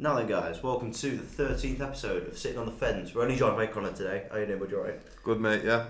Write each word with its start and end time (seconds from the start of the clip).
Now 0.00 0.14
then, 0.14 0.28
guys, 0.28 0.62
welcome 0.62 0.92
to 0.92 1.10
the 1.10 1.22
thirteenth 1.22 1.82
episode 1.82 2.26
of 2.26 2.38
Sitting 2.38 2.56
on 2.56 2.64
the 2.64 2.72
Fence. 2.72 3.14
We're 3.14 3.20
only 3.20 3.36
joined 3.36 3.56
by 3.56 3.66
Connor 3.66 3.92
today. 3.92 4.24
How 4.32 4.38
you 4.38 4.46
doing, 4.46 4.58
bud? 4.58 4.70
You 4.70 4.78
alright? 4.78 5.22
Good 5.22 5.38
mate, 5.42 5.62
yeah. 5.62 5.88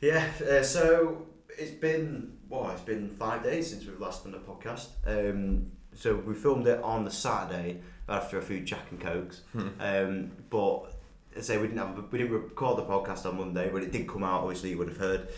Yeah. 0.00 0.26
Uh, 0.42 0.64
so 0.64 1.26
it's 1.56 1.70
been 1.70 2.36
well, 2.48 2.68
it's 2.72 2.80
been 2.80 3.08
five 3.08 3.44
days 3.44 3.70
since 3.70 3.86
we've 3.86 4.00
last 4.00 4.24
done 4.24 4.34
a 4.34 4.38
podcast. 4.38 4.88
Um, 5.06 5.70
so 5.94 6.16
we 6.16 6.34
filmed 6.34 6.66
it 6.66 6.82
on 6.82 7.04
the 7.04 7.12
Saturday 7.12 7.80
after 8.08 8.38
a 8.38 8.42
few 8.42 8.58
Jack 8.58 8.90
and 8.90 9.00
Cokes. 9.00 9.42
um, 9.78 10.32
but 10.50 10.92
I 11.36 11.40
say 11.40 11.56
we 11.56 11.68
didn't 11.68 11.78
have 11.78 11.96
a, 11.96 12.02
we 12.10 12.18
didn't 12.18 12.32
record 12.32 12.78
the 12.78 12.86
podcast 12.86 13.24
on 13.24 13.38
Monday, 13.38 13.70
but 13.70 13.84
it 13.84 13.92
did 13.92 14.08
come 14.08 14.24
out. 14.24 14.42
Obviously, 14.42 14.70
you 14.70 14.78
would 14.78 14.88
have 14.88 14.96
heard 14.96 15.28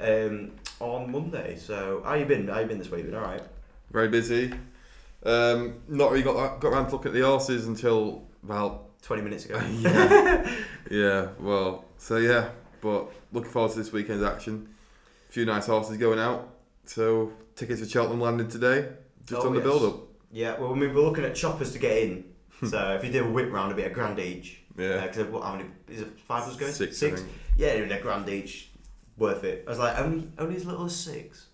um, 0.00 0.52
on 0.80 1.10
Monday. 1.10 1.56
So 1.56 2.02
how 2.04 2.12
you 2.12 2.26
been? 2.26 2.46
How 2.46 2.58
you 2.58 2.66
been 2.66 2.76
this 2.76 2.90
week? 2.90 3.06
Been 3.06 3.14
all 3.14 3.22
right? 3.22 3.42
Very 3.90 4.08
busy. 4.08 4.52
Um, 5.24 5.80
not 5.88 6.10
really 6.10 6.22
got 6.22 6.60
got 6.60 6.68
around 6.68 6.86
to 6.86 6.92
looking 6.92 7.08
at 7.08 7.14
the 7.14 7.22
horses 7.22 7.66
until 7.66 8.26
about 8.42 8.82
Twenty 9.02 9.20
minutes 9.22 9.44
ago. 9.44 9.60
yeah, 9.80 10.50
yeah. 10.90 11.28
Well, 11.38 11.84
so 11.98 12.16
yeah, 12.16 12.48
but 12.80 13.12
looking 13.32 13.50
forward 13.50 13.72
to 13.72 13.78
this 13.78 13.92
weekend's 13.92 14.22
action. 14.22 14.68
A 15.28 15.32
few 15.32 15.44
nice 15.44 15.66
horses 15.66 15.98
going 15.98 16.18
out. 16.18 16.48
So 16.86 17.32
tickets 17.54 17.80
for 17.82 17.86
Cheltenham 17.86 18.22
landed 18.22 18.48
today. 18.50 18.88
Just 19.26 19.42
Oh, 19.42 19.48
on 19.48 19.52
the 19.54 19.60
yes. 19.60 19.68
build 19.68 19.82
up. 19.82 20.00
Yeah, 20.32 20.58
well, 20.58 20.72
I 20.72 20.74
mean, 20.76 20.94
we're 20.94 21.02
looking 21.02 21.24
at 21.24 21.34
choppers 21.34 21.72
to 21.74 21.78
get 21.78 21.98
in. 21.98 22.24
so 22.66 22.94
if 22.94 23.04
you 23.04 23.12
do 23.12 23.24
a 23.26 23.30
whip 23.30 23.52
round, 23.52 23.72
it'd 23.72 23.84
be 23.84 23.90
a 23.90 23.94
grand 23.94 24.18
each. 24.18 24.60
Yeah. 24.76 25.06
Because 25.06 25.26
what? 25.26 25.42
How 25.42 25.56
many? 25.56 25.68
Is 25.88 26.00
it 26.00 26.18
five 26.20 26.44
of 26.44 26.48
us 26.50 26.56
going? 26.56 26.72
Six, 26.72 26.96
Six. 26.96 27.22
Yeah, 27.58 27.76
be 27.84 27.92
a 27.92 28.00
grand 28.00 28.26
each. 28.30 28.70
Worth 29.18 29.44
it. 29.44 29.64
I 29.66 29.70
was 29.70 29.78
like, 29.78 29.98
only 29.98 30.28
only 30.38 30.56
as 30.56 30.64
little 30.64 30.86
as 30.86 30.96
six. 30.96 31.46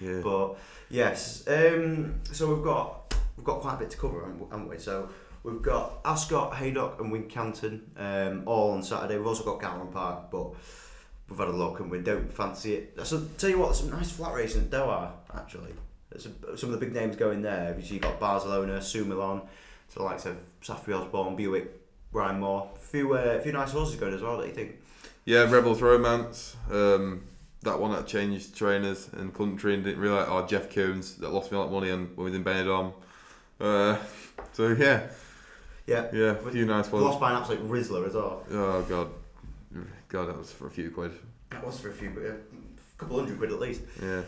Yeah. 0.00 0.20
But 0.24 0.56
yes. 0.90 1.44
Um. 1.46 2.16
So 2.32 2.52
we've 2.52 2.64
got 2.64 3.05
we've 3.36 3.44
got 3.44 3.60
quite 3.60 3.74
a 3.74 3.78
bit 3.78 3.90
to 3.90 3.96
cover, 3.96 4.22
haven't 4.22 4.68
we? 4.68 4.78
So 4.78 5.08
we've 5.42 5.62
got 5.62 6.00
Ascot, 6.04 6.56
Haydock, 6.56 7.00
and 7.00 7.12
Wincanton. 7.12 7.80
Um. 7.96 8.42
All 8.46 8.72
on 8.72 8.82
Saturday. 8.82 9.16
We've 9.16 9.26
also 9.26 9.44
got 9.44 9.60
Gowran 9.60 9.92
Park, 9.92 10.30
but. 10.30 10.54
We've 11.28 11.38
had 11.40 11.48
a 11.48 11.50
look 11.50 11.80
and 11.80 11.90
we 11.90 11.98
don't 11.98 12.32
fancy 12.32 12.74
it. 12.74 12.98
So 13.04 13.26
tell 13.36 13.50
you 13.50 13.58
what, 13.58 13.74
some 13.74 13.90
nice 13.90 14.12
flat 14.12 14.32
racing 14.32 14.62
at 14.62 14.70
Doha 14.70 15.10
actually. 15.34 15.74
A, 16.14 16.20
some 16.20 16.72
of 16.72 16.78
the 16.78 16.86
big 16.86 16.94
names 16.94 17.16
going 17.16 17.42
there. 17.42 17.72
Because 17.74 17.90
you 17.90 17.98
got 17.98 18.20
Barcelona, 18.20 18.78
Sumilon, 18.78 19.44
so 19.88 20.00
the 20.00 20.04
likes 20.04 20.24
of 20.24 20.36
Saffie 20.62 20.96
Osborne, 20.96 21.34
Buick, 21.34 21.80
Ryan 22.12 22.38
Moore. 22.38 22.70
A 22.76 22.78
few, 22.78 23.14
uh, 23.14 23.40
few 23.40 23.50
nice 23.50 23.72
horses 23.72 23.96
going 23.96 24.14
as 24.14 24.22
well. 24.22 24.36
Don't 24.36 24.46
you 24.46 24.54
think? 24.54 24.76
Yeah, 25.24 25.50
Rebels 25.50 25.82
Romance. 25.82 26.54
Um, 26.70 27.24
that 27.62 27.80
one 27.80 27.90
that 27.90 28.06
changed 28.06 28.56
trainers 28.56 29.08
and 29.12 29.34
country 29.34 29.74
and 29.74 29.82
didn't 29.82 30.00
realise. 30.00 30.28
Oh, 30.30 30.46
Jeff 30.46 30.70
Koons 30.70 31.18
that 31.18 31.32
lost 31.32 31.50
me 31.50 31.56
a 31.56 31.60
lot 31.60 31.66
of 31.66 31.72
money 31.72 31.90
and 31.90 32.16
when 32.16 32.26
we 32.26 32.30
was 32.30 32.34
in 32.34 32.44
Benidorm. 32.44 32.92
Uh, 33.60 33.96
so 34.52 34.68
yeah, 34.68 35.06
Yeah. 35.86 36.06
yeah, 36.12 36.30
a 36.32 36.50
few 36.50 36.66
nice 36.66 36.90
ones. 36.90 37.04
Lost 37.04 37.20
by 37.20 37.30
an 37.30 37.36
absolute 37.38 37.68
Rizzler 37.68 38.06
as 38.06 38.14
well. 38.14 38.44
Oh 38.50 38.82
god, 38.82 39.08
god, 40.08 40.28
that 40.28 40.38
was 40.38 40.52
for 40.52 40.66
a 40.66 40.70
few 40.70 40.90
quid. 40.90 41.12
That 41.50 41.64
was 41.64 41.78
for 41.80 41.90
a 41.90 41.92
few, 41.92 42.10
a 42.10 42.98
couple 42.98 43.18
hundred 43.18 43.38
quid 43.38 43.52
at 43.52 43.60
least. 43.60 43.82
Yeah, 44.02 44.22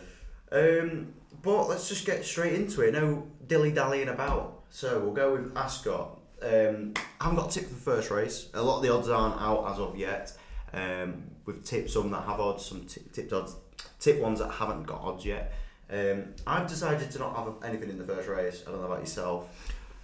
Um, 0.51 1.13
but 1.43 1.67
let's 1.67 1.87
just 1.87 2.05
get 2.05 2.25
straight 2.25 2.53
into 2.53 2.81
it. 2.81 2.93
No 2.93 3.27
dilly 3.47 3.71
dallying 3.71 4.09
about. 4.09 4.63
So 4.71 4.99
we'll 4.99 5.13
go 5.13 5.33
with 5.33 5.55
Ascot. 5.57 6.17
Um, 6.41 6.93
I 7.19 7.25
haven't 7.25 7.37
got 7.37 7.49
a 7.55 7.59
tip 7.59 7.67
for 7.67 7.73
the 7.73 7.81
first 7.81 8.09
race. 8.11 8.49
A 8.53 8.61
lot 8.61 8.77
of 8.77 8.83
the 8.83 8.93
odds 8.93 9.09
aren't 9.09 9.41
out 9.41 9.71
as 9.71 9.79
of 9.79 9.97
yet. 9.97 10.35
Um, 10.73 11.23
we've 11.45 11.63
tipped 11.63 11.89
some 11.91 12.09
that 12.11 12.23
have 12.23 12.39
odds, 12.39 12.65
some 12.65 12.85
t- 12.85 13.01
tipped 13.11 13.33
odds, 13.33 13.55
tip 13.99 14.19
ones 14.21 14.39
that 14.39 14.49
haven't 14.51 14.83
got 14.83 15.01
odds 15.01 15.25
yet. 15.25 15.51
Um, 15.91 16.25
I've 16.45 16.67
decided 16.67 17.09
to 17.11 17.19
not 17.19 17.35
have 17.35 17.53
anything 17.63 17.89
in 17.89 17.97
the 17.97 18.03
first 18.03 18.27
race. 18.29 18.63
I 18.67 18.71
don't 18.71 18.81
know 18.81 18.87
about 18.87 18.99
yourself. 19.01 19.47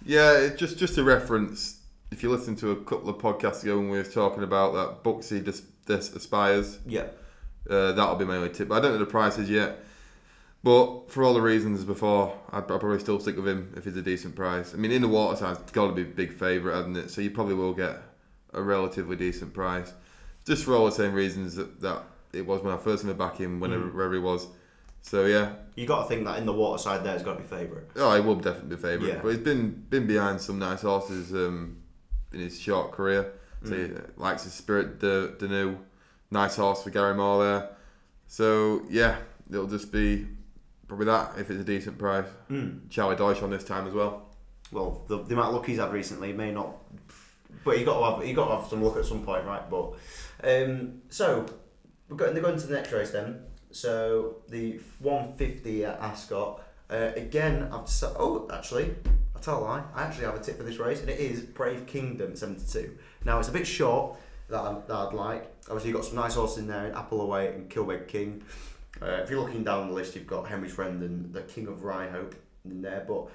yeah. 0.04 0.32
It 0.38 0.58
just 0.58 0.78
just 0.78 0.98
a 0.98 1.04
reference. 1.04 1.80
If 2.10 2.22
you 2.22 2.30
listen 2.30 2.54
to 2.56 2.70
a 2.70 2.76
couple 2.76 3.08
of 3.08 3.16
podcasts 3.18 3.62
ago 3.62 3.78
when 3.78 3.90
we 3.90 3.98
were 3.98 4.04
talking 4.04 4.42
about 4.44 4.72
that 4.74 5.02
Buxy 5.02 5.40
dis, 5.40 5.62
dis 5.86 6.14
aspires, 6.14 6.78
Yeah. 6.86 7.06
uh, 7.68 7.92
that'll 7.92 8.14
be 8.16 8.24
my 8.24 8.36
only 8.36 8.50
tip. 8.50 8.68
But 8.68 8.76
I 8.76 8.80
don't 8.80 8.92
know 8.92 8.98
the 8.98 9.06
prices 9.06 9.50
yet. 9.50 9.80
But 10.62 11.10
for 11.10 11.22
all 11.22 11.34
the 11.34 11.40
reasons 11.42 11.84
before, 11.84 12.36
I'd, 12.50 12.58
I'd 12.58 12.66
probably 12.68 12.98
still 12.98 13.20
stick 13.20 13.36
with 13.36 13.46
him 13.46 13.72
if 13.76 13.84
he's 13.84 13.96
a 13.96 14.02
decent 14.02 14.34
price. 14.34 14.74
I 14.74 14.76
mean, 14.78 14.90
in 14.92 15.02
the 15.02 15.08
water 15.08 15.36
side, 15.36 15.58
it's 15.62 15.70
got 15.72 15.88
to 15.88 15.92
be 15.92 16.02
a 16.02 16.04
big 16.04 16.32
favourite, 16.32 16.76
hasn't 16.76 16.96
it? 16.96 17.10
So 17.10 17.20
you 17.20 17.30
probably 17.30 17.54
will 17.54 17.72
get 17.74 17.96
a 18.52 18.62
relatively 18.62 19.14
decent 19.16 19.52
price. 19.54 19.92
Just 20.44 20.64
for 20.64 20.74
all 20.74 20.86
the 20.86 20.92
same 20.92 21.12
reasons 21.12 21.54
that, 21.56 21.80
that 21.82 22.02
it 22.32 22.46
was 22.46 22.62
when 22.62 22.72
I 22.74 22.78
first 22.78 23.04
went 23.04 23.18
back 23.18 23.40
in, 23.40 23.60
whenever 23.60 23.84
Mm. 23.84 23.94
wherever 23.94 24.14
he 24.14 24.20
was. 24.20 24.46
So 25.08 25.24
yeah, 25.26 25.52
You 25.76 25.86
got 25.86 26.02
to 26.02 26.08
think 26.08 26.24
that 26.24 26.38
in 26.38 26.46
the 26.46 26.52
water 26.52 26.82
side 26.82 27.04
there's 27.04 27.22
got 27.22 27.34
to 27.36 27.42
be 27.42 27.46
favourite. 27.48 27.84
oh, 27.94 28.14
he 28.16 28.20
will 28.20 28.34
definitely 28.34 28.74
be 28.74 28.82
favourite. 28.82 29.12
Yeah. 29.14 29.20
But 29.22 29.28
he's 29.28 29.38
been 29.38 29.84
been 29.88 30.06
behind 30.06 30.40
some 30.40 30.58
nice 30.58 30.82
horses 30.82 31.32
um, 31.32 31.76
in 32.32 32.40
his 32.40 32.58
short 32.60 32.90
career. 32.92 33.32
So 33.64 33.70
Mm. 33.72 33.88
he 34.16 34.20
likes 34.20 34.42
his 34.44 34.52
Spirit 34.52 34.98
de, 35.00 35.28
de 35.38 35.46
New, 35.48 35.78
nice 36.30 36.56
horse 36.56 36.82
for 36.82 36.90
Gary 36.90 37.14
Moore 37.14 37.44
there. 37.44 37.68
So 38.26 38.82
yeah, 38.90 39.16
it'll 39.48 39.68
just 39.68 39.92
be 39.92 40.26
probably 40.88 41.06
that 41.06 41.32
if 41.38 41.50
it's 41.50 41.60
a 41.60 41.64
decent 41.64 41.98
price. 41.98 42.26
Mm. 42.50 42.90
Charlie 42.90 43.16
Deutsch 43.16 43.42
on 43.42 43.50
this 43.50 43.64
time 43.64 43.86
as 43.86 43.94
well. 43.94 44.28
well, 44.72 45.04
the, 45.08 45.18
the 45.22 45.34
amount 45.34 45.48
of 45.48 45.54
luck 45.54 45.66
he's 45.66 45.78
had 45.78 45.92
recently 45.92 46.32
may 46.32 46.50
not, 46.52 46.74
but 47.64 47.78
you 47.78 47.84
got 47.84 47.98
to 48.00 48.16
have 48.16 48.26
you 48.28 48.34
got 48.34 48.48
to 48.48 48.56
have 48.60 48.68
some 48.68 48.82
luck 48.82 48.96
at 48.96 49.04
some 49.04 49.22
point, 49.22 49.44
right? 49.46 49.68
But 49.70 49.92
um, 50.42 51.02
so 51.10 51.46
we're 52.08 52.16
going 52.16 52.34
to 52.34 52.40
go 52.40 52.48
into 52.50 52.66
the 52.66 52.74
next 52.74 52.90
race 52.92 53.12
then. 53.12 53.40
So 53.70 54.36
the 54.48 54.80
150 55.00 55.84
at 55.84 56.00
Ascot. 56.00 56.62
Uh, 56.88 57.10
again, 57.16 57.64
I've 57.64 57.84
deci- 57.84 58.14
oh 58.18 58.48
actually, 58.52 58.94
I 59.34 59.40
tell 59.40 59.58
a 59.58 59.64
lie. 59.64 59.82
I 59.94 60.04
actually 60.04 60.26
have 60.26 60.36
a 60.36 60.40
tip 60.40 60.56
for 60.56 60.62
this 60.62 60.78
race, 60.78 61.00
and 61.00 61.10
it 61.10 61.18
is 61.18 61.40
Brave 61.40 61.86
Kingdom 61.86 62.36
72. 62.36 62.96
Now 63.24 63.38
it's 63.38 63.48
a 63.48 63.52
bit 63.52 63.66
short 63.66 64.16
that, 64.48 64.60
I, 64.60 64.76
that 64.86 64.94
I'd 64.94 65.12
like. 65.12 65.52
Obviously, 65.64 65.90
you've 65.90 65.98
got 65.98 66.06
some 66.06 66.16
nice 66.16 66.34
horses 66.34 66.58
in 66.58 66.68
there, 66.68 66.86
in 66.86 66.94
Apple 66.94 67.20
Away 67.20 67.48
and 67.48 67.68
Kilbeg 67.68 68.06
King. 68.06 68.42
Uh, 69.02 69.20
if 69.22 69.30
you're 69.30 69.40
looking 69.40 69.64
down 69.64 69.88
the 69.88 69.94
list, 69.94 70.14
you've 70.14 70.26
got 70.26 70.46
Henry's 70.46 70.72
Friend 70.72 71.02
and 71.02 71.32
the 71.32 71.42
King 71.42 71.66
of 71.66 71.82
Rye 71.82 72.08
Hope 72.08 72.34
in 72.64 72.82
there, 72.82 73.04
but 73.06 73.28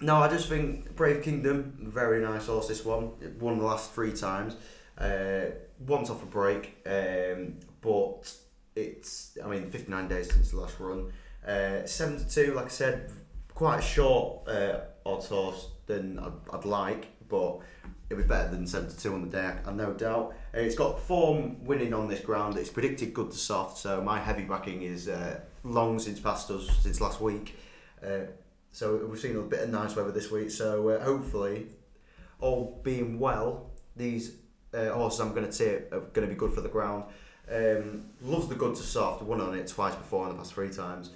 no, 0.00 0.16
I 0.16 0.28
just 0.28 0.48
think 0.48 0.96
Brave 0.96 1.22
Kingdom, 1.22 1.74
very 1.78 2.20
nice 2.20 2.46
horse. 2.46 2.66
This 2.66 2.84
one 2.84 3.12
It 3.20 3.40
won 3.40 3.58
the 3.58 3.64
last 3.64 3.92
three 3.92 4.12
times. 4.12 4.56
Uh, 4.98 5.52
once 5.86 6.10
off 6.10 6.22
a 6.22 6.26
break, 6.26 6.76
um, 6.86 7.54
but 7.80 8.34
it's 8.74 9.36
I 9.42 9.48
mean 9.48 9.68
59 9.70 10.08
days 10.08 10.32
since 10.32 10.50
the 10.50 10.60
last 10.60 10.78
run. 10.78 11.12
Uh, 11.46 11.84
72, 11.84 12.54
like 12.54 12.66
I 12.66 12.68
said, 12.68 13.10
quite 13.52 13.80
a 13.80 13.82
short 13.82 14.48
uh, 14.48 14.80
odds 15.04 15.26
horse 15.26 15.68
than 15.86 16.18
I'd, 16.18 16.32
I'd 16.52 16.64
like, 16.64 17.08
but 17.28 17.58
it'll 18.08 18.22
be 18.22 18.28
better 18.28 18.50
than 18.50 18.66
72 18.66 19.12
on 19.12 19.22
the 19.22 19.28
day, 19.28 19.54
I 19.66 19.72
no 19.72 19.92
doubt. 19.92 20.34
Uh, 20.54 20.60
it's 20.60 20.76
got 20.76 21.00
form 21.00 21.64
winning 21.64 21.92
on 21.94 22.08
this 22.08 22.20
ground. 22.20 22.56
It's 22.56 22.70
predicted 22.70 23.12
good 23.12 23.32
to 23.32 23.36
soft, 23.36 23.78
so 23.78 24.00
my 24.02 24.20
heavy 24.20 24.44
backing 24.44 24.82
is 24.82 25.08
uh, 25.08 25.40
long 25.64 25.98
since 25.98 26.20
past 26.20 26.50
us 26.50 26.68
since 26.80 27.00
last 27.00 27.20
week. 27.20 27.56
Uh, 28.04 28.26
so 28.70 29.04
we've 29.06 29.20
seen 29.20 29.36
a 29.36 29.42
bit 29.42 29.60
of 29.60 29.70
nice 29.70 29.96
weather 29.96 30.12
this 30.12 30.30
week. 30.30 30.50
So 30.50 30.88
uh, 30.90 31.02
hopefully, 31.02 31.66
all 32.40 32.80
being 32.82 33.18
well, 33.18 33.70
these 33.96 34.36
uh, 34.74 34.90
horses 34.90 35.20
I'm 35.20 35.34
going 35.34 35.50
to 35.50 35.56
tip 35.56 35.92
are 35.92 36.00
going 36.00 36.26
to 36.26 36.32
be 36.32 36.38
good 36.38 36.52
for 36.52 36.60
the 36.60 36.68
ground. 36.68 37.04
Um, 37.52 38.04
loves 38.22 38.48
the 38.48 38.54
good 38.54 38.74
to 38.76 38.82
soft. 38.82 39.22
Won 39.22 39.40
on 39.40 39.54
it 39.54 39.66
twice 39.66 39.94
before 39.94 40.24
in 40.28 40.32
the 40.32 40.38
past 40.38 40.54
three 40.54 40.70
times. 40.70 41.10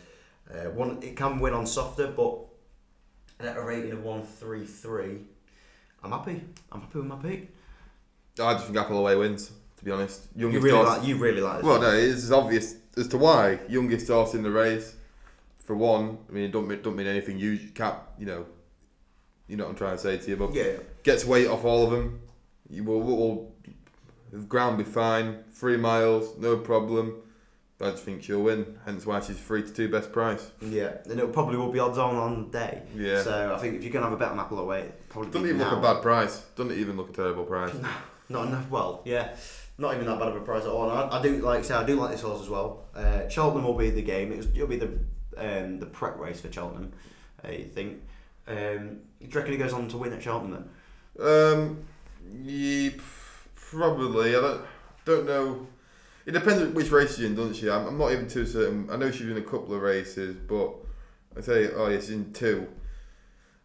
Uh, 0.50 0.70
one 0.70 0.98
it 1.02 1.16
can 1.16 1.38
win 1.40 1.54
on 1.54 1.66
softer, 1.66 2.08
but 2.08 2.38
at 3.40 3.56
a 3.56 3.62
rating 3.62 3.92
of 3.92 4.02
one 4.02 4.22
three 4.22 4.64
three, 4.66 5.18
I'm 6.02 6.10
happy. 6.12 6.42
I'm 6.70 6.80
happy 6.82 6.98
with 6.98 7.06
my 7.06 7.16
pick. 7.16 7.50
I 8.40 8.52
just 8.54 8.66
think 8.66 8.76
Apple 8.78 8.98
Away 8.98 9.16
wins. 9.16 9.50
To 9.78 9.84
be 9.84 9.90
honest, 9.90 10.28
youngest 10.34 10.62
You 10.64 10.72
really 10.72 10.84
horse. 10.84 10.98
like. 10.98 11.06
You 11.08 11.16
really 11.16 11.40
like. 11.40 11.62
Well, 11.62 11.80
no, 11.80 11.90
it's 11.90 12.30
obvious 12.30 12.76
as 12.96 13.08
to 13.08 13.18
why 13.18 13.60
youngest 13.68 14.08
horse 14.08 14.34
in 14.34 14.42
the 14.42 14.50
race. 14.50 14.94
For 15.58 15.74
one, 15.76 16.18
I 16.28 16.32
mean, 16.32 16.44
it 16.44 16.52
don't 16.52 16.66
mean, 16.68 16.80
don't 16.80 16.96
mean 16.96 17.06
anything. 17.08 17.38
You 17.38 17.58
cap, 17.74 18.12
you 18.18 18.24
know, 18.26 18.46
you 19.48 19.56
know 19.56 19.64
what 19.64 19.70
I'm 19.70 19.76
trying 19.76 19.96
to 19.96 19.98
say 19.98 20.16
to 20.16 20.30
you, 20.30 20.36
but 20.36 20.54
Yeah. 20.54 20.76
gets 21.02 21.24
weight 21.24 21.46
off 21.48 21.64
all 21.64 21.84
of 21.84 21.90
them. 21.90 22.20
You 22.70 22.84
will, 22.84 23.00
will 23.02 23.52
the 24.40 24.46
ground 24.46 24.78
be 24.78 24.84
fine. 24.84 25.44
Three 25.52 25.76
miles, 25.76 26.36
no 26.38 26.56
problem. 26.56 27.22
I 27.80 27.90
just 27.90 28.04
think 28.04 28.22
she'll 28.22 28.42
win. 28.42 28.78
Hence 28.86 29.04
why 29.04 29.20
she's 29.20 29.38
three 29.38 29.62
to 29.62 29.70
two 29.72 29.88
best 29.90 30.10
price. 30.12 30.50
Yeah, 30.62 30.96
and 31.10 31.20
it 31.20 31.32
probably 31.32 31.56
will 31.58 31.70
be 31.70 31.78
odds 31.78 31.98
on 31.98 32.16
on 32.16 32.50
the 32.50 32.58
day. 32.58 32.82
Yeah. 32.94 33.22
So 33.22 33.54
I 33.54 33.58
think 33.58 33.74
if 33.76 33.82
you're 33.84 33.92
gonna 33.92 34.06
have 34.06 34.14
a 34.14 34.16
bet 34.16 34.30
on 34.30 34.40
Apple 34.40 34.58
away, 34.60 34.80
it'd 34.80 35.08
probably 35.10 35.30
Doesn't 35.30 35.46
even 35.46 35.58
now. 35.58 35.70
look 35.70 35.78
a 35.80 35.82
bad 35.94 36.02
price. 36.02 36.38
Doesn't 36.56 36.72
even 36.78 36.96
look 36.96 37.10
a 37.10 37.12
terrible 37.12 37.44
price. 37.44 37.74
No, 38.28 38.40
not 38.40 38.48
enough. 38.48 38.68
Well, 38.70 39.02
yeah, 39.04 39.36
not 39.78 39.94
even 39.94 40.06
that 40.06 40.18
bad 40.18 40.28
of 40.28 40.36
a 40.36 40.40
price 40.40 40.64
at 40.64 40.68
all. 40.68 40.90
And 40.90 40.98
I, 41.12 41.18
I 41.18 41.22
do 41.22 41.36
like 41.42 41.60
I 41.60 41.62
say 41.62 41.74
I 41.74 41.84
do 41.84 41.94
like 41.94 42.10
this 42.10 42.22
horse 42.22 42.40
as 42.42 42.48
well. 42.48 42.86
Uh, 42.94 43.28
Cheltenham 43.28 43.64
will 43.64 43.74
be 43.74 43.90
the 43.90 44.02
game. 44.02 44.32
It 44.32 44.38
was, 44.38 44.46
it'll 44.46 44.66
be 44.66 44.78
the 44.78 44.98
um, 45.36 45.78
the 45.78 45.86
prep 45.86 46.18
race 46.18 46.40
for 46.40 46.50
Cheltenham. 46.50 46.92
I 47.44 47.62
think? 47.72 48.02
Um, 48.48 49.00
do 49.20 49.26
you 49.26 49.30
reckon 49.32 49.52
he 49.52 49.58
goes 49.58 49.72
on 49.72 49.86
to 49.88 49.96
win 49.98 50.12
at 50.12 50.22
Cheltenham 50.22 50.66
then? 51.18 51.26
Um, 51.28 51.84
yeah, 52.42 52.90
probably. 53.70 54.30
I 54.36 54.40
don't, 54.40 54.62
don't 55.04 55.26
know. 55.26 55.66
It 56.24 56.32
depends 56.32 56.74
which 56.74 56.90
race 56.90 57.16
she's 57.16 57.24
in, 57.24 57.34
doesn't 57.36 57.54
she? 57.54 57.70
I'm, 57.70 57.86
I'm 57.86 57.98
not 57.98 58.12
even 58.12 58.28
too 58.28 58.46
certain. 58.46 58.88
I 58.90 58.96
know 58.96 59.10
she's 59.10 59.28
in 59.28 59.36
a 59.36 59.42
couple 59.42 59.74
of 59.74 59.82
races, 59.82 60.34
but 60.48 60.74
I 61.36 61.40
tell 61.40 61.56
you, 61.56 61.72
oh, 61.76 61.88
yeah, 61.88 61.98
she's 61.98 62.10
in 62.10 62.32
two. 62.32 62.66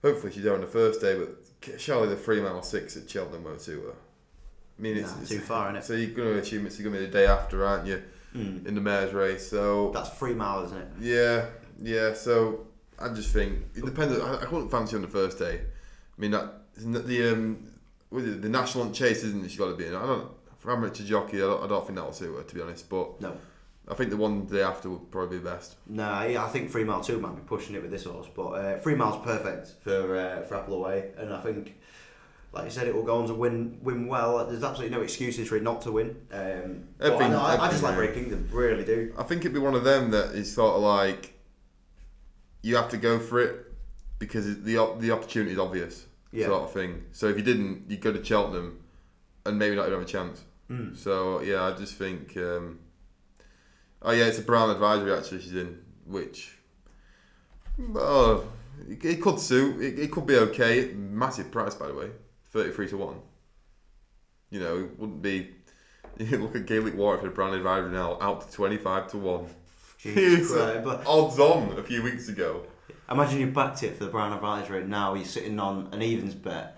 hopefully 0.03 0.31
she's 0.31 0.43
there 0.43 0.53
on 0.53 0.61
the 0.61 0.67
first 0.67 1.01
day, 1.01 1.17
but 1.17 1.79
surely 1.79 2.07
the 2.09 2.15
three 2.15 2.39
mile 2.41 2.61
six 2.61 2.95
at 2.97 3.09
Cheltenham 3.09 3.43
won't 3.43 3.61
suit 3.61 3.83
her. 3.83 3.91
I 4.77 4.81
mean, 4.81 4.97
it's, 4.97 5.11
Nah, 5.11 5.21
it's 5.21 5.29
too 5.29 5.39
far, 5.39 5.71
innit? 5.71 5.83
So 5.83 5.93
you're 5.93 6.11
going 6.11 6.33
to 6.33 6.39
assume 6.39 6.65
it's 6.65 6.77
going 6.79 6.93
to 6.93 6.99
be 6.99 7.05
the 7.05 7.11
day 7.11 7.25
after, 7.27 7.65
aren't 7.65 7.87
you, 7.87 8.01
Mm. 8.35 8.65
in 8.65 8.75
the 8.75 8.81
mares 8.81 9.11
race? 9.13 9.49
So 9.49 9.91
That's 9.93 10.09
three 10.11 10.33
miles, 10.33 10.67
isn't 10.67 10.77
it? 10.77 10.87
yeah, 11.01 11.47
yeah. 11.81 12.13
So 12.13 12.65
I 12.97 13.09
just 13.09 13.33
think 13.33 13.59
it 13.75 13.83
depends. 13.83 14.17
I, 14.17 14.35
I 14.35 14.45
couldn't 14.45 14.69
fancy 14.69 14.95
on 14.95 15.01
the 15.01 15.09
first 15.09 15.37
day. 15.37 15.59
I 15.59 16.21
mean 16.21 16.31
that 16.31 16.53
the 16.77 17.33
um, 17.33 17.70
it, 18.11 18.41
the 18.41 18.49
national 18.49 18.91
chase, 18.91 19.23
isn't 19.23 19.45
it? 19.45 19.49
She's 19.49 19.59
got 19.59 19.69
to 19.69 19.75
be 19.75 19.85
in. 19.87 19.95
I 19.95 20.05
don't. 20.05 20.29
For 20.59 20.71
amateur 20.71 21.03
jockey, 21.03 21.37
I 21.37 21.47
don't, 21.47 21.63
I 21.63 21.67
don't 21.67 21.85
think 21.87 21.97
that'll 21.97 22.13
suit 22.13 22.35
her 22.35 22.43
to 22.43 22.55
be 22.55 22.61
honest. 22.61 22.87
But 22.87 23.19
No. 23.19 23.35
I 23.87 23.95
think 23.95 24.11
the 24.11 24.17
one 24.17 24.45
day 24.45 24.61
after 24.61 24.89
would 24.91 25.09
probably 25.11 25.39
be 25.39 25.43
best. 25.43 25.75
Nah, 25.87 26.23
yeah, 26.23 26.45
I 26.45 26.49
think 26.49 26.69
three 26.69 26.83
mile 26.83 27.01
two 27.01 27.19
might 27.19 27.35
be 27.35 27.41
pushing 27.41 27.75
it 27.75 27.81
with 27.81 27.89
this 27.89 28.03
horse, 28.03 28.27
but 28.35 28.49
uh, 28.51 28.77
three 28.79 28.93
miles 28.95 29.23
perfect 29.25 29.73
for 29.83 30.15
uh, 30.15 30.41
for 30.43 30.55
Apple 30.55 30.75
Away, 30.75 31.09
and 31.17 31.33
I 31.33 31.41
think, 31.41 31.75
like 32.53 32.65
you 32.65 32.69
said, 32.69 32.87
it 32.87 32.93
will 32.93 33.03
go 33.03 33.17
on 33.17 33.27
to 33.27 33.33
win 33.33 33.79
win 33.81 34.07
well. 34.07 34.45
There's 34.45 34.63
absolutely 34.63 34.95
no 34.95 35.01
excuses 35.01 35.47
for 35.49 35.57
it 35.57 35.63
not 35.63 35.81
to 35.81 35.91
win. 35.91 36.15
Um, 36.31 36.89
I, 37.01 37.27
know, 37.27 37.41
I, 37.41 37.57
I 37.65 37.71
just 37.71 37.81
like. 37.81 37.97
Ray 37.97 38.13
Kingdom, 38.13 38.47
really 38.51 38.85
do. 38.85 39.13
I 39.17 39.23
think 39.23 39.41
it'd 39.41 39.53
be 39.53 39.59
one 39.59 39.75
of 39.75 39.83
them 39.83 40.11
that 40.11 40.35
is 40.35 40.53
sort 40.53 40.75
of 40.75 40.81
like 40.83 41.33
you 42.61 42.75
have 42.75 42.89
to 42.89 42.97
go 42.97 43.17
for 43.19 43.39
it 43.41 43.73
because 44.19 44.45
the 44.61 44.95
the 44.99 45.11
opportunity 45.11 45.53
is 45.53 45.59
obvious, 45.59 46.05
Yeah. 46.31 46.47
sort 46.47 46.63
of 46.63 46.71
thing. 46.71 47.03
So 47.11 47.27
if 47.27 47.37
you 47.37 47.43
didn't, 47.43 47.85
you'd 47.89 48.01
go 48.01 48.11
to 48.11 48.23
Cheltenham 48.23 48.79
and 49.45 49.59
maybe 49.59 49.75
not 49.75 49.87
even 49.87 49.99
have 49.99 50.07
a 50.07 50.11
chance. 50.11 50.43
Mm. 50.69 50.97
So 50.97 51.41
yeah, 51.41 51.63
I 51.63 51.71
just 51.77 51.95
think. 51.95 52.35
Um, 52.37 52.79
oh 54.01 54.11
yeah, 54.11 54.25
it's 54.25 54.39
a 54.39 54.41
Brown 54.41 54.69
advisory 54.69 55.13
actually. 55.13 55.41
She's 55.41 55.55
in, 55.55 55.79
which 56.05 56.57
oh, 57.95 58.47
it, 58.89 59.03
it 59.03 59.21
could 59.21 59.39
suit. 59.39 59.81
It, 59.81 59.99
it 59.99 60.11
could 60.11 60.25
be 60.25 60.37
okay. 60.37 60.91
Massive 60.93 61.51
price 61.51 61.75
by 61.75 61.87
the 61.87 61.93
way, 61.93 62.09
thirty 62.51 62.71
three 62.71 62.87
to 62.89 62.97
one. 62.97 63.17
You 64.49 64.59
know, 64.59 64.77
it 64.79 64.99
wouldn't 64.99 65.21
be. 65.21 65.51
You 66.19 66.37
look 66.37 66.55
at 66.55 66.65
Gaelic 66.65 66.95
the 66.95 67.31
Brown 67.33 67.55
advisory 67.55 67.91
now, 67.91 68.17
out 68.21 68.41
to 68.41 68.51
twenty 68.51 68.77
five 68.77 69.09
to 69.11 69.17
one. 69.17 69.47
Jesus 69.97 70.51
Christ, 70.83 71.07
odds 71.07 71.39
on 71.39 71.79
a 71.79 71.83
few 71.83 72.03
weeks 72.03 72.27
ago. 72.27 72.63
Imagine 73.11 73.39
you 73.41 73.47
backed 73.47 73.83
it 73.83 73.97
for 73.97 74.05
the 74.05 74.09
Brown 74.11 74.31
Advisory, 74.33 74.81
and 74.81 74.89
now 74.89 75.13
you're 75.13 75.25
sitting 75.25 75.59
on 75.59 75.89
an 75.91 76.01
evens 76.01 76.33
bet, 76.33 76.77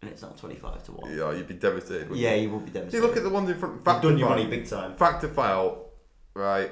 and 0.00 0.10
it's 0.10 0.22
not 0.22 0.36
twenty 0.38 0.54
five 0.56 0.82
to 0.84 0.92
one. 0.92 1.10
Yeah, 1.16 1.32
you'd 1.32 1.48
be 1.48 1.54
devastated. 1.54 2.08
wouldn't 2.08 2.18
Yeah, 2.20 2.34
you? 2.34 2.42
you 2.42 2.50
would 2.54 2.64
be 2.66 2.70
devastated. 2.70 3.04
look 3.06 3.16
at 3.16 3.22
the 3.24 3.30
ones 3.30 3.50
in 3.50 3.58
front. 3.58 3.74
You've 3.76 4.02
done 4.02 4.18
your 4.18 4.28
money 4.28 4.46
big 4.46 4.68
time. 4.68 4.94
Fact 4.96 5.22
to 5.22 5.28
file, 5.28 5.90
right? 6.34 6.70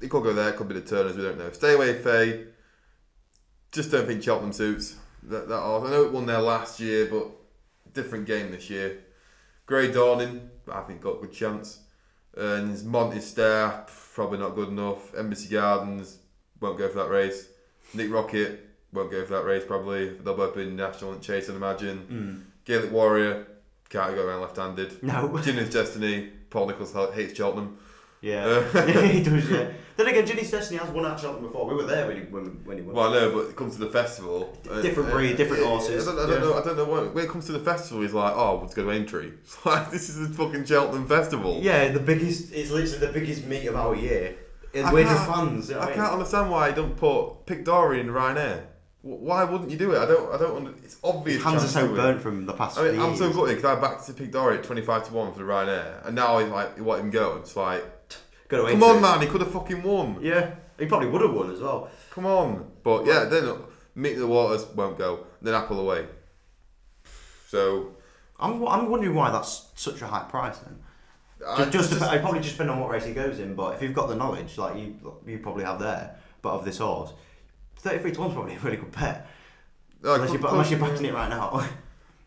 It 0.00 0.10
could 0.10 0.22
go 0.22 0.32
there, 0.34 0.50
it 0.50 0.56
could 0.56 0.68
be 0.68 0.74
the 0.74 0.82
Turners, 0.82 1.16
we 1.16 1.22
don't 1.22 1.38
know. 1.38 1.50
Stay 1.52 1.74
away, 1.74 1.94
Fay. 1.94 2.46
Just 3.72 3.90
don't 3.90 4.06
think 4.06 4.22
Cheltenham 4.22 4.52
suits 4.52 4.96
that, 5.22 5.48
that 5.48 5.60
horse. 5.60 5.88
I 5.88 5.92
know 5.92 6.04
it 6.04 6.12
won 6.12 6.26
there 6.26 6.40
last 6.40 6.78
year, 6.80 7.06
but 7.10 7.28
different 7.94 8.26
game 8.26 8.50
this 8.50 8.68
year. 8.68 8.98
Grey 9.66 9.90
Dawning, 9.90 10.50
I 10.70 10.82
think 10.82 11.00
got 11.00 11.16
a 11.18 11.20
good 11.22 11.32
chance. 11.32 11.78
And 12.36 12.84
Monty 12.84 13.20
Star, 13.20 13.86
probably 14.14 14.38
not 14.38 14.54
good 14.54 14.68
enough. 14.68 15.14
Embassy 15.14 15.48
Gardens, 15.48 16.18
won't 16.60 16.76
go 16.76 16.88
for 16.88 16.98
that 16.98 17.08
race. 17.08 17.48
Nick 17.94 18.10
Rocket, 18.12 18.60
won't 18.92 19.10
go 19.10 19.24
for 19.24 19.34
that 19.34 19.44
race 19.44 19.64
probably. 19.66 20.10
They'll 20.10 20.36
both 20.36 20.54
be 20.54 20.62
in 20.62 20.76
national 20.76 21.12
and 21.12 21.22
chase, 21.22 21.48
I'd 21.48 21.56
imagine. 21.56 21.98
Mm. 22.10 22.64
Gaelic 22.64 22.92
Warrior, 22.92 23.46
can't 23.88 24.14
go 24.14 24.26
around 24.26 24.40
left 24.40 24.56
handed. 24.56 24.96
No. 25.02 25.36
Ginny's 25.42 25.70
Destiny, 25.70 26.30
Paul 26.50 26.66
Nicholls 26.68 26.92
hates 27.14 27.36
Cheltenham. 27.36 27.78
Yeah, 28.20 28.44
Uh, 28.46 28.86
he 29.06 29.22
does. 29.22 29.50
Yeah. 29.50 29.68
Then 29.96 30.08
again, 30.08 30.26
Ginny's 30.26 30.50
Destiny 30.50 30.80
has 30.80 30.88
won 30.90 31.06
at 31.06 31.20
Cheltenham 31.20 31.44
before. 31.46 31.66
We 31.68 31.74
were 31.76 31.84
there 31.84 32.08
when 32.08 32.16
he 32.16 32.22
when, 32.22 32.44
when 32.64 32.78
he 32.78 32.82
won. 32.82 32.96
Well, 32.96 33.14
I 33.14 33.16
know, 33.16 33.30
but 33.30 33.50
it 33.50 33.54
comes 33.54 33.74
to 33.74 33.80
the 33.84 33.90
festival. 33.90 34.58
uh, 34.68 34.80
Different 34.82 35.08
breed, 35.12 35.36
different 35.36 35.62
yeah, 35.62 35.68
horses, 35.68 36.08
I 36.08 36.10
don't, 36.16 36.18
I 36.24 36.26
don't 36.30 36.42
yeah. 36.42 36.48
know. 36.48 36.58
I 36.58 36.64
don't 36.64 36.76
know 36.76 36.84
what. 36.86 37.14
When 37.14 37.24
it 37.24 37.30
comes 37.30 37.46
to 37.46 37.52
the 37.52 37.60
festival, 37.60 38.02
he's 38.02 38.12
like, 38.12 38.34
"Oh, 38.34 38.58
let's 38.60 38.74
go 38.74 38.82
to 38.82 38.90
Aintree." 38.90 39.30
It's 39.44 39.64
like 39.64 39.92
this 39.92 40.08
is 40.08 40.28
the 40.28 40.34
fucking 40.34 40.64
Cheltenham 40.64 41.06
festival. 41.06 41.60
Yeah, 41.62 41.92
the 41.92 42.00
biggest. 42.00 42.52
It's 42.52 42.70
literally 42.72 42.98
the 43.06 43.12
biggest 43.12 43.44
meet 43.46 43.66
of 43.66 43.76
our 43.76 43.94
year. 43.94 44.34
And 44.74 44.86
I 44.86 44.92
we're 44.92 45.04
just 45.04 45.26
can't- 45.26 45.50
fans. 45.50 45.68
You 45.68 45.74
know 45.76 45.80
I 45.80 45.84
what 45.84 45.92
I 45.92 45.96
can't 45.96 46.12
understand 46.12 46.50
why 46.50 46.68
he 46.70 46.74
don't 46.74 46.96
put 46.96 47.46
Pic 47.46 47.64
D'Orhy 47.64 48.00
in 48.00 48.08
Ryanair. 48.08 48.62
Wh- 49.02 49.20
Why 49.22 49.44
wouldn't 49.44 49.70
you 49.70 49.76
do 49.78 49.92
it? 49.92 49.98
I 49.98 50.06
don't. 50.06 50.34
I 50.34 50.38
don't. 50.38 50.56
Under, 50.56 50.70
it's 50.82 50.96
obvious. 51.04 51.36
His 51.36 51.44
hands 51.44 51.64
are 51.64 51.68
so 51.68 51.88
burnt 51.94 52.20
from 52.20 52.46
the 52.46 52.52
past. 52.52 52.78
I 52.78 52.82
mean, 52.84 52.92
few 52.94 53.02
I'm 53.04 53.16
so 53.16 53.24
years. 53.24 53.36
gutted 53.36 53.56
because 53.56 53.76
I 53.78 53.80
backed 53.80 54.06
to 54.06 54.12
Pic 54.14 54.32
D'Orhy 54.32 54.58
at 54.58 54.64
25 54.64 55.06
to 55.08 55.12
one 55.14 55.32
for 55.32 55.38
the 55.38 55.44
Ryanair, 55.44 56.06
and 56.06 56.14
now 56.16 56.38
he's 56.38 56.48
like, 56.48 56.70
"You 56.76 56.84
want 56.84 57.02
him 57.02 57.10
go?" 57.10 57.36
It's 57.36 57.54
like, 57.56 57.84
Go 58.48 58.64
to 58.66 58.72
come 58.72 58.82
Aintree. 58.82 58.96
on, 58.96 59.00
man, 59.02 59.20
he 59.20 59.26
could 59.26 59.40
have 59.42 59.50
fucking 59.52 59.82
won. 59.82 60.18
Yeah, 60.22 60.54
he 60.78 60.86
probably 60.86 61.08
would 61.08 61.22
have 61.22 61.32
won 61.34 61.50
as 61.52 61.60
well. 61.60 61.88
Come 62.10 62.26
on. 62.26 62.70
But 62.82 63.06
yeah, 63.06 63.24
then 63.24 63.44
uh, 63.46 63.56
Meet 63.94 64.14
the 64.14 64.26
Waters 64.26 64.66
won't 64.74 64.98
go. 64.98 65.26
Then 65.40 65.54
Apple 65.54 65.78
away. 65.80 66.06
So 67.48 67.94
I'm, 68.40 68.66
I'm 68.66 68.88
wondering 68.90 69.14
why 69.14 69.30
that's 69.30 69.68
such 69.76 70.02
a 70.02 70.06
high 70.06 70.24
price 70.28 70.58
then. 70.58 70.78
I 71.46 71.56
Just, 71.64 71.72
just, 71.72 71.90
just- 71.92 72.02
I 72.02 72.18
probably 72.18 72.40
just 72.40 72.52
depend 72.54 72.70
on 72.70 72.80
what 72.80 72.90
race 72.90 73.04
he 73.04 73.12
goes 73.12 73.38
in. 73.38 73.54
But 73.54 73.74
if 73.76 73.82
you've 73.82 73.94
got 73.94 74.08
the 74.08 74.16
knowledge, 74.16 74.56
like 74.58 74.76
you, 74.76 74.96
you 75.26 75.38
probably 75.38 75.64
have 75.64 75.78
there, 75.78 76.16
but 76.42 76.50
of 76.50 76.64
this 76.64 76.78
horse, 76.78 77.12
thirty-three 77.76 78.12
to 78.12 78.20
one's 78.20 78.34
probably 78.34 78.54
a 78.56 78.58
really 78.60 78.76
good 78.76 78.92
bet. 78.92 79.26
uh, 80.04 80.14
unless, 80.14 80.30
could- 80.30 80.40
you're, 80.40 80.50
unless 80.50 80.70
you're 80.70 80.80
backing 80.80 81.06
it 81.06 81.14
right 81.14 81.28
now. 81.28 81.66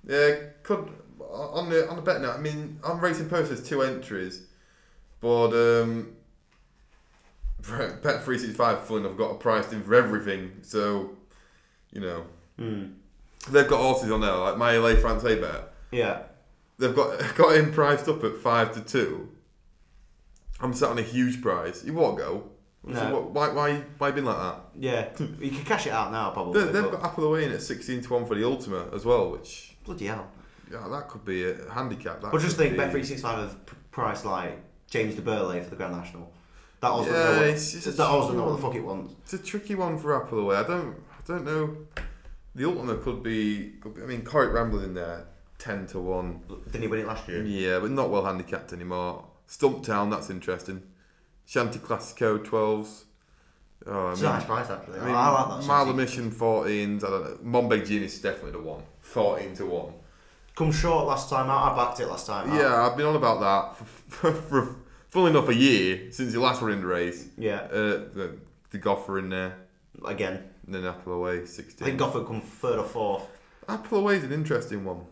Yeah, 0.10 0.36
could 0.64 0.90
on 1.20 1.70
the 1.70 1.90
on 1.90 1.98
the 1.98 2.02
bet 2.02 2.22
now. 2.22 2.32
I 2.32 2.38
mean, 2.38 2.80
I'm 2.82 2.98
Racing 3.00 3.28
Post 3.28 3.50
there's 3.50 3.68
two 3.68 3.82
entries, 3.82 4.44
but 5.20 5.50
um, 5.52 6.14
Bet 8.04 8.24
three 8.24 8.38
six 8.38 8.56
five 8.56 8.82
full 8.86 8.98
enough 8.98 9.18
got 9.18 9.32
a 9.32 9.36
priced 9.36 9.74
in 9.74 9.84
for 9.84 9.96
everything. 9.96 10.52
So, 10.62 11.18
you 11.92 12.00
know, 12.02 12.24
Hmm. 12.58 12.86
they've 13.50 13.68
got 13.68 13.82
horses 13.82 14.12
on 14.12 14.22
there 14.22 14.34
like 14.36 14.58
my 14.58 14.78
LA 14.78 14.96
France 14.96 15.24
A 15.26 15.36
bet. 15.36 15.74
Yeah. 15.92 16.20
They've 16.78 16.96
got 16.96 17.36
got 17.36 17.56
him 17.56 17.72
priced 17.74 18.08
up 18.08 18.24
at 18.24 18.38
five 18.38 18.74
to 18.74 18.82
two. 18.82 19.30
I'm 20.60 20.74
sat 20.74 20.90
on 20.90 20.98
a 21.00 21.04
huge 21.04 21.42
price. 21.42 21.84
You 21.84 21.94
won't 21.94 22.18
go. 22.18 22.50
So 22.86 22.92
No. 22.94 23.20
what, 23.20 23.32
why 23.32 23.50
why 23.50 23.84
why 23.98 24.12
been 24.12 24.26
like 24.26 24.38
that? 24.38 24.60
Yeah. 24.78 25.10
you 25.40 25.52
can 25.52 25.66
cash 25.66 25.88
it 25.88 25.92
out 25.92 26.12
now 26.12 26.32
probably. 26.32 26.64
They, 26.64 26.72
they've 26.72 26.84
but- 26.84 27.02
got 27.02 27.04
Apple 27.12 27.26
away 27.26 27.46
in 27.46 27.52
at 27.52 27.62
sixteen 27.62 28.02
to 28.02 28.14
one 28.14 28.26
for 28.26 28.36
the 28.36 28.44
Ultima 28.46 28.88
as 28.94 29.06
well, 29.06 29.32
which 29.32 29.76
bloody 29.84 30.06
hell. 30.08 30.30
yeah, 30.72 30.88
that 30.90 31.08
could 31.10 31.26
be 31.26 31.50
a 31.50 31.70
handicap. 31.72 32.22
That 32.22 32.32
But 32.32 32.42
just 32.42 32.58
think, 32.58 32.72
be- 32.74 32.78
Bet 32.78 32.92
three 32.92 33.04
six 33.04 33.22
five 33.22 33.40
have 33.40 33.56
priced 33.92 34.26
like 34.26 34.60
James 34.90 35.16
du 35.16 35.22
Berlais 35.22 35.64
for 35.64 35.70
the 35.72 35.76
Grand 35.76 35.94
National. 35.96 36.32
That 36.80 36.90
also 36.90 37.10
Yeah, 37.12 37.18
know 37.24 37.32
what, 37.38 37.42
it's- 37.44 37.74
it's 37.74 37.98
that 37.98 38.00
also 38.06 38.28
tricky 38.28 38.38
know 38.38 38.44
what 38.44 38.50
the 38.50 38.64
one. 38.64 38.72
fuck 38.72 38.76
it 38.76 38.86
wants. 38.86 39.14
It's 39.24 39.34
a 39.34 39.38
tricky 39.40 39.76
one 39.76 39.98
for 39.98 40.16
Apple 40.24 40.40
away. 40.40 40.58
I 40.58 40.64
don't 40.64 40.96
I 41.12 41.22
don't 41.28 41.44
know. 41.46 41.76
The 42.56 42.66
Ultima 42.66 42.96
could 42.98 43.22
be, 43.22 43.74
could 43.82 43.96
be 43.96 44.02
I 44.02 44.06
mean, 44.06 44.22
Corach 44.24 44.52
Rambler 44.54 44.84
in 44.86 44.94
there, 44.96 45.28
ten 45.68 45.86
to 45.88 46.00
one. 46.00 46.42
Didn't 46.72 46.82
he 46.82 46.88
win 46.88 47.02
it 47.02 47.08
last 47.08 47.28
year? 47.28 47.44
Yeah, 47.44 47.80
but 47.80 47.92
not 47.92 48.10
well 48.10 48.26
handicapped 48.26 48.74
anymore. 48.74 49.26
Stumptown, 49.48 50.10
that's 50.10 50.30
interesting. 50.30 50.82
Chianti 51.46 51.80
Classico, 51.80 52.44
12s. 52.44 53.04
Oh, 53.86 54.08
I 54.08 54.12
It's 54.12 54.22
mean, 54.22 54.30
a 54.30 54.34
nice 54.34 54.44
price 54.46 54.70
actually. 54.70 55.00
I 55.00 55.06
mean 55.06 55.16
I 55.16 55.30
like 55.30 55.62
that. 55.62 55.68
Mile 55.68 55.94
Mission, 55.94 56.32
14s. 56.32 57.04
I 57.04 57.10
don't 57.10 57.44
know. 57.44 57.60
Monbeg 57.62 57.88
Genius 57.88 58.16
is 58.16 58.22
definitely 58.22 58.52
the 58.52 58.60
one. 58.60 58.82
14 59.02 59.56
to 59.56 59.66
1. 59.66 59.94
Come 60.56 60.72
short 60.72 61.06
last 61.08 61.30
time 61.30 61.50
out. 61.50 61.72
I 61.72 61.76
backed 61.76 62.00
it 62.02 62.08
last 62.08 62.28
time 62.28 62.50
out. 62.52 62.60
Yeah, 62.60 62.86
I've 62.86 62.98
been 62.98 63.06
on 63.06 63.16
about 63.16 63.40
that 63.40 63.86
for, 64.10 64.32
for, 64.32 64.42
for 64.42 64.76
full 65.10 65.28
enough 65.28 65.48
a 65.48 65.56
year 65.56 66.12
since 66.12 66.34
you 66.34 66.42
last 66.42 66.62
were 66.62 66.72
in 66.72 66.82
the 66.82 66.88
race. 66.88 67.28
Yeah. 67.38 67.62
Uh, 67.72 68.04
the, 68.14 68.38
the 68.72 68.80
Goffer 68.80 69.20
in 69.20 69.30
there, 69.30 69.56
Again, 70.06 70.44
and 70.66 70.76
then 70.76 70.86
Apple 70.86 71.14
away, 71.14 71.42
I 71.42 71.46
think 71.46 72.00
Gofford 72.00 72.28
come 72.28 72.42
third 72.42 72.80
or 72.80 72.86
fourth. 72.86 73.24
Apple 73.70 74.00
away 74.00 74.18
is 74.18 74.24
an 74.24 74.32
interesting 74.34 74.84
one. 74.84 75.06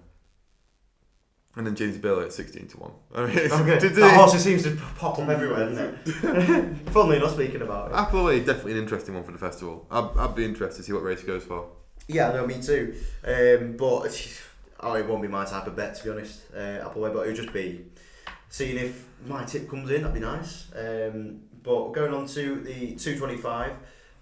And 1.57 1.65
then 1.65 1.75
James 1.75 1.97
Bailey 1.97 2.25
at 2.25 2.33
16 2.33 2.67
to 2.67 2.77
1. 2.77 2.91
I 3.15 3.25
mean, 3.25 3.29
Okay. 3.37 3.87
That 3.89 4.15
horse 4.15 4.43
seems 4.43 4.63
to 4.63 4.75
pop 4.97 5.17
up 5.19 5.29
everywhere, 5.29 5.69
doesn't 5.69 5.99
it? 6.05 6.77
Funnily 6.89 7.17
enough, 7.17 7.33
speaking 7.33 7.61
about 7.61 7.91
it. 7.91 7.95
Appleway 7.95 8.39
is 8.39 8.45
definitely 8.45 8.73
an 8.73 8.79
interesting 8.79 9.13
one 9.15 9.23
for 9.23 9.31
the 9.31 9.37
festival. 9.37 9.87
I'd, 9.89 10.09
I'd 10.17 10.35
be 10.35 10.43
interested 10.43 10.77
to 10.81 10.83
see 10.83 10.91
what 10.91 11.03
race 11.03 11.23
goes 11.23 11.43
for. 11.45 11.67
Yeah, 12.07 12.31
no, 12.33 12.45
me 12.45 12.61
too. 12.61 12.95
Um, 13.23 13.77
but 13.77 14.41
oh, 14.81 14.93
it 14.95 15.07
won't 15.07 15.21
be 15.21 15.27
my 15.29 15.45
type 15.45 15.65
of 15.67 15.75
bet 15.77 15.95
to 15.95 16.03
be 16.03 16.09
honest. 16.09 16.41
Uh, 16.53 16.89
Appleway, 16.89 17.13
but 17.13 17.21
it 17.21 17.27
would 17.27 17.35
just 17.35 17.53
be 17.53 17.85
seeing 18.49 18.77
if 18.77 19.05
my 19.25 19.45
tip 19.45 19.69
comes 19.69 19.89
in. 19.91 20.01
That'd 20.01 20.13
be 20.13 20.19
nice. 20.19 20.67
Um, 20.75 21.39
but 21.63 21.93
going 21.93 22.13
on 22.13 22.27
to 22.27 22.59
the 22.59 22.95
two 22.95 23.17
twenty 23.17 23.37
five, 23.37 23.71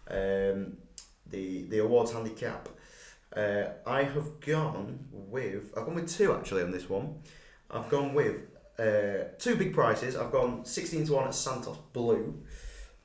um, 0.09 0.77
the 1.29 1.63
the 1.63 1.79
awards 1.79 2.13
handicap. 2.13 2.69
Uh, 3.35 3.69
I 3.85 4.03
have 4.03 4.39
gone 4.41 5.07
with 5.11 5.73
I've 5.75 5.85
gone 5.85 5.95
with 5.95 6.09
two 6.15 6.33
actually 6.33 6.63
on 6.63 6.71
this 6.71 6.89
one. 6.89 7.15
I've 7.71 7.89
gone 7.89 8.13
with 8.13 8.41
uh, 8.77 9.29
two 9.39 9.55
big 9.55 9.73
prices. 9.73 10.15
I've 10.15 10.31
gone 10.31 10.65
sixteen 10.65 11.05
to 11.07 11.13
one 11.13 11.27
at 11.27 11.33
Santos 11.33 11.77
Blue, 11.93 12.43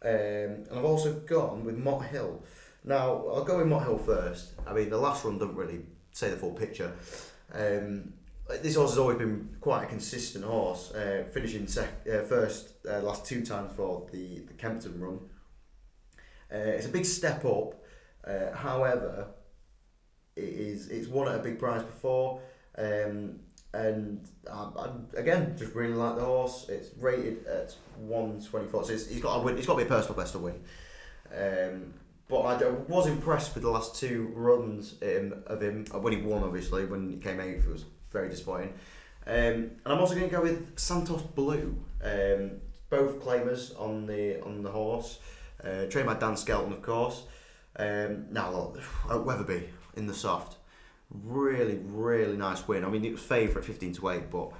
um, 0.03 0.11
and 0.11 0.69
I've 0.71 0.85
also 0.85 1.15
gone 1.21 1.65
with 1.65 1.77
Mott 1.77 2.05
Hill. 2.07 2.43
Now, 2.85 3.25
I'll 3.29 3.45
go 3.45 3.59
with 3.59 3.67
Mott 3.67 3.85
Hill 3.85 3.99
first. 3.99 4.53
I 4.67 4.73
mean, 4.73 4.91
the 4.91 4.99
last 4.99 5.25
run 5.25 5.39
doesn't 5.39 5.57
really 5.57 5.81
say 6.13 6.31
the 6.31 6.37
full 6.37 6.53
picture. 6.53 6.93
Um, 7.53 8.13
this 8.63 8.77
horse 8.77 8.91
has 8.91 8.99
always 8.99 9.19
been 9.19 9.57
quite 9.61 9.85
a 9.85 9.87
consistent 9.87 10.45
horse, 10.45 10.93
uh, 10.93 11.25
finishing 11.31 11.67
sec- 11.67 12.07
uh, 12.07 12.23
first 12.23 12.75
uh, 12.89 13.01
last 13.01 13.27
two 13.27 13.45
times 13.45 13.73
for 13.77 14.07
the, 14.11 14.41
the 14.41 14.55
Kempton 14.55 14.99
run. 15.01 15.21
Uh, 16.51 16.57
it's 16.77 16.87
a 16.87 16.91
big 16.91 17.05
step 17.05 17.45
up. 17.45 17.75
Uh, 18.27 18.55
however, 18.55 19.29
it 20.39 20.55
is 20.61 20.89
it's 20.89 21.09
won 21.09 21.29
at 21.29 21.35
a 21.35 21.43
big 21.43 21.59
price 21.59 21.83
before, 21.83 22.41
um, 22.77 23.41
and 23.75 24.27
I, 24.51 24.71
I, 24.79 24.91
again 25.17 25.55
just 25.59 25.75
really 25.75 25.95
like 25.95 26.17
the 26.17 26.25
horse. 26.25 26.67
It's 26.69 26.91
rated 26.99 27.47
at 27.47 27.75
one 27.97 28.41
twenty 28.41 28.69
four, 28.69 28.85
so 28.85 28.93
it's, 28.93 29.09
he's 29.09 29.21
got 29.21 29.39
to 29.39 29.43
win. 29.43 29.57
He's 29.57 29.67
got 29.67 29.75
to 29.75 29.79
be 29.79 29.85
a 29.85 29.87
personal 29.87 30.17
best 30.17 30.33
to 30.33 30.39
win. 30.39 30.61
Um, 31.37 31.95
but 32.29 32.41
I 32.41 32.69
was 32.89 33.07
impressed 33.07 33.55
with 33.55 33.65
the 33.65 33.71
last 33.71 33.97
two 33.97 34.31
runs 34.35 34.97
um, 35.03 35.35
of 35.47 35.63
him 35.63 35.87
when 35.93 36.13
he 36.13 36.23
won. 36.23 36.43
Obviously, 36.45 36.85
when 36.85 37.11
he 37.11 37.17
came 37.17 37.41
eighth, 37.41 37.65
it 37.67 37.73
was 37.73 37.85
very 38.13 38.29
disappointing. 38.29 38.75
Um, 39.27 39.35
and 39.35 39.87
I'm 39.87 39.99
also 39.99 40.15
going 40.15 40.29
to 40.29 40.35
go 40.35 40.43
with 40.43 40.79
Santos 40.79 41.23
Blue. 41.23 41.77
Um, 42.03 42.61
both 42.91 43.21
claimers 43.21 43.79
on 43.79 44.07
the 44.07 44.43
on 44.43 44.63
the 44.63 44.71
horse, 44.71 45.19
uh, 45.63 45.85
trained 45.87 46.07
by 46.07 46.15
Dan 46.15 46.37
Skelton, 46.37 46.73
of 46.73 46.83
course. 46.83 47.25
Um, 47.77 48.27
now 48.31 48.51
look, 48.51 48.83
at 49.11 49.25
Wetherby 49.25 49.69
in 49.99 50.07
the 50.07 50.15
soft, 50.15 50.57
really 51.11 51.79
really 51.85 52.37
nice 52.37 52.67
win. 52.69 52.85
I 52.85 52.89
mean, 52.89 53.05
it 53.05 53.13
was 53.13 53.23
favourite 53.23 53.67
fifteen 53.67 53.93
to 53.95 54.09
eight, 54.11 54.31
but 54.31 54.53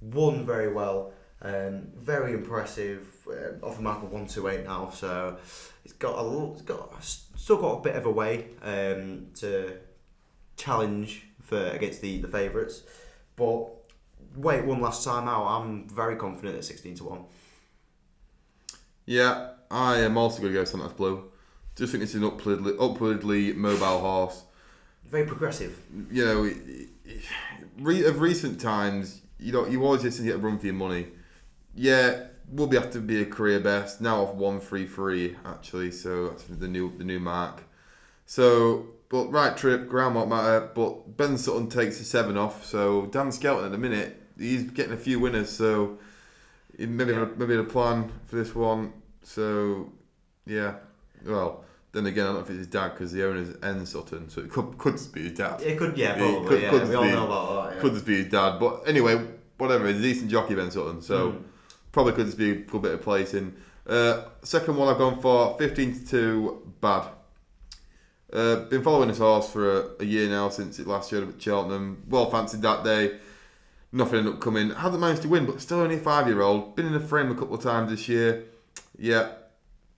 won 0.00 0.46
very 0.46 0.72
well. 0.72 1.12
Um, 1.42 1.88
very 1.96 2.32
impressive. 2.32 3.06
Uh, 3.28 3.66
off 3.66 3.78
a 3.78 3.82
mark 3.82 4.02
of 4.02 4.10
one 4.10 4.26
to 4.28 4.48
eight 4.48 4.64
now, 4.64 4.90
so 4.90 5.36
it's 5.84 5.94
got 5.94 6.14
a 6.18 6.52
it's 6.52 6.62
got 6.62 7.02
still 7.02 7.58
got 7.58 7.78
a 7.78 7.82
bit 7.82 7.96
of 7.96 8.06
a 8.06 8.10
way 8.10 8.46
um, 8.62 9.26
to 9.34 9.76
challenge 10.56 11.26
for 11.42 11.62
against 11.68 12.00
the 12.00 12.20
the 12.22 12.28
favourites, 12.28 12.84
but 13.36 13.68
wait 14.36 14.64
one 14.64 14.80
last 14.80 15.04
time 15.04 15.28
out. 15.28 15.46
I'm 15.46 15.88
very 15.88 16.16
confident 16.16 16.56
at 16.56 16.64
sixteen 16.64 16.94
to 16.96 17.04
one. 17.04 17.24
Yeah, 19.04 19.50
I 19.70 19.98
am 19.98 20.16
also 20.16 20.40
going 20.40 20.54
to 20.54 20.58
go 20.58 20.64
Santos 20.64 20.92
Blue. 20.92 21.30
Just 21.76 21.92
think 21.92 22.04
it's 22.04 22.14
an 22.14 22.24
upwardly, 22.24 22.72
upwardly 22.80 23.52
mobile 23.52 24.00
horse. 24.00 24.44
Very 25.06 25.26
progressive. 25.26 25.78
You 26.10 26.24
know, 26.24 26.50
re- 27.78 28.04
of 28.04 28.20
recent 28.20 28.60
times, 28.60 29.22
you 29.38 29.52
know, 29.52 29.66
you 29.66 29.84
always 29.84 30.02
just 30.02 30.22
get 30.22 30.36
a 30.36 30.38
run 30.38 30.58
for 30.58 30.66
your 30.66 30.74
money. 30.74 31.08
Yeah, 31.74 32.26
we'll 32.50 32.66
be 32.66 32.76
have 32.76 32.90
to 32.92 33.00
be 33.00 33.20
a 33.22 33.26
career 33.26 33.60
best 33.60 34.00
now 34.00 34.22
off 34.22 34.34
one 34.34 34.60
three 34.60 34.86
three 34.86 35.36
actually, 35.44 35.90
so 35.90 36.28
that's 36.28 36.44
the 36.44 36.68
new 36.68 36.96
the 36.96 37.04
new 37.04 37.20
mark. 37.20 37.62
So, 38.26 38.86
but 39.08 39.30
right 39.30 39.56
trip, 39.56 39.88
ground 39.88 40.14
won't 40.14 40.30
matter. 40.30 40.70
But 40.74 41.16
Ben 41.16 41.36
Sutton 41.36 41.68
takes 41.68 41.98
the 41.98 42.04
seven 42.04 42.36
off, 42.36 42.64
so 42.64 43.06
Dan 43.06 43.30
Skelton 43.32 43.66
at 43.66 43.72
the 43.72 43.78
minute 43.78 44.20
he's 44.38 44.64
getting 44.64 44.92
a 44.92 44.96
few 44.96 45.20
winners, 45.20 45.50
so 45.50 45.98
maybe 46.78 47.12
Yeah. 47.12 47.26
maybe 47.36 47.56
the 47.56 47.64
plan 47.64 48.10
for 48.26 48.36
this 48.36 48.54
one. 48.54 48.92
So, 49.22 49.92
yeah, 50.46 50.76
well. 51.24 51.63
Then 51.94 52.06
again, 52.06 52.24
I 52.24 52.26
don't 52.26 52.34
know 52.34 52.40
if 52.42 52.50
it's 52.50 52.58
his 52.58 52.66
dad 52.66 52.88
because 52.90 53.12
the 53.12 53.24
owner's 53.26 53.56
N 53.62 53.86
Sutton, 53.86 54.28
so 54.28 54.40
it 54.42 54.50
could, 54.50 54.76
could 54.76 54.94
just 54.98 55.14
be 55.14 55.22
his 55.28 55.38
dad. 55.38 55.62
It 55.62 55.78
could, 55.78 55.96
yeah, 55.96 56.14
It 56.14 56.18
probably. 56.18 56.48
could- 56.48 56.62
yeah, 56.62 56.70
could 56.70 56.88
we 56.88 56.94
all 56.96 57.02
be- 57.04 57.10
know 57.12 57.24
about 57.26 57.68
that. 57.68 57.76
Yeah. 57.76 57.80
Could 57.80 57.92
just 57.94 58.04
be 58.06 58.16
his 58.24 58.32
dad. 58.32 58.58
But 58.58 58.82
anyway, 58.86 59.24
whatever. 59.58 59.86
He's 59.86 59.98
a 60.00 60.02
decent 60.02 60.30
jockey, 60.30 60.54
Ben 60.56 60.70
Sutton. 60.70 61.00
So 61.00 61.30
Mm. 61.32 61.42
probably 61.92 62.12
could 62.14 62.26
just 62.26 62.36
be 62.38 62.50
a 62.50 62.54
good 62.56 62.82
bit 62.82 62.92
of 62.94 63.00
placing. 63.02 63.54
Uh, 63.88 64.22
second 64.42 64.76
one 64.76 64.88
I've 64.88 64.98
gone 64.98 65.20
for 65.20 65.56
15 65.58 65.94
to 66.00 66.06
2, 66.06 66.72
bad. 66.80 67.04
Uh, 68.32 68.64
been 68.64 68.82
following 68.82 69.08
this 69.08 69.18
horse 69.18 69.48
for 69.50 69.80
a, 69.80 69.84
a 70.00 70.04
year 70.04 70.28
now 70.28 70.48
since 70.48 70.78
it 70.80 70.86
last 70.88 71.10
showed 71.10 71.22
up 71.22 71.34
at 71.36 71.40
Cheltenham. 71.40 72.02
Well 72.08 72.28
fancied 72.30 72.62
that 72.62 72.82
day. 72.82 73.18
Nothing 73.92 74.20
ended 74.20 74.34
up 74.34 74.40
coming. 74.40 74.70
Hasn't 74.70 75.00
managed 75.00 75.22
to 75.22 75.28
win, 75.28 75.46
but 75.46 75.60
still 75.60 75.78
only 75.80 75.94
a 75.96 75.98
five 76.00 76.26
year 76.26 76.40
old. 76.42 76.74
Been 76.74 76.86
in 76.86 76.92
the 76.92 76.98
frame 77.00 77.30
a 77.30 77.34
couple 77.36 77.54
of 77.54 77.62
times 77.62 77.90
this 77.90 78.08
year. 78.08 78.42
Yeah, 78.98 79.28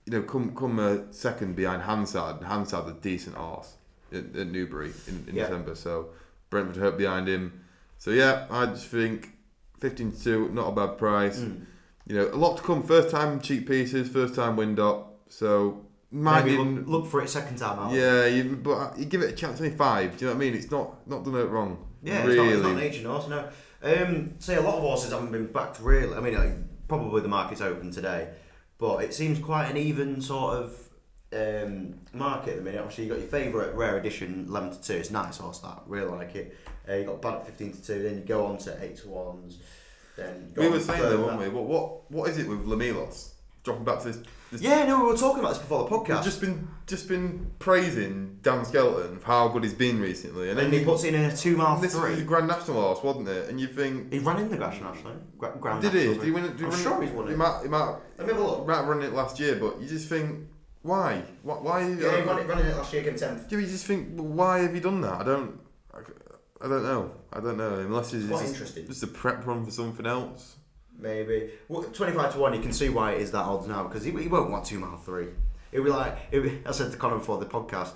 you 0.07 0.13
know, 0.13 0.21
come 0.23 0.55
come 0.55 0.79
uh, 0.79 1.11
second 1.11 1.55
behind 1.55 1.81
Hansard. 1.83 2.41
Hansard, 2.43 2.87
a 2.87 2.93
decent 2.93 3.35
horse 3.35 3.75
at, 4.11 4.35
at 4.35 4.47
Newbury 4.47 4.91
in, 5.07 5.25
in 5.27 5.35
Yeah. 5.35 5.43
December. 5.43 5.75
So 5.75 6.09
Brentford 6.49 6.77
hurt 6.77 6.97
behind 6.97 7.27
him. 7.27 7.61
So 7.97 8.11
yeah, 8.11 8.45
I 8.49 8.67
just 8.67 8.87
think 8.87 9.31
15 9.79 10.13
to 10.13 10.23
2, 10.23 10.49
not 10.53 10.69
a 10.69 10.71
bad 10.71 10.97
price. 10.97 11.39
Mm. 11.39 11.65
You 12.07 12.15
know, 12.15 12.27
a 12.29 12.37
lot 12.37 12.55
to 12.57 12.63
come. 12.63 12.83
First 12.83 13.09
time 13.09 13.41
cheekpieces, 13.41 14.07
first 14.07 14.33
time 14.33 14.55
wind 14.55 14.79
up. 14.79 15.19
So 15.27 15.85
might 16.09 16.45
Maybe 16.45 16.57
look, 16.57 16.87
look 16.87 17.05
for 17.07 17.21
it 17.21 17.29
second 17.29 17.57
time 17.57 17.77
out. 17.79 17.91
yeah, 17.93 18.27
you, 18.27 18.55
but 18.55 18.97
you 18.97 19.03
give 19.03 19.21
it 19.21 19.33
a 19.33 19.35
chance. 19.35 19.59
Only 19.59 19.75
five. 19.75 20.17
Do 20.17 20.23
you 20.25 20.31
know 20.31 20.37
what 20.37 20.41
I 20.41 20.45
mean? 20.45 20.55
It's 20.57 20.71
not 20.71 21.05
not 21.05 21.25
done 21.25 21.35
it 21.35 21.49
wrong. 21.49 21.85
Yeah, 22.01 22.23
really. 22.25 22.31
it's, 22.31 22.37
not, 22.37 22.53
it's 22.53 22.63
not 22.63 22.71
an 22.71 22.79
aging 22.79 23.05
horse, 23.05 23.27
no. 23.27 23.49
Um, 23.83 24.33
say 24.39 24.55
a 24.55 24.61
lot 24.61 24.75
of 24.75 24.81
horses 24.81 25.11
haven't 25.11 25.31
been 25.33 25.47
backed 25.47 25.79
really. 25.81 26.15
I 26.15 26.21
mean, 26.21 26.35
like, 26.35 26.87
probably 26.87 27.21
the 27.21 27.27
market's 27.27 27.59
open 27.61 27.91
today, 27.91 28.29
but 28.77 29.03
it 29.03 29.13
seems 29.13 29.39
quite 29.39 29.69
an 29.69 29.77
even 29.77 30.21
sort 30.21 30.55
of 30.55 30.89
um, 31.33 31.95
market 32.13 32.51
at 32.51 32.55
the 32.57 32.61
minute. 32.61 32.79
Obviously, 32.79 33.05
you 33.05 33.09
got 33.09 33.19
your 33.19 33.27
favourite 33.27 33.75
rare 33.75 33.97
edition 33.97 34.45
eleven 34.47 34.71
to 34.71 34.81
two. 34.81 34.93
It's 34.93 35.11
nice 35.11 35.37
horse 35.37 35.59
that 35.59 35.83
really 35.87 36.09
like 36.09 36.35
it. 36.35 36.57
Uh, 36.87 36.93
you 36.95 37.05
got 37.05 37.21
bad 37.21 37.35
at 37.35 37.45
fifteen 37.45 37.73
to 37.73 37.81
two. 37.81 38.03
Then 38.03 38.15
you 38.15 38.21
go 38.21 38.45
on 38.45 38.57
to 38.59 38.83
eight 38.83 38.97
to 38.97 39.09
ones. 39.09 39.59
Then 40.15 40.47
you 40.49 40.55
go 40.55 40.61
we 40.61 40.67
on 40.67 40.73
were 40.73 40.79
to 40.79 40.83
saying 40.85 41.01
though, 41.01 41.25
weren't 41.25 41.39
we? 41.39 41.49
What 41.49 41.65
what 41.65 42.11
what 42.11 42.29
is 42.29 42.37
it 42.37 42.47
with 42.47 42.65
Le 42.65 42.77
Milos? 42.77 43.33
Dropping 43.63 43.83
back 43.83 44.01
to 44.01 44.11
this. 44.11 44.19
This 44.51 44.61
Yeah, 44.61 44.85
no, 44.85 44.99
we 45.03 45.11
were 45.11 45.17
talking 45.17 45.39
about 45.39 45.49
this 45.49 45.57
before 45.59 45.87
the 45.87 45.95
We've 45.95 46.07
podcast. 46.07 46.23
just 46.23 46.41
been 46.41 46.67
just 46.85 47.07
been 47.09 47.51
praising 47.59 48.39
Dan 48.41 48.63
Skelton 48.63 49.19
for 49.19 49.25
how 49.25 49.47
good 49.49 49.63
he's 49.63 49.73
been 49.73 49.99
recently, 49.99 50.49
and 50.49 50.59
and 50.59 50.71
then 50.71 50.79
he 50.79 50.85
puts 50.85 51.03
in 51.03 51.15
a 51.15 51.35
two 51.35 51.57
mile 51.57 51.77
this 51.79 51.93
was 51.93 52.03
three. 52.03 52.15
his 52.15 52.23
Grand 52.23 52.47
National 52.47 52.81
horse, 52.81 53.03
wasn't 53.03 53.27
it? 53.27 53.49
And 53.49 53.59
you 53.59 53.67
think, 53.67 54.11
He 54.13 54.19
ran 54.19 54.37
in 54.39 54.49
the 54.49 54.57
Gresham 54.57 54.87
actually. 54.87 55.13
Gra- 55.37 55.55
Grand 55.59 55.81
did 55.81 55.93
he? 55.93 56.13
Did 56.13 56.23
he 56.23 56.31
win 56.31 56.45
it? 56.45 56.51
Did 56.51 56.59
he 56.59 56.63
I'm 56.65 56.71
win 56.71 56.79
sure 56.79 57.01
he's 57.01 57.11
won 57.11 57.27
it. 57.27 57.31
He 57.31 57.35
might, 57.35 57.59
he 57.63 57.67
might, 57.69 57.95
Let 58.17 58.27
me 58.27 58.33
have 58.33 58.41
a 58.41 58.45
look. 58.45 58.67
might 58.67 58.81
run 58.83 59.01
it 59.03 59.13
last 59.13 59.39
year, 59.39 59.55
but 59.55 59.81
you 59.81 59.87
just 59.87 60.07
think, 60.07 60.47
why? 60.81 61.21
Why? 61.43 61.55
why 61.55 61.79
Yeah, 61.81 61.87
he 61.87 61.93
ran 62.23 62.39
it, 62.39 62.47
ran 62.47 62.59
it 62.59 62.75
last 62.77 62.93
year, 62.93 63.03
came 63.03 63.15
tenth. 63.15 63.51
Yeah, 63.51 63.59
you 63.59 63.65
just 63.67 63.85
think, 63.85 64.09
why 64.15 64.59
have 64.59 64.73
you 64.73 64.81
done 64.81 65.01
that? 65.01 65.13
I 65.21 65.23
don't, 65.23 65.59
I, 65.93 65.99
I 66.63 66.67
don't 66.69 66.83
know. 66.83 67.11
I 67.33 67.39
don't 67.41 67.57
know. 67.57 67.79
Unless 67.79 68.13
it's 68.13 68.27
Quite 68.27 68.39
just, 68.41 68.53
interesting. 68.53 68.87
just 68.87 69.03
a 69.03 69.07
prep 69.07 69.45
run 69.45 69.65
for 69.65 69.71
something 69.71 70.05
else. 70.05 70.55
Maybe 70.99 71.51
well, 71.67 71.83
twenty-five 71.83 72.33
to 72.33 72.39
one. 72.39 72.53
You 72.53 72.59
can 72.61 72.73
see 72.73 72.89
why 72.89 73.13
it 73.13 73.21
is 73.21 73.31
that 73.31 73.39
odds 73.45 73.67
now 73.67 73.83
because 73.83 74.03
he, 74.03 74.11
he 74.11 74.27
won't 74.27 74.49
want 74.49 74.65
two 74.65 74.79
mile 74.79 74.97
three. 74.97 75.27
It'll 75.71 75.85
be 75.85 75.91
like 75.91 76.17
it'll 76.31 76.49
be, 76.49 76.59
I 76.65 76.71
said 76.71 76.91
to 76.91 76.97
Connor 76.97 77.17
before 77.19 77.37
the 77.37 77.45
podcast. 77.45 77.91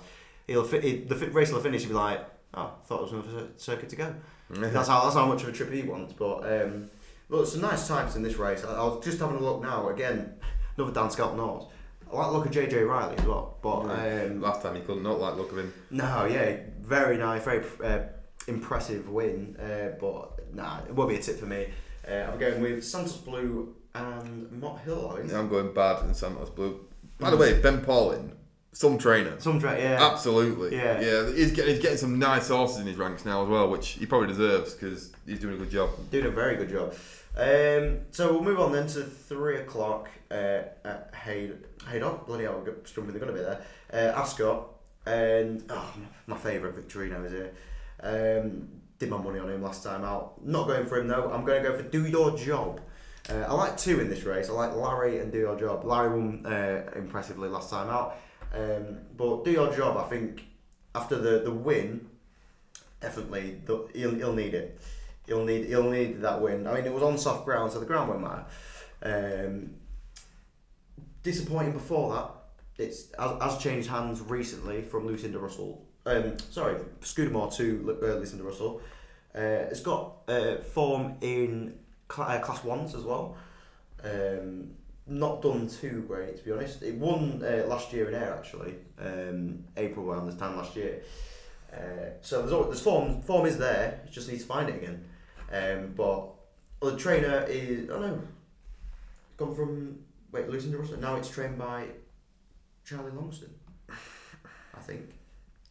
He'll 0.46 0.64
fi- 0.64 0.80
he, 0.80 0.96
the 0.98 1.14
fi- 1.14 1.26
race 1.26 1.50
will 1.52 1.60
finish. 1.60 1.82
He'll 1.82 1.90
be 1.90 1.94
like, 1.96 2.20
oh, 2.54 2.72
I 2.80 2.86
thought 2.86 2.98
it 2.98 3.02
was 3.02 3.12
another 3.12 3.30
cir- 3.30 3.48
circuit 3.56 3.88
to 3.90 3.96
go. 3.96 4.14
That's 4.50 4.88
how 4.88 5.02
that's 5.04 5.14
how 5.16 5.26
much 5.26 5.42
of 5.42 5.48
a 5.48 5.52
trip 5.52 5.72
he 5.72 5.82
wants. 5.82 6.12
But 6.12 6.40
um, 6.44 6.90
look, 7.28 7.46
some 7.46 7.62
nice 7.62 7.88
times 7.88 8.14
in 8.16 8.22
this 8.22 8.36
race. 8.36 8.62
I, 8.64 8.74
I 8.74 8.82
was 8.84 9.04
just 9.04 9.18
having 9.18 9.36
a 9.36 9.40
look 9.40 9.62
now 9.62 9.88
again. 9.88 10.34
Another 10.76 10.92
Dan 10.92 11.10
Skelton 11.10 11.38
horse. 11.38 11.64
I 12.12 12.16
like 12.16 12.26
the 12.26 12.32
look 12.32 12.46
of 12.46 12.52
JJ 12.52 12.86
Riley 12.88 13.16
as 13.16 13.24
well. 13.24 13.56
But 13.62 13.80
um, 13.88 14.40
Last 14.42 14.62
time 14.62 14.74
he 14.76 14.82
couldn't 14.82 15.02
not 15.02 15.18
like 15.18 15.34
the 15.34 15.40
look 15.42 15.52
of 15.52 15.58
him. 15.58 15.72
no, 15.90 16.26
yeah, 16.26 16.56
very 16.80 17.16
nice, 17.16 17.42
very 17.42 17.64
uh, 17.82 18.00
impressive 18.46 19.08
win. 19.08 19.56
Uh, 19.58 19.96
but 19.98 20.54
nah, 20.54 20.80
it 20.86 20.94
won't 20.94 21.08
be 21.10 21.16
a 21.16 21.22
tip 21.22 21.38
for 21.38 21.46
me. 21.46 21.68
Uh, 22.08 22.30
I'm 22.32 22.38
going 22.38 22.60
with 22.60 22.84
Santos 22.84 23.16
Blue 23.16 23.74
and 23.94 24.50
Mott 24.52 24.80
Hill. 24.80 25.12
I 25.14 25.20
think. 25.20 25.32
I'm 25.32 25.48
going 25.48 25.72
bad 25.72 26.02
and 26.02 26.16
Santos 26.16 26.50
Blue. 26.50 26.80
By 27.18 27.30
the 27.30 27.36
way, 27.36 27.60
Ben 27.60 27.82
Pauling, 27.82 28.32
some 28.72 28.98
trainer. 28.98 29.38
Some 29.38 29.58
dra- 29.58 29.78
yeah. 29.78 30.10
Absolutely. 30.12 30.76
Yeah. 30.76 31.00
Yeah. 31.00 31.32
He's 31.32 31.52
getting, 31.52 31.74
he's 31.74 31.82
getting 31.82 31.98
some 31.98 32.18
nice 32.18 32.48
horses 32.48 32.78
in 32.80 32.86
his 32.86 32.96
ranks 32.96 33.24
now 33.24 33.42
as 33.42 33.48
well, 33.48 33.70
which 33.70 33.90
he 33.90 34.06
probably 34.06 34.28
deserves 34.28 34.74
because 34.74 35.12
he's 35.26 35.38
doing 35.38 35.54
a 35.54 35.58
good 35.58 35.70
job. 35.70 35.90
Doing 36.10 36.26
a 36.26 36.30
very 36.30 36.56
good 36.56 36.70
job. 36.70 36.94
Um, 37.36 38.00
so 38.10 38.32
we'll 38.32 38.42
move 38.42 38.60
on 38.60 38.72
then 38.72 38.86
to 38.88 39.04
three 39.04 39.58
o'clock 39.58 40.08
uh, 40.30 40.62
at 40.84 41.14
Hay 41.24 41.52
Haydock. 41.88 42.26
Bloody 42.26 42.44
hell, 42.44 42.62
we're 42.64 42.74
struggling. 42.84 43.16
They're 43.16 43.26
going 43.26 43.36
to 43.36 43.40
be 43.40 43.44
there. 43.44 43.62
Uh, 43.92 44.18
Ascot 44.18 44.68
and 45.06 45.64
oh, 45.70 45.94
my 46.26 46.36
favourite 46.36 46.76
Victorino 46.76 47.24
is 47.24 47.32
here. 47.32 47.52
Um, 48.02 48.68
did 49.02 49.10
my 49.10 49.18
money 49.18 49.40
on 49.40 49.50
him 49.50 49.62
last 49.62 49.82
time 49.82 50.04
out. 50.04 50.44
Not 50.44 50.68
going 50.68 50.86
for 50.86 50.96
him 50.96 51.08
though. 51.08 51.28
I'm 51.32 51.44
going 51.44 51.60
to 51.60 51.68
go 51.68 51.76
for 51.76 51.82
Do 51.82 52.06
Your 52.06 52.36
Job. 52.36 52.80
Uh, 53.28 53.44
I 53.48 53.52
like 53.52 53.76
two 53.76 54.00
in 54.00 54.08
this 54.08 54.22
race. 54.22 54.48
I 54.48 54.52
like 54.52 54.74
Larry 54.76 55.18
and 55.18 55.32
Do 55.32 55.38
Your 55.38 55.58
Job. 55.58 55.84
Larry 55.84 56.10
won 56.10 56.46
uh, 56.46 56.84
impressively 56.94 57.48
last 57.48 57.68
time 57.68 57.88
out, 57.88 58.16
um, 58.54 58.98
but 59.16 59.44
Do 59.44 59.50
Your 59.50 59.74
Job. 59.74 59.96
I 59.96 60.08
think 60.08 60.44
after 60.94 61.18
the 61.18 61.40
the 61.40 61.50
win, 61.50 62.08
definitely 63.00 63.60
the, 63.64 63.88
he'll, 63.92 64.14
he'll 64.14 64.34
need 64.34 64.54
it. 64.54 64.80
He'll 65.26 65.44
need 65.44 65.66
he'll 65.66 65.90
need 65.90 66.20
that 66.22 66.40
win. 66.40 66.66
I 66.68 66.74
mean, 66.74 66.84
it 66.84 66.92
was 66.92 67.02
on 67.02 67.18
soft 67.18 67.44
ground, 67.44 67.72
so 67.72 67.80
the 67.80 67.86
ground 67.86 68.08
won't 68.08 68.22
matter. 68.22 68.44
Um, 69.02 69.74
disappointing 71.24 71.72
before 71.72 72.14
that. 72.14 72.30
It's 72.78 73.12
has, 73.18 73.58
changed 73.58 73.88
hands 73.88 74.20
recently 74.20 74.82
from 74.82 75.06
Lucinda 75.06 75.38
Russell. 75.38 75.86
Um, 76.06 76.36
sorry, 76.50 76.80
Scudamore 77.00 77.50
to 77.52 77.98
uh, 78.02 78.06
Lucinda 78.14 78.42
Russell. 78.42 78.80
Uh, 79.34 79.66
it's 79.70 79.80
got 79.80 80.16
uh, 80.28 80.56
form 80.56 81.14
in 81.20 81.78
cl- 82.14 82.28
uh, 82.28 82.38
class 82.40 82.62
ones 82.64 82.94
as 82.94 83.02
well. 83.02 83.36
Um, 84.04 84.72
not 85.06 85.42
done 85.42 85.68
too 85.68 86.04
great 86.06 86.36
to 86.38 86.44
be 86.44 86.52
honest. 86.52 86.82
It 86.82 86.94
won 86.96 87.42
uh, 87.44 87.64
last 87.66 87.92
year 87.92 88.08
in 88.08 88.14
Ayr 88.14 88.34
actually. 88.34 88.74
Um, 89.00 89.64
April 89.76 90.10
around 90.10 90.26
this 90.26 90.36
time 90.36 90.56
last 90.56 90.76
year. 90.76 91.02
Uh, 91.72 92.10
so 92.20 92.40
there's, 92.40 92.52
al- 92.52 92.64
there's 92.64 92.82
form. 92.82 93.22
Form 93.22 93.46
is 93.46 93.56
there. 93.58 94.00
You 94.06 94.12
just 94.12 94.28
need 94.30 94.38
to 94.40 94.44
find 94.46 94.68
it 94.68 94.76
again. 94.82 95.04
Um, 95.50 95.92
but 95.96 96.28
well, 96.80 96.90
the 96.92 96.96
trainer 96.98 97.44
is. 97.48 97.88
I 97.88 97.92
don't 97.94 98.00
know. 98.02 98.22
Gone 99.38 99.54
from 99.54 99.98
wait 100.30 100.48
Lucinda 100.48 100.76
Russell. 100.78 100.98
Now 100.98 101.16
it's 101.16 101.30
trained 101.30 101.58
by 101.58 101.86
Charlie 102.84 103.12
Longsdon. 103.12 103.48
I 103.88 104.80
think. 104.80 105.10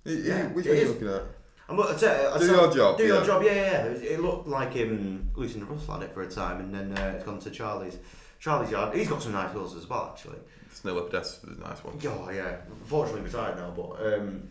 Yeah, 0.03 0.15
Yeah, 0.15 0.47
which 0.47 0.65
it 0.65 0.69
one 0.69 0.77
are 0.77 0.81
you 0.81 0.87
looking 0.87 1.07
at? 1.09 1.23
I'm 1.71 1.79
I 1.79 1.93
tell 1.97 2.21
you, 2.21 2.29
I 2.29 2.37
Do 2.37 2.45
your 2.45 2.73
job, 2.73 2.97
Do 2.97 3.05
your 3.05 3.19
yeah. 3.19 3.25
job. 3.25 3.43
Yeah, 3.43 3.53
yeah. 3.53 3.61
yeah. 3.63 3.85
It, 3.85 4.03
it 4.03 4.19
looked 4.21 4.47
like 4.47 4.73
him. 4.73 5.29
Lucian 5.35 5.67
Russell 5.67 5.93
had 5.95 6.03
it 6.03 6.13
for 6.13 6.21
a 6.21 6.27
time, 6.29 6.59
and 6.59 6.73
then 6.73 6.97
uh, 6.97 7.13
it's 7.15 7.23
gone 7.23 7.39
to 7.39 7.49
Charlie's. 7.49 7.97
Charlie's 8.39 8.71
yard. 8.71 8.95
He's 8.95 9.07
got 9.07 9.21
some 9.21 9.33
nice 9.33 9.53
wheels 9.53 9.75
as 9.75 9.87
well, 9.87 10.11
actually. 10.11 10.39
Snow 10.73 10.95
Leopardess 10.95 11.45
was 11.47 11.57
a 11.57 11.61
nice 11.61 11.83
one. 11.83 11.99
Oh 12.05 12.29
yeah. 12.31 12.57
Unfortunately 12.81 13.21
retired 13.21 13.57
now, 13.57 13.71
but 13.75 14.13
um, 14.13 14.47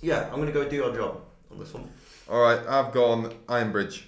yeah, 0.00 0.28
I'm 0.32 0.38
gonna 0.40 0.52
go 0.52 0.68
do 0.68 0.76
your 0.76 0.94
job 0.94 1.20
on 1.50 1.58
this 1.58 1.74
one. 1.74 1.88
All 2.30 2.40
right, 2.40 2.60
I've 2.66 2.92
gone 2.92 3.34
Ironbridge. 3.48 4.04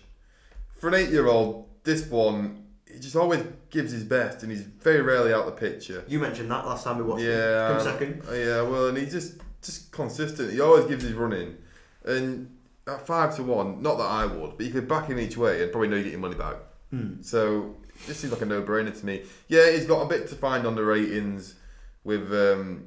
For 0.79 0.89
an 0.89 0.95
eight-year-old, 0.95 1.69
this 1.85 2.07
one 2.07 2.65
he 2.93 2.99
just 2.99 3.17
always 3.17 3.45
gives 3.71 3.93
his 3.93 4.05
best, 4.05 4.43
and 4.43 4.51
he's 4.51 4.63
very 4.63 5.03
rarely 5.03 5.33
out 5.33 5.47
of 5.47 5.55
the 5.55 5.61
picture. 5.61 6.05
You 6.09 6.19
mentioned 6.19 6.51
that 6.51 6.67
last 6.67 6.85
time 6.85 6.99
we 6.99 7.05
watched. 7.05 7.23
Yeah, 7.23 7.69
Come 7.69 7.77
um, 7.77 7.83
second. 7.83 8.23
uh, 8.29 8.33
yeah. 8.33 8.63
Well, 8.63 8.89
and 8.89 8.99
he's 8.99 9.13
just 9.13 9.35
just 9.63 9.93
consistent. 9.93 10.53
He 10.53 10.61
always 10.61 10.87
gives 10.87 11.05
his 11.05 11.13
running, 11.13 11.57
and 12.05 12.57
at 12.87 13.07
five 13.07 13.35
to 13.37 13.43
one, 13.43 13.83
not 13.83 13.99
that 13.99 14.05
I 14.05 14.27
would, 14.27 14.57
but 14.57 14.67
you 14.67 14.73
could 14.73 14.89
back 14.89 15.07
him 15.09 15.19
each 15.19 15.37
way 15.37 15.63
and 15.63 15.71
probably 15.71 15.89
know 15.89 15.97
you 15.97 16.05
get 16.05 16.13
your 16.13 16.21
money 16.21 16.35
back. 16.35 16.57
Hmm. 16.91 17.21
So 17.23 17.77
this 18.07 18.19
seems 18.19 18.33
like 18.33 18.43
a 18.43 18.47
no-brainer 18.47 18.99
to 18.99 19.07
me. 19.07 19.23
Yeah, 19.49 19.71
he's 19.71 19.85
got 19.87 20.03
a 20.03 20.07
bit 20.09 20.29
to 20.29 20.35
find 20.35 20.67
on 20.67 20.75
the 20.75 20.83
ratings 20.85 21.55
with 22.03 22.33
um, 22.33 22.87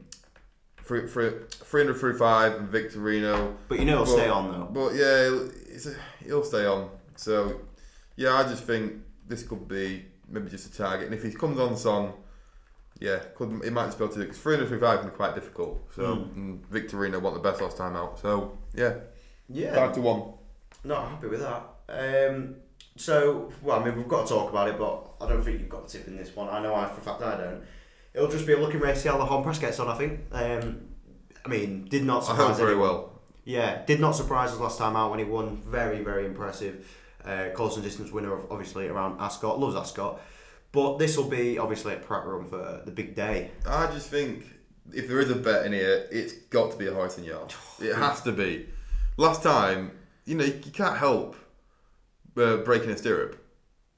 three, 0.84 1.08
three, 1.08 1.32
300 1.50 1.94
through 1.98 2.18
five 2.18 2.54
and 2.56 2.70
Victorino. 2.70 3.56
But 3.70 3.80
you 3.80 3.86
know 3.86 4.04
he'll 4.04 4.06
But- 4.06 4.22
stay 4.22 4.30
on 4.30 4.52
though. 4.52 4.66
But 4.72 4.96
yeah, 4.96 5.92
a, 5.92 6.26
he'll 6.26 6.44
stay 6.44 6.66
on. 6.66 6.90
So 7.16 7.62
yeah, 8.16 8.34
I 8.34 8.44
just 8.44 8.64
think 8.64 8.94
this 9.28 9.44
could 9.44 9.68
be 9.68 10.06
maybe 10.28 10.50
just 10.50 10.74
a 10.74 10.78
target. 10.78 11.06
And 11.06 11.16
if 11.16 11.24
he 11.24 11.32
comes 11.32 11.60
on 11.60 11.78
song, 11.78 12.14
yeah, 13.00 13.20
could 13.36 13.62
he 13.64 13.70
might 13.70 13.86
just 13.86 13.98
be 14.00 14.04
able 14.04 14.14
to 14.16 14.20
do 14.20 14.24
it 14.24 14.28
because 14.28 14.42
300 14.42 14.68
through 14.68 14.80
five 14.82 15.00
can 15.02 15.10
be 15.10 15.16
quite 15.16 15.36
difficult. 15.36 15.88
So 15.96 16.02
Mm. 16.04 16.36
and 16.36 16.70
Victorino 16.70 17.22
want 17.22 17.36
the 17.36 17.42
best 17.42 17.62
last 17.62 17.78
time 17.78 17.96
out. 17.96 18.20
So 18.20 18.58
yeah, 18.74 18.94
Yeah. 19.50 19.76
five 19.76 19.94
to 19.94 20.02
one. 20.02 20.34
Not 20.84 21.08
happy 21.10 21.28
with 21.28 21.42
that. 21.42 21.64
Um, 21.90 22.56
so, 22.96 23.52
well, 23.62 23.80
I 23.80 23.84
mean, 23.86 23.96
we've 23.98 24.08
got 24.08 24.28
to 24.28 24.34
talk 24.34 24.50
about 24.50 24.68
it, 24.68 24.78
but 24.78 25.12
I 25.22 25.28
don't 25.30 25.42
think 25.44 25.60
you've 25.60 25.70
got 25.70 25.86
a 25.86 25.88
tip 25.88 26.08
in 26.08 26.18
this 26.18 26.36
one. 26.36 26.50
I 26.50 26.62
know 26.62 26.76
I, 26.76 26.86
for 26.88 27.00
a 27.00 27.04
fact, 27.04 27.22
I 27.22 27.38
don't. 27.38 27.64
It'll 28.14 28.28
just 28.30 28.46
be 28.46 28.54
a 28.54 28.58
looking 28.60 28.80
race 28.80 28.98
to 28.98 29.02
see 29.04 29.10
how 29.10 29.18
the 29.18 29.26
home 29.26 29.44
press 29.44 29.58
gets 29.60 29.80
on, 29.80 29.88
I 29.88 29.98
think. 29.98 30.20
Um, 30.32 30.82
I 31.46 31.50
mean, 31.50 31.86
did 31.90 32.04
not 32.04 32.24
I 32.24 32.28
surprise 32.28 32.48
hope 32.50 32.58
very 32.58 32.72
anyone. 32.74 32.90
well. 32.90 33.22
Yeah, 33.46 33.84
did 33.86 34.00
not 34.00 34.12
surprise 34.12 34.52
us 34.52 34.60
last 34.60 34.78
time 34.78 34.96
out 34.96 35.10
when 35.10 35.20
he 35.20 35.26
won. 35.26 35.58
Very, 35.58 36.04
very 36.04 36.26
impressive. 36.26 36.88
Uh, 37.26 37.50
course 37.54 37.76
and 37.76 37.84
distance 37.84 38.12
winner, 38.12 38.34
of, 38.34 38.52
obviously, 38.52 38.88
around 38.88 39.20
Ascot. 39.20 39.60
Loves 39.60 39.76
Ascot. 39.76 40.22
But 40.72 40.98
this 40.98 41.18
will 41.18 41.30
be, 41.30 41.58
obviously, 41.58 41.94
a 41.94 41.98
Pratt 41.98 42.26
Run 42.26 42.46
for 42.46 42.82
the 42.86 42.92
big 42.92 43.16
day. 43.16 43.52
I 43.66 43.88
just 43.88 44.10
think 44.10 44.46
if 44.92 45.08
there 45.08 45.20
is 45.20 45.30
a 45.30 45.36
bet 45.36 45.66
in 45.66 45.74
here, 45.74 46.08
it's 46.12 46.34
got 46.50 46.72
to 46.72 46.78
be 46.78 46.88
a 46.88 46.94
horse 46.94 47.18
and 47.18 47.26
yard. 47.26 47.54
It 47.80 47.96
has 47.96 48.22
to 48.22 48.32
be. 48.32 48.68
Last 49.18 49.44
time, 49.44 49.92
you 50.26 50.36
know, 50.36 50.44
you 50.46 50.72
can't 50.72 50.98
help 50.98 51.36
uh, 52.38 52.58
breaking 52.58 52.90
a 52.92 52.98
stirrup. 52.98 53.40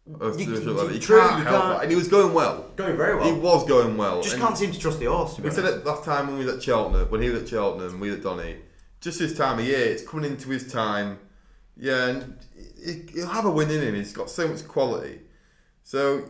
You- 0.07 0.33
you- 0.37 0.45
You 0.93 0.99
true, 0.99 1.19
can't 1.19 1.39
you 1.39 1.45
help 1.45 1.63
can't. 1.63 1.81
And 1.83 1.91
he 1.91 1.95
was 1.97 2.07
going 2.07 2.33
well. 2.33 2.69
Going 2.75 2.95
very 2.97 3.15
well. 3.15 3.25
He 3.25 3.31
was 3.39 3.67
going 3.67 3.97
well. 3.97 4.21
Just 4.21 4.35
And 4.35 4.43
can't 4.43 4.57
seem 4.57 4.71
to 4.71 4.79
trust 4.79 4.99
the 4.99 5.05
horse, 5.05 5.35
to 5.35 5.41
be 5.41 5.49
We 5.49 5.55
said 5.55 5.65
honest. 5.65 5.79
it 5.79 5.85
last 5.89 6.03
time 6.03 6.27
when 6.27 6.37
we 6.37 6.45
was 6.45 6.55
at 6.55 6.61
Cheltenham, 6.63 7.09
when 7.09 7.21
he 7.21 7.29
was 7.29 7.41
at 7.43 7.49
Cheltenham, 7.49 7.99
we 7.99 8.09
was 8.09 8.17
at 8.19 8.23
Donny. 8.23 8.57
Just 9.01 9.17
this 9.19 9.35
time 9.35 9.57
of 9.59 9.65
year, 9.65 9.79
it's 9.85 10.03
coming 10.07 10.29
into 10.31 10.49
his 10.49 10.71
time. 10.71 11.17
Yeah, 11.77 12.05
and 12.07 12.37
he- 12.83 13.05
he'll 13.13 13.27
have 13.27 13.45
a 13.45 13.51
win 13.51 13.69
in 13.71 13.81
him. 13.81 13.95
He's 13.95 14.13
got 14.13 14.29
so 14.29 14.47
much 14.47 14.67
quality. 14.67 15.21
So 15.83 16.25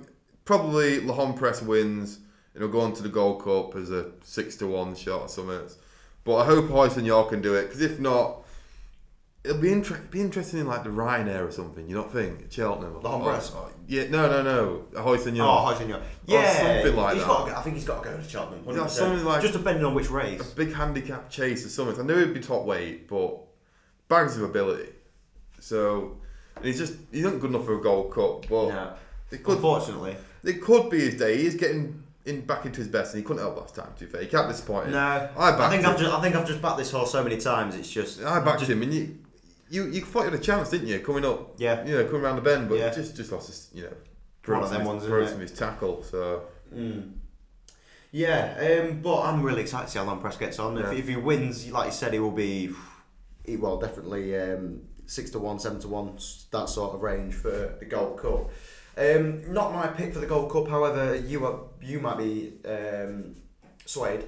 probably 0.46 1.00
L'Homme 1.02 1.34
Presse 1.34 1.62
wins, 1.62 2.20
he'll 2.58 2.68
go 2.68 2.82
on 2.82 2.94
to 2.94 3.04
the 3.04 3.10
Gold 3.10 3.44
Cup 3.44 3.76
as 3.76 3.92
a 3.92 4.12
six 4.24 4.56
to 4.58 4.68
one 4.68 4.96
shot 4.96 5.22
or 5.22 5.28
something. 5.30 5.60
But 6.24 6.36
I 6.38 6.46
hope 6.46 6.70
Hoyce 6.70 6.98
and 6.98 7.06
York 7.06 7.30
can 7.30 7.42
do 7.42 7.54
it 7.56 7.64
because 7.64 7.82
if 7.82 8.00
not, 8.00 8.42
it'll 9.44 9.62
be 9.62 9.72
inter- 9.72 10.00
be 10.10 10.22
interesting 10.22 10.60
in 10.60 10.68
like 10.68 10.84
the 10.84 10.90
Ryanair 10.90 11.48
or 11.48 11.52
something. 11.52 11.88
You 11.88 11.96
don't 11.96 12.12
think 12.12 12.52
Cheltenham? 12.52 12.98
L'Homme 13.02 13.22
Or- 13.22 13.34
or- 13.34 13.70
Yeah, 13.88 14.10
no, 14.10 14.28
no, 14.28 14.42
no. 14.42 15.02
Hoyce 15.02 15.28
and 15.28 15.40
Oh. 15.40 15.44
Hoyson, 15.46 15.94
oh, 15.94 16.02
yeah. 16.26 16.54
something 16.82 16.96
like 16.96 17.14
he's 17.16 17.24
that. 17.24 17.28
Got 17.30 17.50
I 17.52 17.62
think 17.62 17.76
he's 17.76 17.86
got 17.86 18.04
to 18.04 18.10
go 18.10 18.18
to 18.18 18.24
Cheltenham. 18.28 18.76
Yeah, 18.76 18.88
something 18.88 19.24
like- 19.24 19.42
Just 19.44 19.54
depending 19.54 19.86
on 19.86 19.94
which 19.94 20.10
race. 20.10 20.42
A 20.52 20.56
big 20.56 20.74
handicap 20.74 21.30
chase 21.30 21.64
or 21.66 21.70
something. 21.70 22.00
I 22.00 22.04
know 22.08 22.18
he'd 22.18 22.34
be 22.34 22.40
top 22.40 22.64
weight, 22.66 23.08
but 23.08 23.38
bags 24.08 24.36
of 24.38 24.44
ability. 24.44 24.90
So 25.60 26.18
and 26.56 26.66
he's 26.66 26.78
just 26.80 26.96
he's 27.12 27.24
not 27.24 27.40
good 27.40 27.50
enough 27.52 27.66
for 27.66 27.78
a 27.78 27.82
Gold 27.82 28.14
Cup, 28.14 28.48
but 28.50 28.70
No. 28.70 28.94
it 29.30 29.44
could 29.44 29.56
Unfortunately. 29.58 30.16
it 30.44 30.62
could 30.62 30.90
be 30.90 31.02
his 31.02 31.16
day. 31.20 31.38
He's 31.38 31.56
getting 31.56 32.02
in 32.26 32.42
back 32.46 32.66
into 32.66 32.80
his 32.80 32.88
best, 32.88 33.14
and 33.14 33.22
he 33.22 33.26
couldn't 33.28 33.42
help 33.44 33.58
last 33.58 33.76
time. 33.76 33.90
To 33.98 34.06
be 34.06 34.12
fair, 34.12 34.22
he 34.22 34.28
can't 34.28 34.48
disappoint. 34.48 34.88
him. 34.88 34.94
No. 34.94 35.00
I 35.00 35.66
I, 35.66 35.70
think 35.70 35.84
him. 35.84 35.90
I've 35.92 36.00
just, 36.00 36.12
I 36.14 36.22
think 36.22 36.36
I've 36.36 36.48
just 36.48 36.62
backed 36.62 36.78
this 36.78 36.92
horse 36.92 37.12
so 37.12 37.24
many 37.24 37.38
times. 37.38 37.76
It's 37.76 37.90
just 37.92 38.22
I 38.24 38.40
backed 38.40 38.60
just- 38.60 38.72
him, 38.72 38.82
and 38.82 38.94
you 38.94 39.18
you 39.70 39.86
you 39.88 40.02
thought 40.02 40.26
you 40.26 40.32
had 40.32 40.40
a 40.40 40.44
chance, 40.44 40.70
didn't 40.70 40.88
you? 40.88 41.00
Coming 41.00 41.26
up, 41.26 41.54
Yeah. 41.58 41.84
you 41.86 41.96
know, 41.96 42.06
coming 42.06 42.22
around 42.24 42.36
the 42.38 42.42
bend, 42.42 42.70
but 42.70 42.78
Yeah. 42.80 42.90
just 42.94 43.16
just 43.16 43.32
lost 43.32 43.48
his, 43.48 43.70
you 43.74 43.84
know, 43.84 43.94
One 44.54 44.64
of 44.64 44.70
them 44.70 44.80
some- 44.80 44.88
ones, 44.88 45.06
broke 45.06 45.30
some 45.30 45.40
his 45.40 45.52
tackle. 45.52 46.04
So 46.04 46.42
Mm. 46.76 47.12
Yeah, 48.12 48.82
um, 48.90 49.02
but 49.02 49.22
I'm 49.24 49.44
really 49.44 49.62
excited 49.62 49.86
to 49.88 49.92
see 49.92 50.00
how 50.00 50.06
Long 50.06 50.22
Press 50.22 50.38
gets 50.38 50.58
on. 50.58 50.78
Yeah. 50.78 50.92
If, 50.92 51.00
if 51.00 51.08
he 51.10 51.16
wins, 51.18 51.70
like 51.70 51.88
you 51.88 51.92
said, 51.92 52.14
he 52.14 52.20
will 52.20 52.32
be, 52.32 52.70
he 53.44 53.58
well 53.58 53.78
definitely 53.78 54.38
um, 54.40 54.82
six 55.06 55.32
to 55.32 55.40
one, 55.40 55.60
seven 55.60 55.80
to 55.82 55.88
one, 55.90 56.18
that 56.52 56.70
sort 56.70 56.96
of 56.96 57.02
range 57.02 57.34
for 57.34 57.76
the 57.80 57.86
Gold 57.86 58.18
Cup. 58.20 58.50
Um, 58.98 59.52
not 59.52 59.74
my 59.74 59.88
pick 59.88 60.14
for 60.14 60.20
the 60.20 60.28
Gold 60.28 60.50
Cup, 60.52 60.70
however, 60.70 61.16
you 61.16 61.46
are 61.46 61.60
you 61.86 62.00
might 62.00 62.18
be 62.18 62.54
um, 62.68 63.36
swayed. 63.86 64.26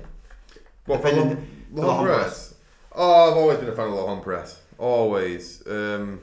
What 0.86 1.04
L'Homme, 1.04 1.36
for 1.74 1.82
L'Homme 1.82 2.06
Presse? 2.06 2.24
Press. 2.24 2.56
Oh, 2.94 3.32
I've 3.32 3.38
always 3.38 3.58
been 3.58 3.70
a 3.70 3.76
fan 3.76 3.88
of 3.88 3.94
L'Homme 3.94 4.22
Presse. 4.22 4.62
Always. 4.78 5.64
Um, 5.68 6.22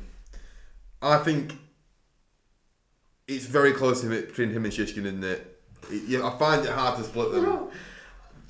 I 1.02 1.18
think 1.18 1.56
it's 3.28 3.46
very 3.46 3.72
close 3.72 4.02
between 4.02 4.50
him 4.50 4.64
and 4.64 4.72
Shishkin, 4.72 5.04
isn't 5.04 5.24
it? 5.24 5.60
it 5.90 6.02
yeah, 6.08 6.26
I 6.26 6.38
find 6.38 6.64
it 6.64 6.70
hard 6.70 6.96
to 6.98 7.04
split 7.04 7.32
them. 7.32 7.68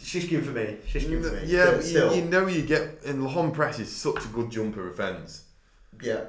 Shishkin 0.00 0.44
for 0.44 0.52
me. 0.52 0.76
Shishkin 0.86 1.22
for 1.22 1.34
me. 1.34 1.42
yeah, 1.46 1.72
But 1.76 1.86
you, 1.86 2.14
you 2.14 2.22
know 2.26 2.46
you 2.46 2.62
get 2.62 3.02
and 3.06 3.24
L'Homme 3.24 3.52
Presse 3.52 3.80
is 3.80 3.90
such 3.90 4.24
a 4.24 4.28
good 4.28 4.50
jumper 4.50 4.88
of 4.88 4.96
fence. 4.96 5.44
yeah. 6.02 6.24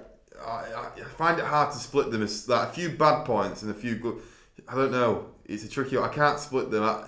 I, 0.45 0.65
I, 0.75 0.89
I 0.97 1.03
find 1.17 1.39
it 1.39 1.45
hard 1.45 1.71
to 1.71 1.77
split 1.77 2.11
them. 2.11 2.21
It's 2.21 2.47
like 2.49 2.67
a 2.69 2.71
few 2.73 2.89
bad 2.89 3.23
points 3.23 3.61
and 3.61 3.71
a 3.71 3.73
few 3.73 3.95
good. 3.95 4.21
I 4.67 4.75
don't 4.75 4.91
know. 4.91 5.27
It's 5.45 5.63
a 5.63 5.69
tricky. 5.69 5.97
I 5.97 6.07
can't 6.07 6.39
split 6.39 6.71
them. 6.71 6.83
I, 6.83 7.07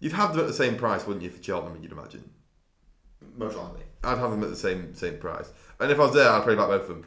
you'd 0.00 0.12
have 0.12 0.32
them 0.32 0.40
at 0.40 0.46
the 0.46 0.52
same 0.54 0.76
price, 0.76 1.06
wouldn't 1.06 1.24
you, 1.24 1.30
for 1.30 1.42
Cheltenham? 1.42 1.82
You'd 1.82 1.92
imagine. 1.92 2.30
Most 3.36 3.56
likely. 3.56 3.82
I'd 4.04 4.18
have 4.18 4.30
them 4.30 4.42
at 4.42 4.50
the 4.50 4.56
same 4.56 4.94
same 4.94 5.18
price. 5.18 5.52
And 5.80 5.90
if 5.90 5.98
I 5.98 6.02
was 6.02 6.14
there, 6.14 6.30
I'd 6.30 6.42
probably 6.42 6.56
back 6.56 6.68
both 6.68 6.82
of 6.82 6.88
them. 6.88 7.04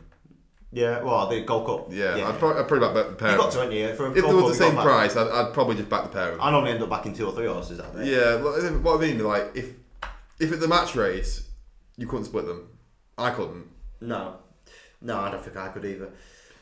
Yeah, 0.72 1.02
well, 1.02 1.28
the 1.28 1.42
Gold 1.42 1.66
Cup. 1.66 1.88
Yeah, 1.92 2.28
I'd, 2.30 2.38
probably, 2.38 2.62
I'd 2.62 2.68
probably 2.68 2.88
back 2.88 2.94
both 2.94 3.10
the 3.10 3.16
pair. 3.16 3.32
You 3.32 3.38
got 3.38 3.52
to, 3.54 3.64
ain't 3.64 3.74
you? 3.74 3.94
For 3.96 4.08
a 4.08 4.12
If 4.12 4.24
Cup, 4.24 4.34
was 4.34 4.58
the 4.58 4.66
same 4.66 4.76
price, 4.76 5.16
I'd, 5.16 5.28
I'd 5.28 5.54
probably 5.54 5.76
just 5.76 5.90
back 5.90 6.04
the 6.04 6.10
pair. 6.10 6.40
I 6.40 6.52
normally 6.52 6.72
end 6.72 6.84
up 6.84 6.90
backing 6.90 7.14
two 7.14 7.26
or 7.26 7.34
three 7.34 7.48
horses 7.48 7.80
that 7.80 7.96
day. 7.96 8.12
Yeah, 8.12 8.36
what 8.36 8.98
I 8.98 9.02
mean, 9.02 9.24
like 9.24 9.52
if 9.56 9.74
if 10.40 10.52
it's 10.52 10.62
the 10.62 10.68
match 10.68 10.96
race, 10.96 11.48
you 11.98 12.06
couldn't 12.06 12.26
split 12.26 12.46
them. 12.46 12.70
I 13.18 13.32
couldn't. 13.32 13.66
No, 14.02 14.38
no, 15.02 15.20
I 15.20 15.32
don't 15.32 15.44
think 15.44 15.58
I 15.58 15.70
could 15.70 15.86
either. 15.86 16.12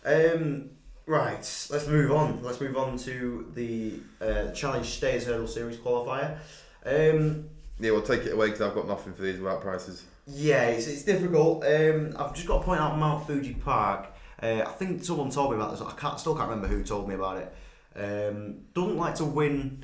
Um, 0.06 0.70
right, 1.08 1.68
let's 1.72 1.88
move 1.88 2.12
on. 2.12 2.44
Let's 2.44 2.62
move 2.62 2.78
on 2.78 2.98
to 3.00 3.52
the 3.56 4.00
uh, 4.22 4.52
Challenge 4.52 4.86
Stayers 4.86 5.26
Hurdle 5.26 5.48
Series 5.48 5.78
qualifier. 5.78 6.38
Um, 6.86 7.50
Yeah, 7.80 7.92
we'll 7.92 8.02
take 8.04 8.22
it 8.26 8.34
away 8.34 8.48
because 8.48 8.62
I've 8.62 8.76
got 8.76 8.88
nothing 8.88 9.14
for 9.14 9.22
these 9.22 9.40
without 9.40 9.62
prices. 9.62 10.04
yeah, 10.26 10.64
it's, 10.66 10.88
it's 10.88 11.04
difficult. 11.04 11.64
Um, 11.66 12.16
I've 12.20 12.34
just 12.34 12.48
got 12.48 12.60
to 12.60 12.64
point 12.66 12.80
out 12.82 12.98
Mount 12.98 13.26
Fuji 13.28 13.54
Park. 13.56 14.08
Uh, 14.42 14.62
I 14.68 14.72
think 14.74 15.04
someone 15.04 15.30
told 15.32 15.52
me 15.52 15.56
about 15.58 15.72
this. 15.72 15.82
I 15.82 15.92
can't, 15.94 16.20
still 16.20 16.36
can't 16.36 16.50
remember 16.50 16.68
who 16.68 16.84
told 16.84 17.08
me 17.10 17.16
about 17.16 17.38
it. 17.38 17.56
Um, 17.96 18.60
doesn't 18.76 18.98
like 18.98 19.16
to 19.16 19.26
win 19.26 19.84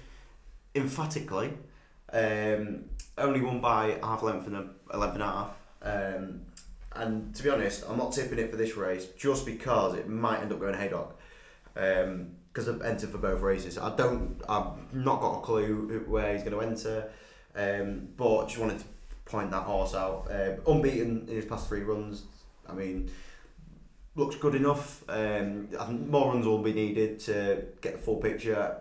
emphatically. 0.76 1.54
Um, 2.12 2.86
only 3.18 3.42
won 3.42 3.60
by 3.62 3.98
half 4.04 4.22
length 4.22 4.46
and 4.48 4.56
a, 4.56 4.70
a 4.92 4.98
length 4.98 5.14
and 5.16 5.24
a 5.24 5.26
half. 5.26 5.50
Um, 5.82 6.42
and 6.96 7.34
to 7.36 7.44
be 7.44 7.50
honest, 7.50 7.84
I'm 7.88 7.98
not 7.98 8.14
tipping 8.14 8.40
it 8.40 8.52
for 8.52 8.58
this 8.58 8.76
race 8.76 9.08
just 9.18 9.46
because 9.46 9.96
it 9.96 10.08
might 10.08 10.42
end 10.42 10.52
up 10.52 10.60
going 10.60 10.76
Haydock. 10.76 11.20
Because 11.74 12.70
I've 12.70 12.82
entered 12.82 13.10
for 13.10 13.18
both 13.18 13.42
races. 13.42 13.78
I 13.78 13.96
don't. 13.96 14.40
I've 14.48 14.94
not 14.94 15.20
got 15.22 15.40
a 15.40 15.42
clue 15.42 16.04
where 16.08 16.34
he's 16.34 16.44
going 16.44 16.54
to 16.54 16.62
enter. 16.62 17.10
Um, 17.56 18.10
but 18.18 18.48
just 18.48 18.60
wanted 18.60 18.80
to 18.80 18.86
point 19.26 19.52
that 19.52 19.64
horse 19.64 19.94
out. 19.94 20.28
Um, 20.30 20.76
unbeaten 20.76 21.26
in 21.28 21.36
his 21.36 21.46
past 21.46 21.68
three 21.68 21.82
runs. 21.82 22.24
I 22.68 22.74
mean, 22.74 23.12
looks 24.16 24.36
good 24.36 24.56
enough. 24.56 25.04
Um, 25.10 25.70
I 25.80 25.86
think 25.86 26.08
more 26.08 26.32
runs 26.32 26.46
will 26.46 26.62
be 26.62 26.74
needed 26.74 27.20
to 27.22 27.66
get 27.82 27.94
the 27.94 28.00
full 28.00 28.18
picture. 28.18 28.78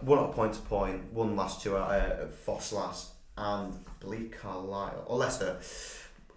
One 0.00 0.18
at 0.18 0.32
point 0.32 0.54
to 0.54 0.60
point, 0.60 1.12
one 1.12 1.36
last 1.36 1.62
two 1.62 1.76
at, 1.76 1.82
uh, 1.82 2.26
Foss 2.26 2.72
last, 2.72 3.12
and 3.36 3.72
I 3.72 3.90
believe 4.00 4.34
Carlisle 4.40 5.04
or 5.06 5.18
Leicester. 5.18 5.58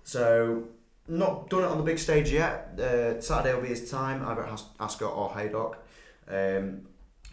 So 0.05 0.63
not 1.07 1.49
done 1.49 1.63
it 1.63 1.67
on 1.67 1.77
the 1.77 1.83
big 1.83 1.99
stage 1.99 2.31
yet. 2.31 2.79
Uh, 2.79 3.19
Saturday 3.19 3.53
will 3.53 3.61
be 3.63 3.67
his 3.69 3.91
time, 3.91 4.23
either 4.25 4.45
at 4.45 4.53
As- 4.53 4.63
Ascot 4.79 5.11
or 5.13 5.33
Haydock. 5.33 5.77
Um, 6.29 6.81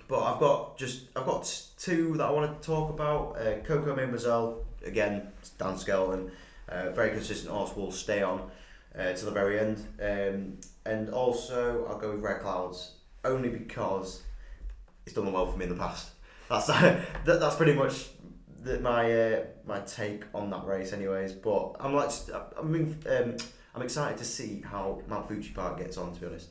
but 0.08 0.20
I've 0.20 0.40
got 0.40 0.76
just 0.76 1.04
I've 1.14 1.24
got 1.26 1.44
two 1.78 2.16
that 2.16 2.24
I 2.24 2.30
want 2.30 2.60
to 2.60 2.66
talk 2.66 2.90
about. 2.90 3.36
Uh, 3.38 3.60
Coco 3.60 3.94
Mademoiselle 3.94 4.64
again, 4.84 5.28
Dan 5.58 5.78
Skelton, 5.78 6.30
uh, 6.68 6.90
very 6.90 7.10
consistent 7.10 7.52
horse 7.54 7.76
will 7.76 7.92
stay 7.92 8.22
on. 8.22 8.50
uh, 8.98 9.12
to 9.14 9.24
the 9.24 9.30
very 9.30 9.58
end. 9.58 9.78
Um, 10.02 10.58
and 10.84 11.08
also, 11.10 11.86
I'll 11.88 11.98
go 11.98 12.10
with 12.10 12.20
Red 12.20 12.40
Clouds 12.40 12.92
only 13.24 13.48
because 13.48 14.22
it's 15.06 15.14
done 15.14 15.32
well 15.32 15.46
for 15.50 15.56
me 15.56 15.64
in 15.64 15.70
the 15.70 15.76
past. 15.76 16.10
That's 16.50 16.66
that, 16.66 17.00
that's 17.24 17.56
pretty 17.56 17.72
much 17.72 18.08
the, 18.62 18.80
my 18.80 19.12
uh, 19.12 19.44
my 19.66 19.80
take 19.80 20.24
on 20.34 20.50
that 20.50 20.64
race, 20.64 20.92
anyways. 20.92 21.32
But 21.32 21.76
I'm 21.80 21.94
like, 21.94 22.10
I 22.58 22.62
mean, 22.62 22.96
um, 23.08 23.36
I'm 23.74 23.82
excited 23.82 24.18
to 24.18 24.24
see 24.24 24.62
how 24.64 25.02
Mount 25.08 25.28
Fuji 25.28 25.50
Park 25.50 25.78
gets 25.78 25.96
on. 25.96 26.12
To 26.14 26.20
be 26.20 26.26
honest, 26.26 26.48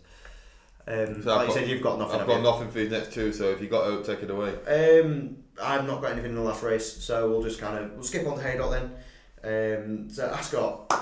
um, 0.87 1.21
So 1.23 1.29
like 1.35 1.41
I've 1.41 1.47
you 1.47 1.53
said, 1.53 1.69
you've 1.69 1.81
got 1.83 1.99
nothing. 1.99 2.19
I've 2.21 2.27
got 2.27 2.37
you? 2.37 2.43
nothing 2.43 2.67
for 2.69 2.79
these 2.79 2.91
next 2.91 3.13
two, 3.13 3.31
so 3.33 3.51
if 3.51 3.61
you 3.61 3.67
got 3.67 3.85
Hope, 3.85 4.05
take 4.05 4.23
it 4.23 4.29
away. 4.29 4.53
Um, 4.65 5.37
I've 5.61 5.85
not 5.85 6.01
got 6.01 6.11
anything 6.13 6.31
in 6.31 6.35
the 6.35 6.41
last 6.41 6.63
race, 6.63 7.03
so 7.03 7.29
we'll 7.29 7.43
just 7.43 7.59
kind 7.59 7.77
of 7.77 7.91
we'll 7.93 8.03
skip 8.03 8.25
on 8.27 8.37
to 8.37 8.43
Haydock 8.43 8.71
then. 8.71 8.91
Um, 9.43 10.09
so 10.09 10.27
Ascot, 10.27 10.93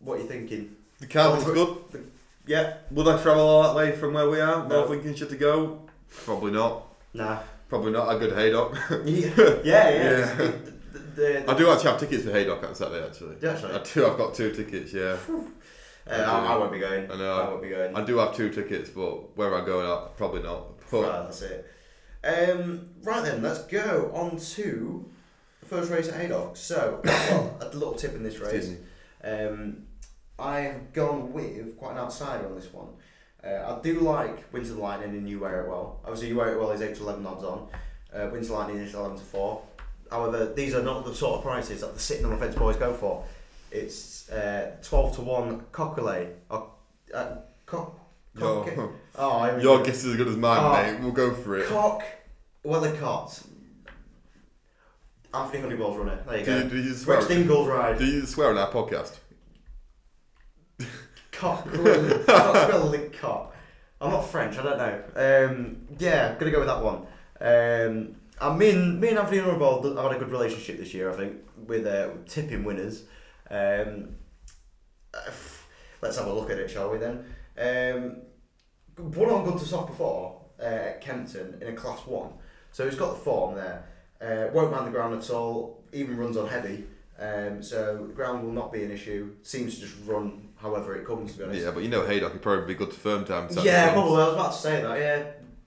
what 0.00 0.18
are 0.18 0.22
you 0.22 0.28
thinking? 0.28 0.76
The 1.00 1.06
Carlton's 1.06 1.44
Oh, 1.48 1.52
good. 1.92 2.10
Yeah, 2.46 2.78
Would 2.90 3.06
I 3.06 3.22
travel 3.22 3.46
all 3.46 3.62
that 3.62 3.74
way 3.76 3.92
from 3.92 4.14
where 4.14 4.28
we 4.28 4.40
are? 4.40 4.66
No. 4.66 4.78
North 4.80 4.90
Lincolnshire 4.90 5.28
to 5.28 5.36
go? 5.36 5.82
Probably 6.24 6.50
not. 6.52 6.86
nah. 7.14 7.38
Probably 7.72 7.92
not. 7.92 8.14
A 8.14 8.18
good 8.18 8.34
Haydock. 8.34 8.76
yeah, 9.06 9.30
yeah. 9.36 9.62
yeah. 9.64 9.88
Yeah. 9.88 10.52
The, 10.92 10.98
the, 11.16 11.50
I 11.50 11.56
do 11.56 11.70
actually 11.70 11.90
have 11.90 12.00
tickets 12.00 12.22
for 12.22 12.30
Haydock 12.30 12.62
on 12.62 12.74
Saturday. 12.74 13.02
Actually, 13.02 13.36
Yeah, 13.40 13.52
actually. 13.52 13.72
I 13.72 13.82
do. 13.82 14.06
I've 14.06 14.18
got 14.18 14.34
two 14.34 14.52
tickets. 14.52 14.92
Yeah, 14.92 15.16
uh, 16.06 16.12
I, 16.12 16.52
I 16.52 16.56
won't 16.58 16.70
be 16.70 16.78
going. 16.78 17.10
I 17.10 17.16
know. 17.16 17.32
I 17.32 17.48
won't 17.48 17.62
be 17.62 17.70
going. 17.70 17.96
I 17.96 18.04
do 18.04 18.18
have 18.18 18.36
two 18.36 18.50
tickets, 18.50 18.90
but 18.90 19.34
where 19.38 19.54
I 19.54 19.64
go, 19.64 19.90
out, 19.90 20.18
probably 20.18 20.42
not. 20.42 20.80
But 20.90 21.02
Right, 21.04 21.22
that's 21.22 21.40
it. 21.40 21.66
Um, 22.22 22.90
right 23.04 23.24
then, 23.24 23.42
let's 23.42 23.60
go 23.60 24.10
on 24.12 24.36
to 24.36 25.10
the 25.60 25.66
first 25.66 25.90
race 25.90 26.10
at 26.10 26.20
Haydock. 26.20 26.58
So, 26.58 27.00
well, 27.04 27.56
a 27.58 27.68
little 27.68 27.94
tip 27.94 28.14
in 28.14 28.22
this 28.22 28.38
race. 28.38 28.74
Um, 29.24 29.84
I 30.38 30.60
have 30.60 30.92
gone 30.92 31.32
with 31.32 31.78
quite 31.78 31.92
an 31.92 31.98
outsider 32.00 32.46
on 32.46 32.54
this 32.54 32.70
one. 32.70 32.88
Uh, 33.44 33.76
I 33.76 33.82
do 33.82 34.00
like 34.00 34.52
Winter 34.52 34.74
Lightning 34.74 35.10
and 35.10 35.28
You 35.28 35.40
Wear 35.40 35.62
It 35.62 35.68
Well. 35.68 35.98
Obviously, 36.04 36.28
You 36.28 36.36
Wear 36.36 36.52
It 36.54 36.58
Well 36.60 36.70
is 36.70 36.80
8 36.80 36.94
to 36.96 37.02
11 37.02 37.26
odds 37.26 37.44
on. 37.44 37.68
Uh, 38.14 38.28
Winter 38.32 38.52
Lightning 38.52 38.78
is 38.78 38.94
11 38.94 39.18
to 39.18 39.24
4. 39.24 39.62
However, 40.10 40.52
these 40.54 40.74
are 40.74 40.82
not 40.82 41.04
the 41.04 41.14
sort 41.14 41.38
of 41.38 41.44
prices 41.44 41.80
that 41.80 41.94
the 41.94 42.00
sitting 42.00 42.24
on 42.24 42.30
the 42.32 42.36
fence 42.36 42.54
boys 42.54 42.76
go 42.76 42.92
for. 42.92 43.24
It's 43.72 44.30
uh, 44.30 44.76
12 44.82 45.16
to 45.16 45.20
1 45.22 45.60
Coquelet. 45.72 46.36
Or, 46.50 46.70
uh, 47.12 47.36
cock, 47.66 47.98
cock, 48.38 48.66
Your, 48.76 48.92
oh, 49.16 49.30
I 49.38 49.58
your 49.60 49.82
guess 49.82 50.04
is 50.04 50.12
as 50.12 50.16
good 50.16 50.28
as 50.28 50.36
mine, 50.36 50.58
Oh. 50.62 50.72
mate. 50.92 51.00
We'll 51.02 51.12
go 51.12 51.34
for 51.34 51.58
it. 51.58 51.66
Cock 51.66 52.04
Wellicott. 52.64 53.42
Anthony 55.34 55.62
Honeyball's 55.62 55.96
runner. 55.96 56.22
There 56.28 56.38
you 56.38 56.44
Do 56.44 56.52
you, 56.58 56.62
go. 56.64 56.68
do 56.68 56.76
you 56.82 56.92
swear? 56.94 57.16
Rex 57.16 57.28
Dingle's 57.28 57.66
ride. 57.66 57.98
Do 57.98 58.04
you 58.04 58.26
swear 58.26 58.50
on 58.50 58.58
our 58.58 58.70
podcast? 58.70 59.16
Cock 61.42 61.66
Wellicott. 61.72 63.48
I'm 64.00 64.12
not 64.12 64.28
French, 64.28 64.56
I 64.58 64.62
don't 64.62 64.78
know. 64.78 65.48
Um, 65.48 65.76
yeah, 65.98 66.36
gonna 66.38 66.52
go 66.52 66.60
with 66.60 66.68
that 66.68 66.80
one. 66.80 67.04
Um, 67.40 68.14
I 68.40 68.56
mean, 68.56 69.00
me 69.00 69.08
and 69.08 69.18
Anthony 69.18 69.38
Honeyball 69.38 69.96
have 69.96 70.12
had 70.12 70.16
a 70.16 70.18
good 70.20 70.30
relationship 70.30 70.78
this 70.78 70.94
year, 70.94 71.10
I 71.10 71.16
think, 71.16 71.42
with 71.66 71.84
uh, 71.84 72.10
tipping 72.28 72.62
winners. 72.62 73.02
Um, 73.50 74.14
let's 76.00 76.16
have 76.16 76.28
a 76.28 76.32
look 76.32 76.48
at 76.50 76.58
it, 76.58 76.70
shall 76.70 76.92
we 76.92 76.98
then? 76.98 77.24
Um, 77.58 78.18
one 78.96 79.30
on 79.30 79.44
good 79.44 79.58
to 79.58 79.64
soft 79.64 79.88
before 79.88 80.42
uh, 80.60 80.64
at 80.64 81.00
Kempton 81.00 81.58
in 81.60 81.66
a 81.66 81.72
class 81.72 82.06
one, 82.06 82.34
so 82.70 82.88
he's 82.88 82.94
got 82.94 83.14
the 83.14 83.20
form 83.20 83.56
there. 83.56 83.88
Uh, 84.20 84.52
won't 84.52 84.70
mind 84.70 84.86
the 84.86 84.92
ground 84.92 85.20
at 85.20 85.28
all. 85.30 85.82
Even 85.92 86.16
runs 86.16 86.36
on 86.36 86.48
heavy, 86.48 86.84
um, 87.18 87.64
so 87.64 88.08
ground 88.14 88.44
will 88.44 88.52
not 88.52 88.72
be 88.72 88.84
an 88.84 88.92
issue. 88.92 89.34
Seems 89.42 89.74
to 89.74 89.80
just 89.80 89.96
run 90.06 90.50
however 90.62 90.94
it 90.96 91.06
comes. 91.06 91.32
To 91.32 91.38
be 91.38 91.44
honest. 91.44 91.64
Yeah, 91.64 91.70
but 91.72 91.82
you 91.82 91.88
know 91.88 92.06
Haydock 92.06 92.32
he'd 92.32 92.42
probably 92.42 92.66
be 92.66 92.74
good 92.74 92.92
to 92.92 92.98
firm 92.98 93.24
time. 93.24 93.48
Yeah, 93.62 93.92
probably. 93.92 94.22
I 94.22 94.26
was 94.26 94.34
about 94.34 94.52
to 94.52 94.58
say 94.58 94.82
that. 94.82 94.98
Yeah, 94.98 95.24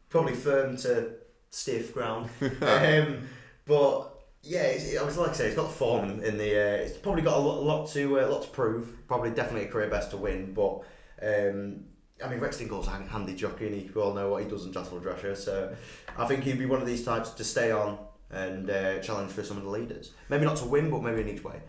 probably 0.09 0.33
firm 0.33 0.77
to 0.77 1.11
stiff 1.49 1.93
ground. 1.93 2.29
um, 2.41 3.27
but 3.65 4.15
yeah, 4.41 4.63
it's, 4.63 4.97
I 4.97 5.03
was 5.03 5.17
like 5.17 5.31
I 5.31 5.33
say, 5.33 5.47
it's 5.47 5.55
got 5.55 5.71
form 5.71 6.23
in, 6.23 6.37
the. 6.37 6.51
Uh, 6.51 6.83
it's 6.83 6.97
probably 6.97 7.21
got 7.21 7.37
a 7.37 7.41
lot, 7.41 7.57
a 7.57 7.61
lot 7.61 7.89
to 7.89 8.19
uh, 8.19 8.27
lot 8.27 8.43
to 8.43 8.49
prove. 8.49 9.07
Probably 9.07 9.31
definitely 9.31 9.67
a 9.67 9.71
career 9.71 9.89
best 9.89 10.11
to 10.11 10.17
win. 10.17 10.53
But 10.53 10.81
um, 11.21 11.85
I 12.23 12.29
mean, 12.29 12.39
Rex 12.39 12.57
Dingle's 12.57 12.87
a 12.87 12.91
handy 12.91 13.35
jockey, 13.35 13.67
and 13.67 13.95
we 13.95 14.01
all 14.01 14.13
know 14.13 14.29
what 14.29 14.43
he 14.43 14.49
does 14.49 14.65
in 14.65 14.71
Chancellor 14.71 15.01
Drescher. 15.01 15.35
So 15.35 15.75
I 16.17 16.25
think 16.25 16.43
he'd 16.43 16.59
be 16.59 16.65
one 16.65 16.81
of 16.81 16.87
these 16.87 17.03
types 17.03 17.31
to 17.31 17.43
stay 17.43 17.71
on 17.71 17.97
and 18.31 18.69
uh, 18.69 18.99
challenge 18.99 19.31
for 19.31 19.43
some 19.43 19.57
of 19.57 19.63
the 19.63 19.69
leaders. 19.69 20.11
Maybe 20.29 20.45
not 20.45 20.57
to 20.57 20.65
win, 20.65 20.89
but 20.89 21.01
maybe 21.01 21.21
in 21.21 21.29
each 21.29 21.43
way. 21.43 21.61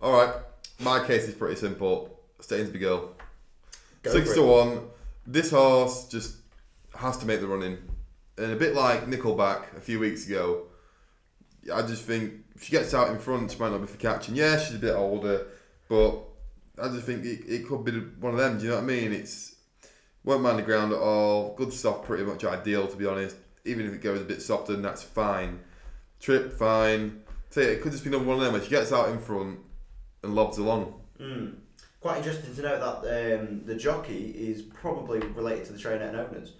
All 0.00 0.12
right, 0.12 0.34
my 0.80 1.04
case 1.06 1.24
is 1.24 1.34
pretty 1.34 1.56
simple. 1.56 2.13
Stainsby 2.46 2.80
Girl. 2.80 3.12
Go 4.02 4.12
Six 4.12 4.34
to 4.34 4.42
it. 4.42 4.46
one. 4.46 4.80
This 5.26 5.50
horse 5.50 6.08
just 6.08 6.36
has 6.94 7.16
to 7.18 7.26
make 7.26 7.40
the 7.40 7.46
running, 7.46 7.78
and 8.36 8.52
a 8.52 8.56
bit 8.56 8.74
like 8.74 9.06
Nickelback 9.06 9.76
a 9.76 9.80
few 9.80 9.98
weeks 9.98 10.26
ago. 10.26 10.64
I 11.72 11.82
just 11.82 12.04
think 12.04 12.34
if 12.54 12.62
she 12.64 12.72
gets 12.72 12.92
out 12.92 13.08
in 13.08 13.18
front, 13.18 13.50
she 13.50 13.58
might 13.58 13.70
not 13.72 13.80
be 13.80 13.86
for 13.86 13.96
catching. 13.96 14.36
Yeah, 14.36 14.58
she's 14.58 14.76
a 14.76 14.78
bit 14.78 14.94
older, 14.94 15.46
but 15.88 16.18
I 16.82 16.88
just 16.88 17.04
think 17.06 17.24
it, 17.24 17.40
it 17.48 17.66
could 17.66 17.84
be 17.84 17.92
one 17.92 18.34
of 18.34 18.38
them. 18.38 18.58
Do 18.58 18.64
you 18.64 18.70
know 18.70 18.76
what 18.76 18.84
I 18.84 18.86
mean? 18.86 19.12
It's 19.12 19.56
won't 20.24 20.42
mind 20.42 20.58
the 20.58 20.62
ground 20.62 20.92
at 20.92 20.98
all. 20.98 21.54
Good 21.56 21.72
stuff, 21.72 22.04
pretty 22.04 22.24
much 22.24 22.44
ideal 22.44 22.86
to 22.86 22.96
be 22.96 23.06
honest. 23.06 23.36
Even 23.64 23.86
if 23.86 23.94
it 23.94 24.02
goes 24.02 24.20
a 24.20 24.24
bit 24.24 24.42
softer, 24.42 24.74
then 24.74 24.82
that's 24.82 25.02
fine. 25.02 25.60
Trip 26.20 26.52
fine. 26.52 27.22
So 27.50 27.60
yeah, 27.60 27.68
it 27.68 27.82
could 27.82 27.92
just 27.92 28.04
be 28.04 28.10
another 28.10 28.24
one 28.24 28.38
of 28.38 28.44
them 28.44 28.52
where 28.52 28.62
she 28.62 28.68
gets 28.70 28.92
out 28.92 29.08
in 29.08 29.18
front 29.18 29.58
and 30.22 30.34
lobs 30.34 30.58
along. 30.58 31.00
Mm. 31.20 31.54
Quite 32.04 32.18
interesting 32.18 32.54
to 32.54 32.60
note 32.60 33.02
that 33.02 33.38
um, 33.40 33.62
the 33.64 33.74
jockey 33.74 34.26
is 34.36 34.60
probably 34.60 35.20
related 35.20 35.64
to 35.64 35.72
the 35.72 35.78
trainer 35.78 36.04
and 36.04 36.14
owners, 36.18 36.52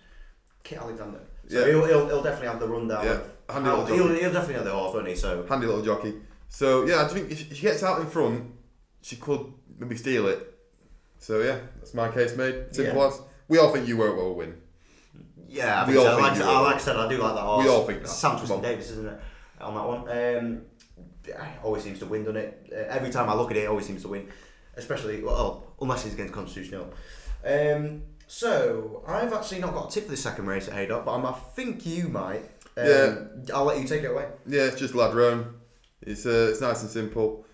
Kit 0.62 0.78
Alexander. 0.78 1.20
So 1.46 1.58
Yeah. 1.58 1.66
he'll, 1.66 1.84
he'll, 1.84 2.06
he'll 2.06 2.22
definitely 2.22 2.46
have 2.48 2.60
the 2.60 2.66
rundown. 2.66 3.04
Yeah, 3.04 3.18
handy 3.50 3.68
little 3.68 3.84
he'll, 3.84 4.08
jockey. 4.08 4.20
he'll 4.20 4.32
definitely 4.32 4.54
have 4.54 4.64
the 4.64 4.70
horse, 4.72 4.94
won't 4.94 5.06
he? 5.06 5.14
So 5.14 5.44
handy 5.46 5.66
little 5.66 5.82
jockey. 5.84 6.14
So 6.48 6.86
yeah, 6.86 7.04
I 7.04 7.08
think 7.08 7.30
if 7.30 7.54
she 7.54 7.60
gets 7.60 7.82
out 7.82 8.00
in 8.00 8.06
front, 8.06 8.52
she 9.02 9.16
could 9.16 9.52
maybe 9.78 9.96
steal 9.98 10.28
it. 10.28 10.50
So 11.18 11.42
yeah, 11.42 11.58
that's 11.76 11.92
my 11.92 12.08
case 12.10 12.34
made. 12.38 12.74
Simple 12.74 13.02
Yeah. 13.02 13.08
as. 13.08 13.20
We 13.48 13.58
all 13.58 13.70
think 13.70 13.86
you 13.86 13.98
won't 13.98 14.16
will 14.16 14.34
win. 14.36 14.54
yeah, 15.46 15.84
I 15.84 15.86
We 15.90 15.98
all 15.98 16.04
so. 16.06 16.16
think 16.16 16.38
Like, 16.38 16.40
I- 16.40 16.60
like 16.60 16.76
I 16.76 16.78
said, 16.78 16.96
I 16.96 17.06
do 17.06 17.18
like 17.18 17.34
that 17.34 17.42
horse. 17.42 17.64
We 17.66 17.70
all 17.70 17.84
think 17.86 18.00
that. 18.00 18.08
Sam 18.08 18.38
Twiston-Davis, 18.38 18.92
isn't 18.92 19.08
it? 19.08 19.20
On 19.60 19.74
that 19.74 19.86
one. 19.86 20.08
Um, 20.08 20.62
always 21.62 21.82
seems 21.82 21.98
to 21.98 22.06
win, 22.06 22.24
doesn't 22.24 22.38
it? 22.38 22.72
Uh, 22.72 22.76
every 22.88 23.10
time 23.10 23.28
I 23.28 23.34
look 23.34 23.50
at 23.50 23.58
it, 23.58 23.64
it 23.64 23.68
always 23.68 23.84
seems 23.84 24.00
to 24.04 24.08
win. 24.08 24.26
Especially, 24.76 25.22
well, 25.22 25.64
unless 25.80 26.04
it's 26.04 26.14
against 26.14 26.32
Constitutional. 26.34 26.92
Um, 27.44 28.02
so, 28.26 29.02
I've 29.06 29.32
actually 29.32 29.60
not 29.60 29.74
got 29.74 29.90
a 29.90 29.92
tip 29.94 30.04
for 30.04 30.10
the 30.10 30.16
second 30.16 30.46
race 30.46 30.66
at 30.68 30.74
Haydock, 30.74 31.04
but 31.04 31.14
I'm, 31.14 31.26
I 31.26 31.32
think 31.32 31.84
you 31.86 32.08
might. 32.08 32.42
Um, 32.76 32.86
Yeah. 32.86 33.14
I'll 33.54 33.64
let 33.64 33.80
you 33.80 33.86
take 33.86 34.02
it 34.02 34.10
away. 34.10 34.26
Yeah, 34.46 34.62
it's 34.62 34.78
just 34.78 34.94
Ladrone. 34.94 35.52
It's 36.02 36.26
uh, 36.26 36.48
it's 36.50 36.60
nice 36.60 36.82
and 36.82 36.90
simple. 36.90 37.44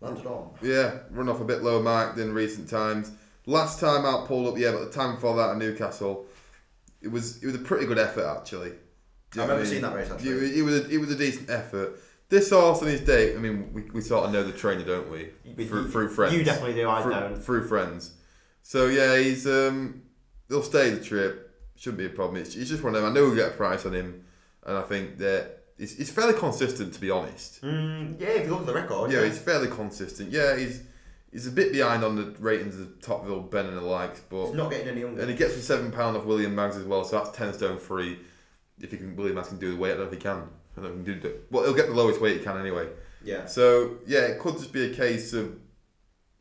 Landed 0.00 0.26
on. 0.26 0.50
Yeah, 0.62 0.98
run 1.10 1.28
off 1.28 1.40
a 1.40 1.44
bit 1.44 1.62
lower 1.62 1.82
mark 1.82 2.14
than 2.16 2.32
recent 2.34 2.68
times. 2.68 3.10
Last 3.46 3.80
time 3.80 4.04
out 4.04 4.26
pulled 4.26 4.46
up, 4.48 4.58
yeah, 4.58 4.72
but 4.72 4.84
the 4.84 4.90
time 4.90 5.14
before 5.14 5.34
that 5.36 5.50
at 5.50 5.56
Newcastle, 5.56 6.26
it 7.00 7.08
was 7.08 7.42
it 7.42 7.46
was 7.46 7.54
a 7.54 7.60
pretty 7.60 7.86
good 7.86 7.98
effort 7.98 8.26
actually. 8.26 8.70
Do 9.30 9.40
you 9.40 9.42
I 9.42 9.46
know 9.46 9.54
what 9.54 9.60
remember 9.60 9.62
mean? 9.62 9.70
seeing 9.70 9.82
that 9.82 9.94
race, 9.94 10.10
actually. 10.10 10.30
It, 10.30 10.58
it 10.58 10.62
was 10.62 10.74
a, 10.74 10.90
it 10.90 10.98
was 10.98 11.10
a 11.10 11.16
decent 11.16 11.50
effort. 11.50 11.98
This 12.28 12.50
on 12.52 12.86
his 12.86 13.02
day, 13.02 13.34
I 13.34 13.38
mean, 13.38 13.72
we, 13.72 13.82
we 13.82 14.00
sort 14.00 14.24
of 14.26 14.32
know 14.32 14.42
the 14.42 14.52
trainer, 14.52 14.82
don't 14.84 15.08
we? 15.10 15.30
Through, 15.66 15.90
through 15.90 16.08
friends. 16.08 16.34
You 16.34 16.42
definitely 16.42 16.74
do, 16.74 16.88
I 16.88 17.02
through, 17.02 17.12
don't. 17.12 17.36
through 17.42 17.68
friends. 17.68 18.14
So 18.62 18.86
yeah, 18.86 19.16
he's 19.16 19.46
um, 19.46 20.02
he'll 20.48 20.62
stay 20.62 20.90
the 20.90 21.02
trip. 21.02 21.42
Shouldn't 21.76 21.98
be 21.98 22.06
a 22.06 22.10
problem. 22.10 22.40
It's, 22.42 22.56
it's 22.56 22.68
just 22.70 22.82
one 22.82 22.94
of 22.96 23.02
them. 23.02 23.10
I 23.10 23.14
know 23.14 23.26
we'll 23.26 23.36
get 23.36 23.48
a 23.52 23.54
price 23.56 23.86
on 23.86 23.92
him, 23.94 24.24
and 24.64 24.76
I 24.76 24.82
think 24.82 25.18
that 25.18 25.58
he's, 25.78 25.96
he's 25.96 26.10
fairly 26.10 26.34
consistent 26.34 26.94
to 26.94 27.00
be 27.00 27.10
honest. 27.10 27.62
Mm, 27.62 28.20
yeah, 28.20 28.28
if 28.28 28.46
you 28.46 28.50
look 28.52 28.60
at 28.62 28.66
the 28.66 28.74
record, 28.74 29.12
Yeah, 29.12 29.20
yeah. 29.20 29.26
he's 29.26 29.38
fairly 29.38 29.68
consistent. 29.68 30.32
Yeah, 30.32 30.56
he's 30.56 30.82
he's 31.30 31.46
a 31.46 31.50
bit 31.52 31.70
behind 31.72 32.02
on 32.02 32.16
the 32.16 32.34
ratings 32.40 32.80
of 32.80 32.88
Topville, 33.00 33.48
Ben 33.50 33.66
and 33.66 33.76
the 33.76 33.82
likes, 33.82 34.20
but 34.28 34.46
He's 34.46 34.54
not 34.54 34.70
getting 34.70 34.88
any 34.88 35.02
younger. 35.02 35.20
and 35.20 35.30
he 35.30 35.36
gets 35.36 35.54
the 35.54 35.60
seven 35.62 35.92
pound 35.92 36.16
off 36.16 36.24
William 36.24 36.54
Maggs 36.56 36.76
as 36.76 36.84
well, 36.84 37.04
so 37.04 37.18
that's 37.22 37.36
ten 37.36 37.52
stone 37.54 37.78
free. 37.78 38.18
If 38.80 38.90
he 38.90 38.96
can, 38.96 39.14
William 39.14 39.36
Maggs 39.36 39.48
can 39.48 39.58
do 39.58 39.70
the 39.70 39.76
weight. 39.76 39.92
I 39.92 39.94
don't 39.94 40.00
know 40.00 40.06
if 40.08 40.12
he 40.14 40.18
can. 40.18 40.48
I 40.76 40.82
don't 40.82 40.94
know 40.96 41.00
if 41.00 41.06
he 41.06 41.12
can 41.14 41.22
do. 41.22 41.34
Well, 41.50 41.64
he'll 41.64 41.74
get 41.74 41.86
the 41.88 41.94
lowest 41.94 42.20
weight 42.20 42.38
he 42.38 42.44
can 42.44 42.58
anyway. 42.58 42.88
Yeah. 43.24 43.46
So 43.46 43.98
yeah, 44.06 44.20
it 44.20 44.38
could 44.38 44.54
just 44.58 44.72
be 44.72 44.90
a 44.92 44.94
case 44.94 45.32
of 45.32 45.56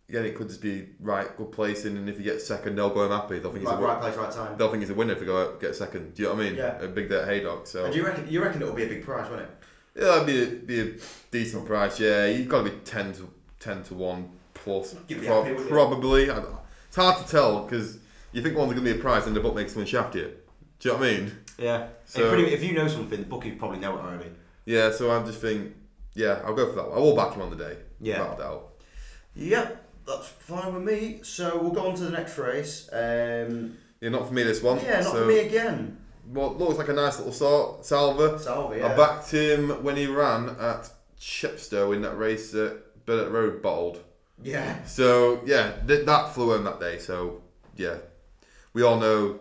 again, 0.09 0.25
it 0.25 0.35
could 0.35 0.47
just 0.49 0.61
be 0.61 0.89
right, 0.99 1.35
good 1.35 1.51
placing, 1.51 1.97
and 1.97 2.07
if 2.07 2.17
he 2.17 2.23
gets 2.23 2.45
second, 2.45 2.75
they'll 2.75 2.89
go 2.91 3.07
home 3.07 3.11
happy. 3.19 3.39
They'll 3.39 3.51
think 3.51 3.61
he's 3.63 3.69
Right, 3.69 3.75
a 3.77 3.81
win- 3.81 3.87
right 3.89 4.01
place, 4.01 4.15
right 4.17 4.31
time. 4.31 4.57
they'll 4.57 4.69
think 4.69 4.81
he's 4.83 4.91
a 4.91 4.93
winner 4.93 5.13
if 5.13 5.19
they 5.19 5.25
go 5.25 5.41
out 5.41 5.59
get 5.59 5.75
second. 5.75 6.13
Do 6.13 6.21
you 6.23 6.29
know 6.29 6.35
what 6.35 6.43
I 6.43 6.49
mean? 6.49 6.55
Yeah. 6.57 6.79
A 6.81 6.87
big 6.87 7.09
day 7.09 7.21
at 7.21 7.27
Haydock. 7.27 7.65
So 7.67 7.85
And 7.85 7.93
do 7.93 7.99
you 7.99 8.05
reckon 8.05 8.27
you 8.29 8.43
reckon 8.43 8.61
it'll 8.61 8.73
be 8.75 8.83
a 8.83 8.87
big 8.89 9.03
prize, 9.03 9.29
won't 9.29 9.41
it? 9.41 9.49
yeah, 9.95 10.03
that'd 10.05 10.27
be 10.27 10.43
a, 10.43 10.45
be 10.47 10.79
a 10.91 10.93
decent 11.31 11.65
price. 11.65 11.99
Yeah, 11.99 12.27
you've 12.27 12.49
got 12.49 12.63
to 12.63 12.69
be 12.69 12.77
ten 12.83 13.13
to 13.13 13.29
ten 13.59 13.81
to 13.83 13.93
one 13.95 14.29
plus. 14.53 14.95
You'd 15.07 15.21
be 15.21 15.27
prob- 15.27 15.45
happy, 15.47 15.63
probably. 15.69 16.29
I- 16.29 16.43
It's 16.87 16.95
hard 16.97 17.25
to 17.25 17.31
tell 17.31 17.63
because 17.63 17.97
you 18.31 18.41
think 18.43 18.55
one's 18.57 18.73
going 18.73 18.85
to 18.85 18.93
be 18.93 18.99
a 18.99 19.01
prize 19.01 19.25
and 19.27 19.35
the 19.35 19.39
book 19.39 19.55
makes 19.55 19.71
someone 19.73 19.87
shaft 19.87 20.13
you. 20.15 20.33
Do 20.79 20.89
you 20.89 20.93
know 20.93 20.99
what 20.99 21.07
I 21.07 21.11
mean? 21.13 21.31
Yeah. 21.57 21.87
So- 22.05 22.33
if, 22.33 22.53
if 22.53 22.63
you 22.63 22.73
know 22.73 22.87
something, 22.87 23.19
the 23.19 23.25
bookies 23.25 23.55
probably 23.57 23.79
know 23.79 23.97
it 23.97 24.01
already. 24.01 24.29
Yeah, 24.65 24.91
so 24.91 25.11
I 25.11 25.23
just 25.23 25.39
think, 25.41 25.73
yeah, 26.13 26.41
I'll 26.45 26.55
go 26.55 26.67
for 26.69 26.75
that 26.75 26.89
one. 26.89 26.97
I 26.97 27.01
will 27.01 27.15
back 27.15 27.33
him 27.33 27.41
on 27.43 27.49
the 27.49 27.55
day. 27.55 27.77
Yeah. 27.99 28.19
Without 28.21 28.37
doubt. 28.39 28.69
Yep. 29.35 29.81
That's 30.07 30.27
fine 30.27 30.73
with 30.73 30.83
me. 30.83 31.19
So 31.23 31.57
we'll 31.61 31.71
go 31.71 31.87
on 31.87 31.95
to 31.95 32.03
the 32.03 32.11
next 32.11 32.37
race. 32.37 32.89
Um, 32.91 33.77
Yeah, 34.01 34.09
not 34.09 34.27
for 34.27 34.33
me 34.33 34.43
this 34.43 34.61
one. 34.61 34.77
yeah, 34.79 35.01
not 35.01 35.13
so, 35.13 35.21
for 35.21 35.25
me 35.25 35.39
again. 35.39 35.97
Well, 36.27 36.55
looks 36.55 36.77
like 36.77 36.89
a 36.89 36.93
nice 36.93 37.17
little 37.17 37.33
sort, 37.33 37.85
Salva. 37.85 38.39
Salvi, 38.39 38.79
yeah. 38.79 38.93
I 38.93 38.95
backed 38.97 39.31
him 39.31 39.83
when 39.83 39.95
he 39.95 40.07
ran 40.07 40.49
at 40.59 40.89
Chepstow 41.19 41.95
in 41.95 42.01
that 42.01 42.17
race 42.17 42.53
at 42.55 43.05
Burdett 43.05 43.31
Road 43.31 43.61
bottled. 43.61 44.03
Yeah. 44.43 44.83
So 44.85 45.41
yeah, 45.45 45.73
th- 45.87 46.05
that 46.05 46.33
flew 46.33 46.51
home 46.51 46.63
that 46.65 46.79
day. 46.79 46.97
So 46.99 47.41
yeah, 47.75 47.97
we 48.73 48.81
all 48.83 48.99
know 48.99 49.39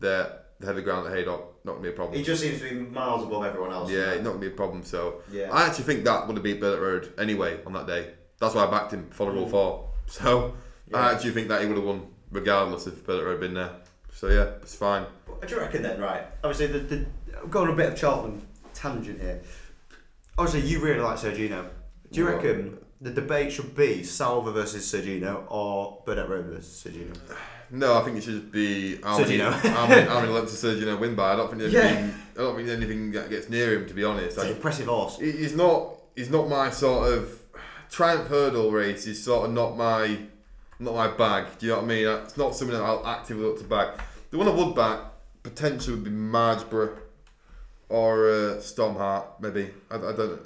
that 0.00 0.41
the 0.62 0.68
heavy 0.68 0.82
ground 0.82 1.06
at 1.06 1.12
Haydock 1.12 1.64
not 1.64 1.72
gonna 1.72 1.82
be 1.82 1.88
a 1.88 1.92
problem. 1.92 2.16
He 2.16 2.24
just 2.24 2.40
seems 2.40 2.60
to 2.60 2.70
be 2.70 2.74
miles 2.74 3.24
above 3.24 3.44
everyone 3.44 3.72
else. 3.72 3.90
yeah, 3.90 4.14
not 4.14 4.24
gonna 4.24 4.38
be 4.38 4.46
a 4.46 4.50
problem. 4.50 4.82
So 4.84 5.22
Yeah. 5.30 5.52
I 5.52 5.66
actually 5.66 5.84
think 5.84 6.04
that 6.04 6.26
would 6.26 6.36
have 6.36 6.44
beat 6.44 6.60
Burdett 6.60 6.80
Road 6.80 7.12
anyway 7.18 7.60
on 7.66 7.72
that 7.74 7.86
day. 7.86 8.14
That's 8.38 8.54
why 8.54 8.64
I 8.64 8.70
backed 8.70 8.92
him 8.92 9.08
for 9.10 9.26
the 9.26 9.32
rule 9.32 9.46
mm. 9.46 9.50
four. 9.50 9.90
So 10.06 10.54
Yeah. 10.88 10.98
I 10.98 11.12
actually 11.12 11.32
think 11.32 11.48
that 11.48 11.60
he 11.60 11.66
would 11.66 11.76
have 11.76 11.84
won 11.84 12.06
regardless 12.30 12.86
if 12.86 13.04
Burdett 13.04 13.24
Road 13.24 13.32
had 13.32 13.40
been 13.40 13.54
there. 13.54 13.72
So 14.12 14.28
yeah, 14.28 14.50
it's 14.62 14.74
fine. 14.74 15.04
What 15.26 15.46
do 15.46 15.54
you 15.54 15.60
reckon 15.60 15.82
then? 15.82 16.00
Right. 16.00 16.24
Obviously, 16.44 16.78
the, 16.78 16.78
the 16.78 17.06
going 17.48 17.70
a 17.70 17.74
bit 17.74 17.92
of 17.92 17.98
Cheltenham 17.98 18.46
tangent 18.72 19.20
here. 19.20 19.42
Obviously, 20.38 20.68
you 20.68 20.80
really 20.80 21.00
like 21.00 21.18
Sir 21.18 21.34
Gino. 21.34 21.68
Do 22.12 22.20
you 22.20 22.26
Well- 22.26 22.36
reckon 22.36 22.78
the 23.00 23.10
debate 23.10 23.52
should 23.52 23.74
be 23.74 24.04
Salva 24.04 24.52
versus 24.52 24.88
Sir 24.88 25.02
Gino 25.02 25.44
or 25.48 26.02
Burdett 26.06 26.28
Road 26.28 26.46
versus 26.46 26.76
Sir 26.76 26.90
Gino? 26.90 27.12
No, 27.74 27.96
I 27.98 28.02
think 28.04 28.18
it 28.18 28.22
should 28.22 28.52
be 28.52 28.98
many, 29.02 29.16
Sir 29.16 29.24
Gino. 29.24 29.50
Sergino. 29.50 29.72
how 29.74 29.86
many, 29.86 30.02
how 30.08 30.20
many 30.20 30.32
lengths 30.36 30.52
does 30.52 30.60
Sir 30.60 30.78
Gino 30.78 30.96
win 30.98 31.14
by? 31.14 31.32
I 31.32 31.36
don't 31.36 31.50
think 31.50 31.72
Yeah. 31.72 31.80
anything. 31.80 32.14
I 32.34 32.38
don't 32.38 32.56
think 32.56 32.68
anything 32.68 33.12
that 33.12 33.30
gets 33.30 33.48
near 33.48 33.74
him. 33.74 33.86
To 33.88 33.94
be 33.94 34.04
honest, 34.04 34.36
It's 34.36 34.44
an 34.44 34.52
impressive 34.52 34.86
horse. 34.86 35.18
he's 35.18 35.56
not. 35.56 35.94
He's 36.14 36.28
not 36.30 36.48
my 36.48 36.68
sort 36.70 37.12
of 37.12 37.40
triumph 37.90 38.28
hurdle 38.28 38.70
race. 38.70 39.06
Is 39.06 39.24
sort 39.24 39.46
of 39.48 39.54
not 39.54 39.76
my 39.78 40.18
not 40.78 40.94
my 40.94 41.08
bag. 41.08 41.46
Do 41.58 41.66
you 41.66 41.72
know 41.72 41.78
what 41.78 41.84
I 41.84 41.88
mean? 41.88 42.06
It's 42.06 42.36
not 42.36 42.54
something 42.54 42.76
that 42.76 42.82
I'll 42.84 43.06
actively 43.06 43.44
look 43.44 43.58
to 43.58 43.64
back. 43.64 43.98
The 44.30 44.36
one 44.38 44.48
I 44.48 44.50
would 44.50 44.74
back 44.74 45.00
potentially 45.42 45.94
would 45.96 46.04
be 46.04 46.10
Margeborough 46.10 46.98
or 47.88 48.28
uh, 48.28 48.34
Stormheart, 48.60 49.24
maybe. 49.40 49.70
I, 49.90 49.94
I 49.96 49.98
don't. 49.98 50.18
Know. 50.18 50.38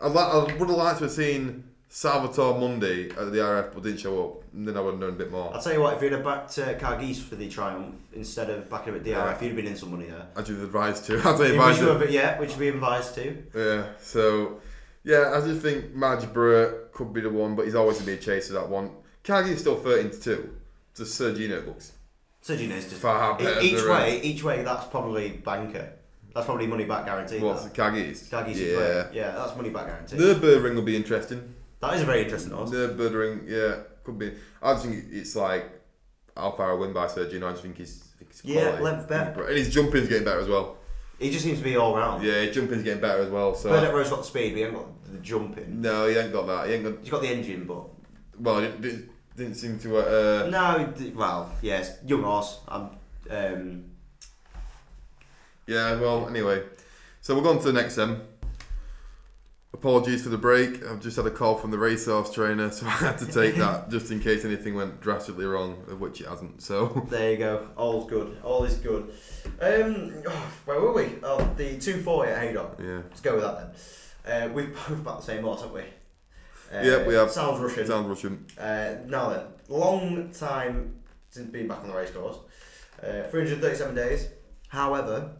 I, 0.00 0.06
I 0.08 0.36
would 0.44 0.68
have 0.68 0.70
liked 0.70 0.98
to 0.98 1.04
have 1.04 1.12
seen 1.12 1.64
Salvatore 1.94 2.58
Monday 2.58 3.10
at 3.10 3.16
the 3.32 3.38
RF, 3.38 3.74
but 3.74 3.82
didn't 3.82 3.98
show 4.00 4.24
up. 4.24 4.44
Then 4.54 4.74
I 4.78 4.80
would 4.80 4.92
have 4.92 5.00
known 5.00 5.10
a 5.10 5.12
bit 5.12 5.30
more. 5.30 5.52
I'll 5.52 5.60
tell 5.60 5.74
you 5.74 5.80
what, 5.82 5.94
if 5.94 6.02
you'd 6.02 6.12
have 6.12 6.24
backed 6.24 6.58
uh, 6.58 6.72
Cargis 6.78 7.20
for 7.20 7.36
the 7.36 7.50
Triumph 7.50 7.96
instead 8.14 8.48
of 8.48 8.70
backing 8.70 8.94
him 8.94 9.00
at 9.00 9.04
DRF, 9.04 9.10
Yeah. 9.10 9.40
you'd 9.42 9.46
have 9.48 9.56
been 9.56 9.66
in 9.66 9.76
some 9.76 9.90
money 9.90 10.06
there. 10.06 10.26
I'd 10.34 10.46
be 10.46 10.54
advised 10.54 11.04
to. 11.06 11.18
I'd 11.28 11.36
say 11.36 11.50
advised 11.50 11.80
to. 11.80 12.06
yeah, 12.10 12.40
which 12.40 12.48
would 12.52 12.60
be 12.60 12.68
advised 12.68 13.14
to. 13.16 13.42
Yeah, 13.54 13.84
so 14.00 14.62
yeah, 15.04 15.32
I 15.36 15.46
just 15.46 15.60
think 15.60 15.94
Margeborough 15.94 16.90
could 16.92 17.12
be 17.12 17.20
the 17.20 17.28
one, 17.28 17.54
but 17.56 17.66
he's 17.66 17.74
always 17.74 17.98
gonna 17.98 18.06
be 18.06 18.14
a 18.14 18.16
chaser 18.16 18.54
that 18.54 18.70
one. 18.70 18.90
Cargill's 19.22 19.60
still 19.60 19.76
thirteen 19.76 20.10
to 20.12 20.18
two. 20.18 20.56
So 20.94 21.04
Sir 21.04 21.34
Gino 21.34 21.60
looks 21.60 21.92
Sir 22.40 22.56
Gino's 22.56 22.84
just 22.88 23.02
far 23.02 23.36
better. 23.38 23.60
Each 23.60 23.84
way, 23.84 24.18
each 24.22 24.42
way, 24.42 24.62
that's 24.62 24.86
probably 24.86 25.28
banker. 25.44 25.92
That's 26.34 26.46
probably 26.46 26.66
money 26.66 26.84
back 26.86 27.04
guaranteed. 27.04 27.42
What's? 27.42 27.66
Cargis 27.66 28.32
each 28.48 28.56
Yeah. 28.56 29.08
Yeah, 29.12 29.32
that's 29.32 29.54
money 29.56 29.68
back 29.68 29.88
guaranteed. 29.88 30.18
Nürburgring 30.18 30.74
will 30.74 30.80
be 30.82 30.96
interesting. 30.96 31.54
That 31.82 31.94
is 31.94 32.02
a 32.02 32.04
very 32.06 32.22
interesting 32.22 32.52
horse. 32.52 32.70
Nürburgring, 32.70 33.48
yeah, 33.48 33.82
could 34.04 34.18
be. 34.18 34.32
I 34.62 34.72
just 34.74 34.86
think 34.86 35.04
it's 35.10 35.34
like 35.36 35.68
how 36.36 36.52
far 36.52 36.70
a 36.70 36.76
win 36.76 36.92
by 36.92 37.08
Sir 37.08 37.28
Gino. 37.28 37.46
I 37.48 37.50
just 37.50 37.62
think 37.64 37.76
he's, 37.76 38.04
I 38.14 38.18
think 38.18 38.30
he's 38.32 38.44
Yeah, 38.44 38.78
length 38.80 39.08
bet. 39.08 39.36
and 39.36 39.48
his 39.58 39.68
jumping's 39.74 40.08
getting 40.08 40.24
better 40.24 40.40
as 40.40 40.48
well. 40.48 40.76
He 41.18 41.30
just 41.30 41.44
seems 41.44 41.58
to 41.58 41.64
be 41.64 41.76
all 41.76 41.94
round. 41.96 42.22
Yeah, 42.24 42.40
his 42.40 42.54
jumping's 42.54 42.84
getting 42.84 43.00
better 43.00 43.22
as 43.22 43.30
well. 43.30 43.54
So 43.54 43.68
Burdett 43.68 43.92
Road's 43.92 44.10
got 44.10 44.20
the 44.20 44.24
speed, 44.24 44.52
but 44.52 44.56
he 44.58 44.64
ain't 44.64 44.74
got 44.74 45.04
the 45.12 45.18
jumping. 45.18 45.80
no, 45.82 46.06
he 46.08 46.16
ain't 46.16 46.32
got 46.32 46.46
that. 46.46 46.68
He 46.68 46.74
ain't 46.74 46.84
got. 46.84 46.98
He's 47.00 47.10
got 47.10 47.22
the 47.22 47.28
engine, 47.28 47.64
but 47.64 47.84
Well, 48.40 48.60
he 48.60 48.68
didn't, 48.68 49.10
didn't 49.36 49.54
seem 49.56 49.78
to. 49.80 49.98
Uh, 49.98 50.48
no. 50.50 50.92
Well, 51.16 51.52
yes, 51.62 51.98
young 52.06 52.22
horse. 52.22 52.60
I'm, 52.68 52.90
um, 53.30 53.84
Yeah, 55.66 55.98
well, 56.00 56.28
anyway. 56.28 56.62
So 57.20 57.34
we'll 57.34 57.42
go 57.44 57.50
on 57.50 57.58
to 57.58 57.64
the 57.70 57.72
next 57.72 57.96
then. 57.96 58.20
Apologies 59.82 60.22
for 60.22 60.28
the 60.28 60.38
break. 60.38 60.86
I've 60.86 61.00
just 61.00 61.16
had 61.16 61.26
a 61.26 61.30
call 61.32 61.56
from 61.56 61.72
the 61.72 61.76
racehorse 61.76 62.32
trainer, 62.32 62.70
so 62.70 62.86
I 62.86 62.90
had 62.90 63.18
to 63.18 63.26
take 63.26 63.56
that 63.56 63.90
just 63.90 64.12
in 64.12 64.20
case 64.20 64.44
anything 64.44 64.76
went 64.76 65.00
drastically 65.00 65.44
wrong, 65.44 65.82
of 65.90 66.00
which 66.00 66.20
it 66.20 66.28
hasn't. 66.28 66.62
So, 66.62 67.04
there 67.10 67.32
you 67.32 67.36
go. 67.36 67.68
All's 67.76 68.08
good. 68.08 68.38
All 68.44 68.62
is 68.62 68.76
good. 68.76 69.12
Um, 69.60 70.22
oh, 70.28 70.52
where 70.66 70.80
were 70.80 70.92
we? 70.92 71.06
Oh, 71.24 71.38
the 71.56 71.80
240 71.80 72.30
at 72.30 72.38
Haydock. 72.38 72.78
yeah. 72.78 73.00
Let's 73.08 73.20
go 73.22 73.34
with 73.34 73.42
that 73.42 73.74
then. 74.24 74.50
Uh, 74.50 74.52
we've 74.52 74.72
both 74.88 75.00
about 75.00 75.18
the 75.18 75.26
same 75.26 75.42
horse, 75.42 75.62
haven't 75.62 75.74
we? 75.74 75.80
Uh, 76.72 76.82
Yep, 76.84 77.06
we 77.08 77.14
have. 77.14 77.32
Sounds 77.32 77.58
Russian. 77.58 77.84
Sounds 77.84 78.06
Russian. 78.06 78.46
Uh, 78.56 78.94
now 79.06 79.30
then, 79.30 79.46
long 79.68 80.30
time 80.30 80.94
since 81.30 81.50
being 81.50 81.66
back 81.66 81.80
on 81.80 81.88
the 81.88 81.96
racecourse. 81.96 82.36
Uh, 83.02 83.24
337 83.32 83.96
days. 83.96 84.28
However, 84.68 85.32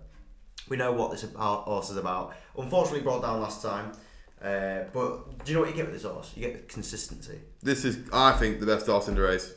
we 0.68 0.76
know 0.76 0.90
what 0.90 1.12
this 1.12 1.24
horse 1.32 1.90
is 1.90 1.96
about. 1.96 2.34
Unfortunately, 2.58 3.02
brought 3.02 3.22
down 3.22 3.40
last 3.40 3.62
time. 3.62 3.92
Uh, 4.42 4.84
but 4.92 5.44
do 5.44 5.52
you 5.52 5.54
know 5.54 5.60
what 5.60 5.70
you 5.70 5.76
get 5.76 5.86
with 5.86 5.94
this 5.94 6.10
horse? 6.10 6.32
You 6.34 6.42
get 6.42 6.54
the 6.54 6.72
consistency. 6.72 7.38
This 7.62 7.84
is, 7.84 7.98
I 8.12 8.32
think, 8.32 8.58
the 8.60 8.66
best 8.66 8.86
horse 8.86 9.06
in 9.08 9.14
the 9.14 9.22
race. 9.22 9.54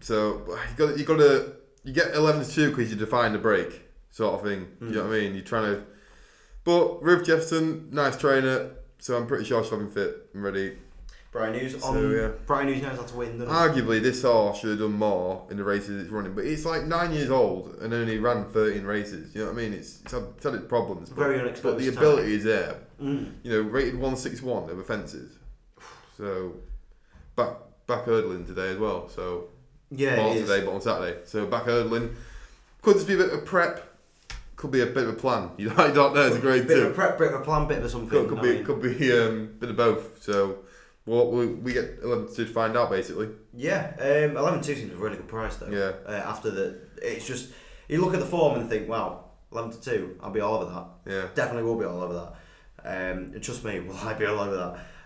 So, 0.00 0.44
you 0.46 0.76
got 0.76 0.98
you 0.98 1.04
got 1.04 1.16
to 1.18 1.52
you 1.82 1.92
get 1.92 2.14
eleven 2.14 2.44
to 2.44 2.50
two 2.50 2.70
because 2.70 2.90
you 2.90 2.96
define 2.96 3.32
the 3.32 3.38
break, 3.38 3.82
sort 4.10 4.34
of 4.34 4.42
thing. 4.42 4.68
You 4.80 4.90
know 4.90 5.04
what 5.04 5.14
I 5.14 5.20
mean? 5.20 5.34
You're 5.34 5.44
trying 5.44 5.74
to. 5.74 5.82
But 6.62 7.02
Ruth 7.02 7.26
Jefferson, 7.26 7.88
nice 7.90 8.16
trainer, 8.16 8.70
so 8.98 9.16
I'm 9.16 9.26
pretty 9.26 9.44
sure 9.44 9.62
she's 9.62 9.70
having 9.70 9.90
fit 9.90 10.30
and 10.32 10.42
ready. 10.42 10.78
Brian 11.34 11.52
Hughes 11.58 11.82
So, 11.82 11.88
on. 11.88 12.12
yeah. 12.12 12.28
Brian 12.46 12.68
Hughes 12.68 12.80
knows 12.82 12.96
how 12.96 13.02
to 13.02 13.16
win. 13.16 13.38
Arguably, 13.40 14.00
this 14.00 14.22
horse 14.22 14.60
should 14.60 14.70
have 14.70 14.78
done 14.78 14.92
more 14.92 15.44
in 15.50 15.56
the 15.56 15.64
races 15.64 16.00
it's 16.00 16.08
running, 16.10 16.32
but 16.32 16.44
it's 16.44 16.64
like 16.64 16.84
nine 16.84 17.12
years 17.12 17.28
old 17.28 17.74
and 17.82 17.92
only 17.92 18.18
ran 18.18 18.44
13 18.44 18.84
races. 18.84 19.34
You 19.34 19.40
know 19.40 19.48
what 19.50 19.58
I 19.58 19.62
mean? 19.62 19.72
It's, 19.72 20.00
it's, 20.02 20.12
had, 20.12 20.22
it's 20.36 20.44
had 20.44 20.54
its 20.54 20.66
problems. 20.66 21.08
But, 21.10 21.18
Very 21.18 21.38
but 21.38 21.46
unexposed 21.46 21.84
the 21.84 21.90
time. 21.90 21.98
ability 21.98 22.34
is 22.34 22.44
there. 22.44 22.76
Mm. 23.02 23.32
You 23.42 23.50
know, 23.50 23.60
rated 23.68 23.94
161 23.94 24.70
over 24.70 24.84
fences. 24.84 25.36
So, 26.16 26.54
back 27.34 27.56
back 27.88 28.04
hurdling 28.04 28.46
today 28.46 28.68
as 28.68 28.78
well. 28.78 29.08
So, 29.08 29.48
Yeah, 29.90 30.14
not 30.14 30.36
is. 30.36 30.48
today, 30.48 30.64
but 30.64 30.72
on 30.72 30.80
Saturday. 30.82 31.18
So, 31.24 31.46
back 31.46 31.64
hurdling. 31.64 32.14
Could 32.80 32.94
just 32.94 33.08
be 33.08 33.14
a 33.14 33.18
bit 33.18 33.30
of 33.32 33.44
prep. 33.44 33.82
Could 34.54 34.70
be 34.70 34.82
a 34.82 34.86
bit 34.86 35.02
of 35.02 35.08
a 35.08 35.12
plan. 35.14 35.50
You 35.56 35.70
don't, 35.74 35.88
you 35.88 35.94
don't 35.94 36.14
know. 36.14 36.28
It's 36.28 36.36
a 36.36 36.38
great 36.38 36.68
bit 36.68 36.76
two. 36.76 36.82
of 36.82 36.92
a 36.92 36.94
prep, 36.94 37.18
bit 37.18 37.32
of 37.34 37.40
a 37.40 37.44
plan, 37.44 37.66
bit 37.66 37.82
of 37.82 37.90
something. 37.90 38.08
Could, 38.08 38.28
could 38.28 38.40
be 38.40 38.54
mean, 38.54 38.64
could 38.64 38.80
be 38.80 39.12
um, 39.18 39.56
bit 39.58 39.70
of 39.70 39.76
both. 39.76 40.22
So, 40.22 40.58
well, 41.06 41.30
we, 41.30 41.46
we 41.46 41.72
get 41.72 41.98
11 42.02 42.34
to 42.34 42.46
find 42.46 42.76
out 42.76 42.90
basically. 42.90 43.28
Yeah, 43.52 43.92
um, 43.98 44.36
eleven 44.36 44.62
two 44.62 44.74
seems 44.74 44.92
a 44.92 44.96
really 44.96 45.16
good 45.16 45.28
price 45.28 45.56
though. 45.56 45.68
Yeah. 45.68 45.92
Uh, 46.06 46.22
after 46.26 46.50
the, 46.50 46.80
it's 47.02 47.26
just 47.26 47.52
you 47.88 48.00
look 48.02 48.14
at 48.14 48.20
the 48.20 48.26
form 48.26 48.58
and 48.58 48.68
think, 48.68 48.88
wow, 48.88 49.24
eleven 49.52 49.70
to 49.70 49.80
two, 49.80 50.18
I'll 50.22 50.30
be 50.30 50.40
all 50.40 50.54
over 50.62 50.72
that. 50.72 51.12
Yeah. 51.12 51.28
Definitely 51.34 51.64
will 51.64 51.78
be 51.78 51.84
all 51.84 52.00
over 52.00 52.14
that. 52.14 52.34
Um, 52.86 53.18
and 53.34 53.42
trust 53.42 53.64
me, 53.64 53.80
will 53.86 53.96
I 53.96 54.14
be 54.14 54.26
all 54.26 54.40
over 54.40 54.56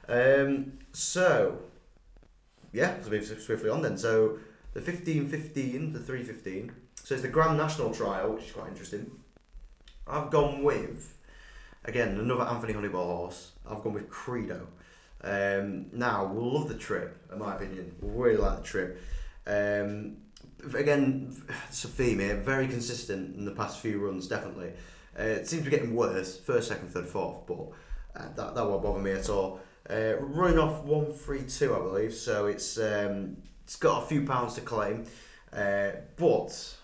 that? 0.09 0.41
Um, 0.41 0.79
so, 0.93 1.59
yeah, 2.73 2.93
let's 2.97 3.09
move 3.09 3.25
swiftly 3.25 3.71
on 3.71 3.83
then. 3.83 3.99
So, 3.99 4.39
the 4.75 4.81
fifteen 4.81 5.29
fifteen, 5.29 5.93
the 5.93 6.01
three 6.01 6.23
fifteen. 6.23 6.73
So 7.03 7.15
it's 7.15 7.23
the 7.23 7.29
Grand 7.29 7.57
National 7.57 7.93
Trial, 7.93 8.35
which 8.35 8.45
is 8.45 8.53
quite 8.53 8.69
interesting. 8.69 9.11
I've 10.07 10.31
gone 10.31 10.63
with, 10.63 11.17
again, 11.85 12.19
another 12.19 12.43
Anthony 12.43 12.73
Honeyball 12.75 13.05
horse. 13.07 13.53
I've 13.69 13.83
gone 13.83 13.95
with 13.95 14.09
Credo. 14.11 14.69
Um, 15.23 15.87
now, 15.93 16.27
we'll 16.27 16.55
love 16.55 16.69
the 16.69 16.75
trip, 16.75 17.17
in 17.33 17.39
my 17.39 17.57
opinion. 17.57 17.95
We'll 18.01 18.13
really 18.13 18.37
like 18.37 18.59
the 18.59 18.65
trip. 18.65 19.03
Um, 19.47 20.19
again, 20.75 21.37
it's 21.69 21.83
here, 21.97 22.37
very 22.37 22.69
consistent 22.69 23.37
in 23.37 23.45
the 23.45 23.53
past 23.53 23.81
few 23.81 23.99
runs, 23.99 24.29
definitely. 24.29 24.73
Uh, 25.19 25.23
it 25.23 25.49
seems 25.49 25.65
to 25.65 25.71
be 25.71 25.77
getting 25.77 25.95
worse, 25.95 26.39
first, 26.39 26.69
second, 26.69 26.91
third, 26.91 27.07
fourth, 27.07 27.47
but 27.47 27.71
uh, 28.17 28.29
that, 28.37 28.55
that 28.55 28.65
won't 28.67 28.83
bother 28.83 29.01
me 29.01 29.13
at 29.13 29.29
all. 29.29 29.61
Uh, 29.89 30.15
running 30.21 30.59
off 30.59 30.85
132, 30.85 31.75
I 31.75 31.79
believe, 31.79 32.15
so 32.15 32.47
it's 32.47 32.79
um, 32.79 33.39
it's 33.65 33.77
got 33.77 34.03
a 34.03 34.07
few 34.07 34.27
pounds 34.27 34.55
to 34.55 34.61
claim. 34.61 35.05
Uh, 35.53 35.93
but 36.17 36.77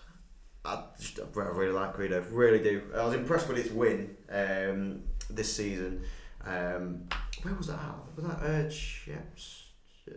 I, 0.65 0.83
just, 0.99 1.19
I 1.19 1.39
really 1.39 1.71
like 1.71 1.93
Credo, 1.93 2.23
really 2.31 2.59
do. 2.59 2.81
I 2.95 3.05
was 3.05 3.13
impressed 3.13 3.47
with 3.47 3.59
its 3.59 3.71
win 3.71 4.15
um, 4.29 5.03
this 5.29 5.55
season. 5.55 6.03
Um, 6.43 7.07
where 7.45 7.53
was 7.55 7.67
that 7.67 7.79
at? 7.79 7.95
Was 8.15 8.25
that 8.25 8.43
uh, 8.43 8.69
Chips? 8.69 9.67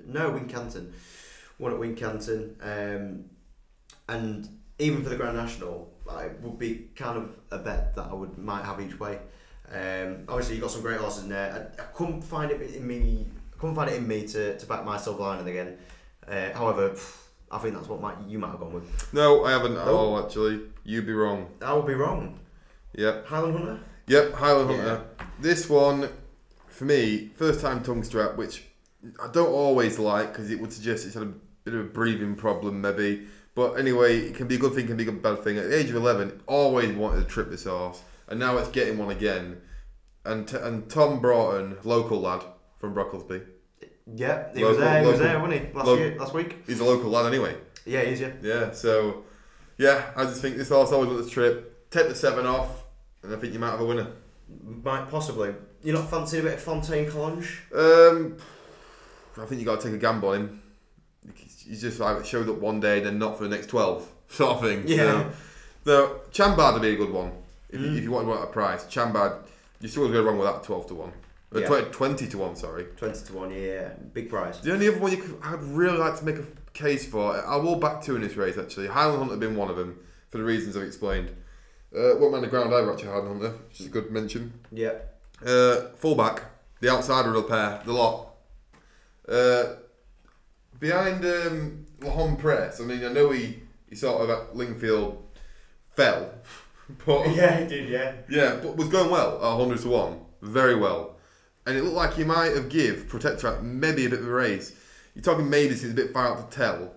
No, 0.06 0.30
Wincanton. 0.30 0.92
One 1.58 1.72
at 1.72 1.78
Wincanton. 1.78 2.54
Um, 2.62 3.24
and 4.08 4.48
even 4.78 5.02
for 5.02 5.10
the 5.10 5.16
Grand 5.16 5.36
National, 5.36 5.92
I 6.10 6.28
would 6.40 6.58
be 6.58 6.88
kind 6.96 7.18
of 7.18 7.38
a 7.50 7.58
bet 7.58 7.94
that 7.96 8.06
I 8.10 8.14
would 8.14 8.38
might 8.38 8.64
have 8.64 8.80
each 8.80 8.98
way. 8.98 9.18
Um, 9.70 10.24
obviously, 10.28 10.54
you 10.54 10.62
got 10.62 10.70
some 10.70 10.80
great 10.80 10.98
horses 10.98 11.24
in 11.24 11.28
there. 11.28 11.70
I, 11.78 11.82
I 11.82 11.86
couldn't 11.86 12.22
find 12.22 12.50
it 12.50 12.60
in 12.74 12.86
me. 12.86 13.26
I 13.54 13.60
couldn't 13.60 13.74
find 13.74 13.90
it 13.90 13.96
in 13.96 14.08
me 14.08 14.26
to, 14.28 14.56
to 14.56 14.66
back 14.66 14.84
myself 14.84 15.20
lining 15.20 15.48
again. 15.48 15.76
Uh, 16.26 16.52
however, 16.54 16.94
I 17.50 17.58
think 17.58 17.74
that's 17.74 17.88
what 17.88 18.00
might, 18.00 18.16
you 18.26 18.38
might 18.38 18.50
have 18.50 18.60
gone 18.60 18.72
with. 18.72 19.12
No, 19.12 19.44
I 19.44 19.50
haven't 19.50 19.76
at 19.76 19.88
all, 19.88 20.22
actually. 20.24 20.60
You'd 20.84 21.06
be 21.06 21.12
wrong. 21.12 21.48
I 21.60 21.74
would 21.74 21.86
be 21.86 21.94
wrong. 21.94 22.38
Yep. 22.94 23.26
Highland 23.26 23.58
Hunter. 23.58 23.80
Yep, 24.06 24.32
Highland 24.32 24.70
Yeah. 24.70 24.76
Hunter. 24.76 25.04
This 25.40 25.68
one, 25.68 26.08
for 26.70 26.84
me, 26.84 27.30
first 27.36 27.60
time 27.60 27.82
tongue 27.82 28.02
strap, 28.04 28.36
which 28.36 28.64
I 29.22 29.28
don't 29.30 29.48
always 29.50 29.98
like 29.98 30.32
because 30.32 30.50
it 30.50 30.60
would 30.60 30.72
suggest 30.72 31.06
it's 31.06 31.14
had 31.14 31.22
a 31.24 31.32
bit 31.64 31.74
of 31.74 31.80
a 31.80 31.84
breathing 31.84 32.34
problem, 32.34 32.80
maybe. 32.80 33.26
But 33.54 33.74
anyway, 33.74 34.18
it 34.18 34.34
can 34.36 34.46
be 34.46 34.54
a 34.54 34.58
good 34.58 34.74
thing, 34.74 34.86
can 34.86 34.96
be 34.96 35.06
a 35.06 35.12
bad 35.12 35.42
thing. 35.42 35.58
At 35.58 35.68
the 35.68 35.76
age 35.78 35.90
of 35.90 35.96
11, 35.96 36.42
always 36.46 36.94
wanted 36.94 37.20
to 37.20 37.24
trip 37.26 37.50
this 37.50 37.64
horse, 37.64 38.00
and 38.28 38.38
now 38.38 38.56
it's 38.58 38.68
getting 38.68 38.98
one 38.98 39.10
again. 39.10 39.60
And 40.24 40.46
t- 40.46 40.56
and 40.58 40.88
Tom 40.90 41.20
Broughton, 41.20 41.78
local 41.84 42.20
lad 42.20 42.44
from 42.78 42.94
Brocklesby, 42.94 43.44
Yeah, 44.14 44.48
he 44.54 44.62
was 44.64 44.78
there. 44.78 45.00
He 45.02 45.06
was 45.06 45.18
there, 45.18 45.38
wasn't 45.40 45.60
he? 45.60 45.72
Last 45.74 45.86
local- 45.86 45.98
year, 45.98 46.16
last 46.18 46.34
week. 46.34 46.62
he's 46.66 46.80
a 46.80 46.84
local 46.84 47.10
lad 47.10 47.26
anyway. 47.26 47.56
Yeah, 47.84 48.02
he 48.02 48.12
is. 48.12 48.20
Yeah. 48.20 48.32
Yeah, 48.42 48.72
so 48.72 49.24
yeah, 49.78 50.10
I 50.16 50.24
just 50.24 50.42
think 50.42 50.56
this 50.56 50.68
horse 50.68 50.92
always 50.92 51.08
wants 51.10 51.28
to 51.28 51.32
trip. 51.32 51.90
Take 51.90 52.08
the 52.08 52.14
seven 52.14 52.44
off, 52.46 52.84
and 53.22 53.34
I 53.34 53.38
think 53.38 53.52
you 53.54 53.58
might 53.58 53.70
have 53.70 53.80
a 53.80 53.84
winner. 53.86 54.08
Might 54.62 55.08
possibly. 55.10 55.54
You're 55.82 55.94
not 55.96 56.10
fancying 56.10 56.42
a 56.42 56.44
bit 56.46 56.54
of 56.54 56.60
Fontaine 56.62 57.08
Collonge? 57.10 57.46
Um, 57.74 58.36
I 59.40 59.46
think 59.46 59.60
you 59.60 59.64
got 59.66 59.80
to 59.80 59.86
take 59.86 59.94
a 59.96 59.98
gamble 59.98 60.30
on 60.30 60.36
him. 60.36 60.62
He's 61.66 61.80
just 61.82 62.00
like 62.00 62.24
showed 62.24 62.48
up 62.48 62.56
one 62.58 62.80
day, 62.80 63.00
then 63.00 63.18
not 63.18 63.36
for 63.36 63.44
the 63.44 63.50
next 63.50 63.66
twelve, 63.68 64.08
sort 64.28 64.56
of 64.56 64.60
thing. 64.62 64.84
Yeah. 64.86 65.30
So, 65.30 65.32
so 65.84 66.20
Chambard 66.32 66.74
would 66.74 66.82
be 66.82 66.94
a 66.94 66.96
good 66.96 67.10
one 67.12 67.32
if, 67.68 67.80
you, 67.80 67.86
Mm. 67.86 67.96
if 67.98 68.02
you 68.04 68.10
want 68.10 68.24
to 68.26 68.30
want 68.30 68.42
a 68.44 68.46
price. 68.46 68.86
Chambard, 68.86 69.32
you 69.80 69.88
still 69.88 70.08
go 70.10 70.22
wrong 70.22 70.38
with 70.38 70.48
that 70.48 70.62
twelve 70.64 70.86
to 70.88 70.94
one, 70.94 71.12
uh, 71.54 71.60
Yeah. 71.60 71.66
20, 71.66 71.90
20 71.90 72.26
to 72.28 72.38
one. 72.38 72.56
Sorry. 72.56 72.84
Twenty 72.96 73.20
to 73.26 73.32
one. 73.34 73.50
Yeah, 73.50 73.90
big 74.14 74.30
price. 74.30 74.58
The 74.60 74.72
only 74.72 74.88
other 74.88 74.98
one 74.98 75.10
you 75.12 75.18
could, 75.18 75.36
I'd 75.42 75.62
really 75.62 75.98
like 75.98 76.18
to 76.18 76.24
make 76.24 76.36
a 76.38 76.44
case 76.72 77.06
for, 77.06 77.34
I 77.46 77.56
will 77.56 77.76
back 77.76 78.02
two 78.02 78.16
in 78.16 78.22
this 78.22 78.36
race 78.36 78.56
actually. 78.58 78.86
Highland 78.88 79.18
Hunter 79.18 79.36
been 79.36 79.56
one 79.56 79.68
of 79.68 79.76
them 79.76 79.98
for 80.30 80.38
the 80.38 80.44
reasons 80.44 80.76
I've 80.76 80.82
explained. 80.84 81.28
Uh, 81.94 82.16
won't 82.16 82.32
mind 82.32 82.44
the 82.44 82.48
ground 82.48 82.72
either 82.74 82.90
actually, 82.92 83.08
Highland 83.08 83.42
Hunter, 83.42 83.56
which 83.68 83.80
is 83.80 83.86
a 83.86 83.90
good 83.90 84.10
mention. 84.10 84.52
Yeah. 84.72 84.94
Uh, 85.44 85.88
fullback, 85.96 86.42
the 86.80 86.90
outside 86.90 87.26
of 87.26 87.32
the 87.34 87.42
pair, 87.42 87.80
the 87.84 87.92
lot. 87.92 88.34
Uh, 89.28 89.74
behind 90.80 91.24
um, 91.24 91.86
L'Homme 92.00 92.36
Presse, 92.36 92.80
I 92.80 92.84
mean, 92.84 93.04
I 93.04 93.12
know 93.12 93.30
he, 93.30 93.60
he 93.88 93.94
sort 93.94 94.22
of 94.22 94.30
at 94.30 94.56
Lingfield 94.56 95.22
fell, 95.94 96.32
but 97.06 97.34
Yeah, 97.34 97.60
he 97.60 97.66
did. 97.66 97.88
Yeah. 97.88 98.12
yeah, 98.28 98.58
but 98.62 98.76
was 98.76 98.88
going 98.88 99.10
well 99.10 99.36
at 99.36 99.58
100 99.58 99.80
to 99.82 99.88
1. 99.88 100.20
Very 100.42 100.74
well. 100.74 101.16
And 101.66 101.76
it 101.76 101.82
looked 101.82 101.96
like 101.96 102.14
he 102.14 102.24
might 102.24 102.54
have 102.54 102.68
give 102.68 103.06
Protectorat 103.08 103.62
maybe 103.62 104.06
a 104.06 104.08
bit 104.08 104.20
of 104.20 104.26
a 104.26 104.30
race. 104.30 104.74
You're 105.14 105.22
talking 105.22 105.50
maybe 105.50 105.74
it's 105.74 105.84
a 105.84 105.88
bit 105.88 106.12
far 106.12 106.28
out 106.28 106.50
to 106.50 106.56
tell. 106.56 106.94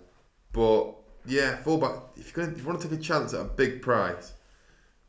But 0.53 0.93
yeah, 1.25 1.57
fullback, 1.57 1.95
if 2.15 2.35
you're 2.35 2.45
going 2.45 2.55
to, 2.55 2.61
you 2.61 2.67
want 2.67 2.81
to 2.81 2.87
take 2.87 2.99
a 2.99 3.01
chance 3.01 3.33
at 3.33 3.41
a 3.41 3.45
big 3.45 3.81
price, 3.81 4.33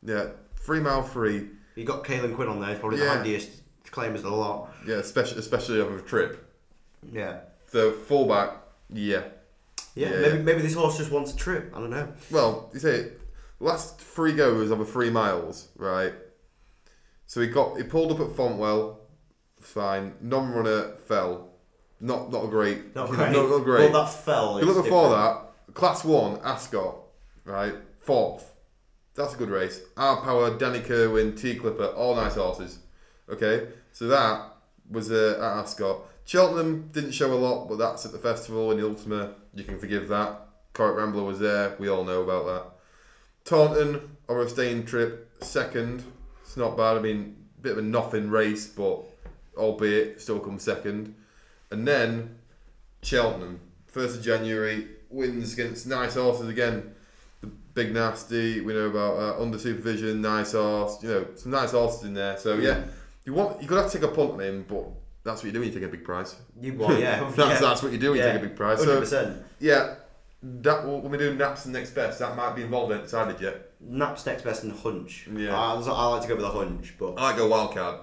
yeah, 0.03 0.29
three 0.57 0.81
mile 0.81 1.03
free, 1.03 1.49
You 1.75 1.85
got 1.85 2.05
Caoilin 2.05 2.35
Quinn 2.35 2.49
on 2.49 2.61
there. 2.61 2.71
He's 2.71 2.79
probably 2.79 2.99
the 2.99 3.05
Yeah. 3.05 3.15
handiest 3.15 3.51
claimers 3.91 4.17
of 4.17 4.23
the 4.25 4.31
lot. 4.31 4.73
yeah, 4.87 4.97
especially, 4.97 5.39
especially 5.39 5.81
over 5.81 5.97
a 5.99 6.01
trip. 6.03 6.45
Yeah. 7.11 7.41
The 7.71 7.93
fullback, 8.07 8.57
yeah. 8.91 9.23
Yeah, 9.95 10.11
Yeah. 10.11 10.21
maybe 10.21 10.43
maybe 10.43 10.63
this 10.63 10.75
horse 10.75 10.97
just 10.99 11.11
wants 11.11 11.33
a 11.33 11.37
trip. 11.37 11.73
I 11.75 11.79
don't 11.81 11.91
know. 11.91 12.09
Well, 12.31 12.71
you 12.73 12.81
say 12.81 13.13
last 13.61 13.99
three 14.01 14.33
goes 14.33 14.71
over 14.71 14.85
three 14.85 15.11
miles, 15.11 15.69
right? 15.77 16.15
So 17.27 17.41
he 17.41 17.47
got 17.49 17.77
he 17.77 17.83
pulled 17.85 18.13
up 18.13 18.21
at 18.21 18.35
Fontwell, 18.37 18.97
fine. 19.61 20.15
Non-runner 20.21 20.97
fell, 21.07 21.49
not 22.01 22.31
not 22.31 22.45
a 22.45 22.49
great, 22.49 22.95
Not 22.95 23.11
not, 23.13 23.17
great. 23.17 23.33
not 23.33 23.65
great. 23.65 23.91
Well, 23.93 24.05
that 24.05 24.13
fell. 24.13 24.55
you 24.63 24.69
is 24.69 24.75
look 24.77 24.85
before 24.85 25.11
different. 25.11 25.41
that, 25.67 25.75
class 25.75 26.05
one 26.05 26.39
Ascot, 26.45 26.97
right, 27.45 27.75
fourth. 28.01 28.52
That's 29.15 29.35
a 29.35 29.37
good 29.37 29.51
race. 29.51 29.81
Our 29.97 30.21
Power, 30.23 30.57
Danny 30.57 30.81
Kirwan, 30.81 31.37
Tea 31.37 31.57
Clipper, 31.57 31.87
all 31.87 32.17
nice 32.17 32.35
horses. 32.35 32.79
Okay, 33.29 33.69
so 33.93 34.09
that 34.09 34.53
was 34.91 35.11
uh, 35.11 35.37
at 35.39 35.65
Ascot. 35.65 36.01
Cheltenham 36.25 36.89
didn't 36.93 37.13
show 37.13 37.33
a 37.33 37.35
lot, 37.35 37.69
but 37.69 37.79
that's 37.79 38.07
at 38.07 38.13
the 38.13 38.19
festival 38.19 38.71
in 38.71 38.79
the 38.79 38.87
Ultima. 38.87 39.35
You 39.55 39.65
can 39.65 39.79
forgive 39.79 40.09
that. 40.09 40.41
Corach 40.73 40.97
Rambler 40.97 41.25
was 41.25 41.39
there. 41.39 41.77
We 41.79 41.89
all 41.89 42.05
know 42.05 42.23
about 42.23 42.47
that. 42.47 42.65
Taunton 43.45 44.17
or 44.29 44.43
a 44.43 44.49
staying 44.49 44.87
trip 44.87 45.31
second. 45.43 46.05
It's 46.43 46.57
not 46.57 46.77
bad. 46.77 46.97
I 46.97 47.01
mean, 47.01 47.37
bit 47.61 47.73
of 47.73 47.79
a 47.79 47.83
nothing 47.83 48.31
race, 48.31 48.67
but 48.67 49.03
albeit 49.57 50.21
still 50.21 50.41
comes 50.41 50.63
second. 50.63 51.15
And 51.71 51.87
then 51.87 52.39
Cheltenham, 53.03 53.61
first 53.87 54.17
of 54.17 54.23
January, 54.23 54.89
wins 55.11 55.53
against 55.55 55.87
nice 55.87 56.15
horses 56.15 56.49
again. 56.49 56.95
Big 57.75 57.93
nasty. 57.95 58.61
We 58.61 58.73
know 58.75 58.89
about 58.89 59.15
uh, 59.17 59.43
under 59.43 59.59
supervision, 59.59 60.21
nice 60.21 60.53
horse. 60.53 61.03
You 61.03 61.09
know, 61.09 61.27
some 61.37 61.53
nice 61.53 61.71
horses 61.73 62.05
in 62.05 62.15
there. 62.15 62.37
So 62.39 62.55
yeah, 62.57 62.85
you 63.25 63.33
want 63.35 63.63
you 63.63 63.69
could 63.69 63.79
have 63.79 63.91
to 63.91 63.99
take 63.99 64.09
a 64.09 64.13
punt 64.13 64.33
on 64.33 64.41
him, 64.41 64.65
but 64.69 64.85
that's 65.25 65.41
what 65.43 65.47
you 65.47 65.53
do 65.53 65.61
when 65.61 65.69
you 65.69 65.75
take 65.75 65.85
a 65.85 65.89
big 65.89 66.05
prize. 66.05 66.35
You 66.61 66.75
well, 66.75 66.99
yeah. 66.99 67.21
that's, 67.37 67.39
yeah. 67.39 67.69
that's 67.69 67.83
what 67.83 67.93
you 67.93 67.99
do 67.99 68.11
when 68.11 68.19
you 68.19 68.25
Yeah. 68.27 68.33
take 68.33 68.43
a 68.43 68.47
big 68.49 68.57
prize. 68.57 68.79
Hundred 68.79 68.95
So 68.95 69.01
percent. 69.01 69.43
yeah, 69.61 69.95
that 70.43 70.87
when 70.87 71.11
we 71.11 71.17
do 71.19 71.35
naps 71.35 71.65
and 71.65 71.73
next 71.73 71.91
best, 71.93 72.19
that 72.19 72.37
might 72.37 72.55
be 72.57 72.63
involved. 72.63 72.93
Ain't 72.93 73.05
decided 73.05 73.41
yet. 73.41 73.71
Naps 73.81 74.27
next 74.27 74.43
best 74.43 74.65
and 74.65 74.73
hunch. 74.79 75.29
Yeah. 75.35 75.57
I, 75.59 75.75
I 75.75 76.07
like 76.09 76.23
to 76.23 76.29
go 76.29 76.37
with 76.37 76.45
a 76.45 76.51
hunch, 76.51 76.95
but 76.99 77.15
I 77.17 77.29
like 77.29 77.37
go 77.37 77.49
wild 77.49 77.75
card. 77.75 78.01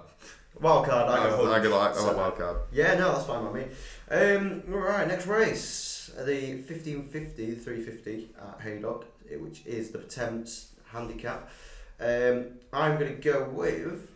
wild 0.60 0.86
card. 0.88 1.10
I 1.10 1.14
I, 1.26 1.30
go 1.30 1.38
hunch. 1.38 1.50
I 1.60 1.64
go 1.64 1.78
like 1.78 1.96
I 1.96 2.02
like 2.08 2.18
wild 2.18 2.38
card. 2.38 2.58
Yeah, 2.72 2.96
no, 2.96 3.12
that's 3.14 3.26
fine 3.26 3.46
by 3.46 3.52
me. 3.54 3.66
Um, 4.10 4.64
right, 4.68 5.08
next 5.08 5.28
race, 5.28 6.10
the 6.18 6.56
1550, 6.56 7.56
350 7.56 8.30
at 8.42 8.62
Haydock, 8.62 9.06
which 9.38 9.66
is 9.66 9.92
the 9.92 10.00
Thames 10.00 10.76
handicap. 10.92 11.50
Um, 12.00 12.46
I'm 12.72 12.98
going 12.98 13.16
to 13.16 13.22
go 13.22 13.50
with 13.50 14.12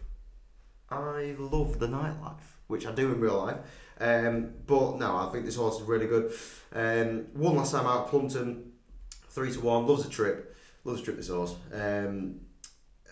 I 0.93 1.36
love 1.38 1.80
the 1.80 1.88
nightlife, 1.88 2.60
which 2.67 2.86
I 2.86 2.91
do 2.91 3.12
in 3.12 3.19
real 3.19 3.38
life. 3.38 3.58
Um, 3.99 4.52
but 4.65 4.97
no, 4.97 5.15
I 5.15 5.30
think 5.32 5.45
this 5.45 5.56
horse 5.56 5.76
is 5.76 5.84
really 5.84 6.08
good. 6.08 6.34
Um, 6.73 7.28
won 7.36 7.56
last 7.56 7.71
time 7.71 7.86
out, 7.86 8.10
Plumpton, 8.10 8.71
three 9.30 9.52
to 9.52 9.62
one. 9.62 9.88
Loves 9.88 10.06
a 10.06 10.10
trip, 10.10 10.56
loves 10.84 11.02
a 11.02 11.04
trip. 11.04 11.17
This 11.17 11.30
horse. 11.30 11.56
Um, 11.73 12.41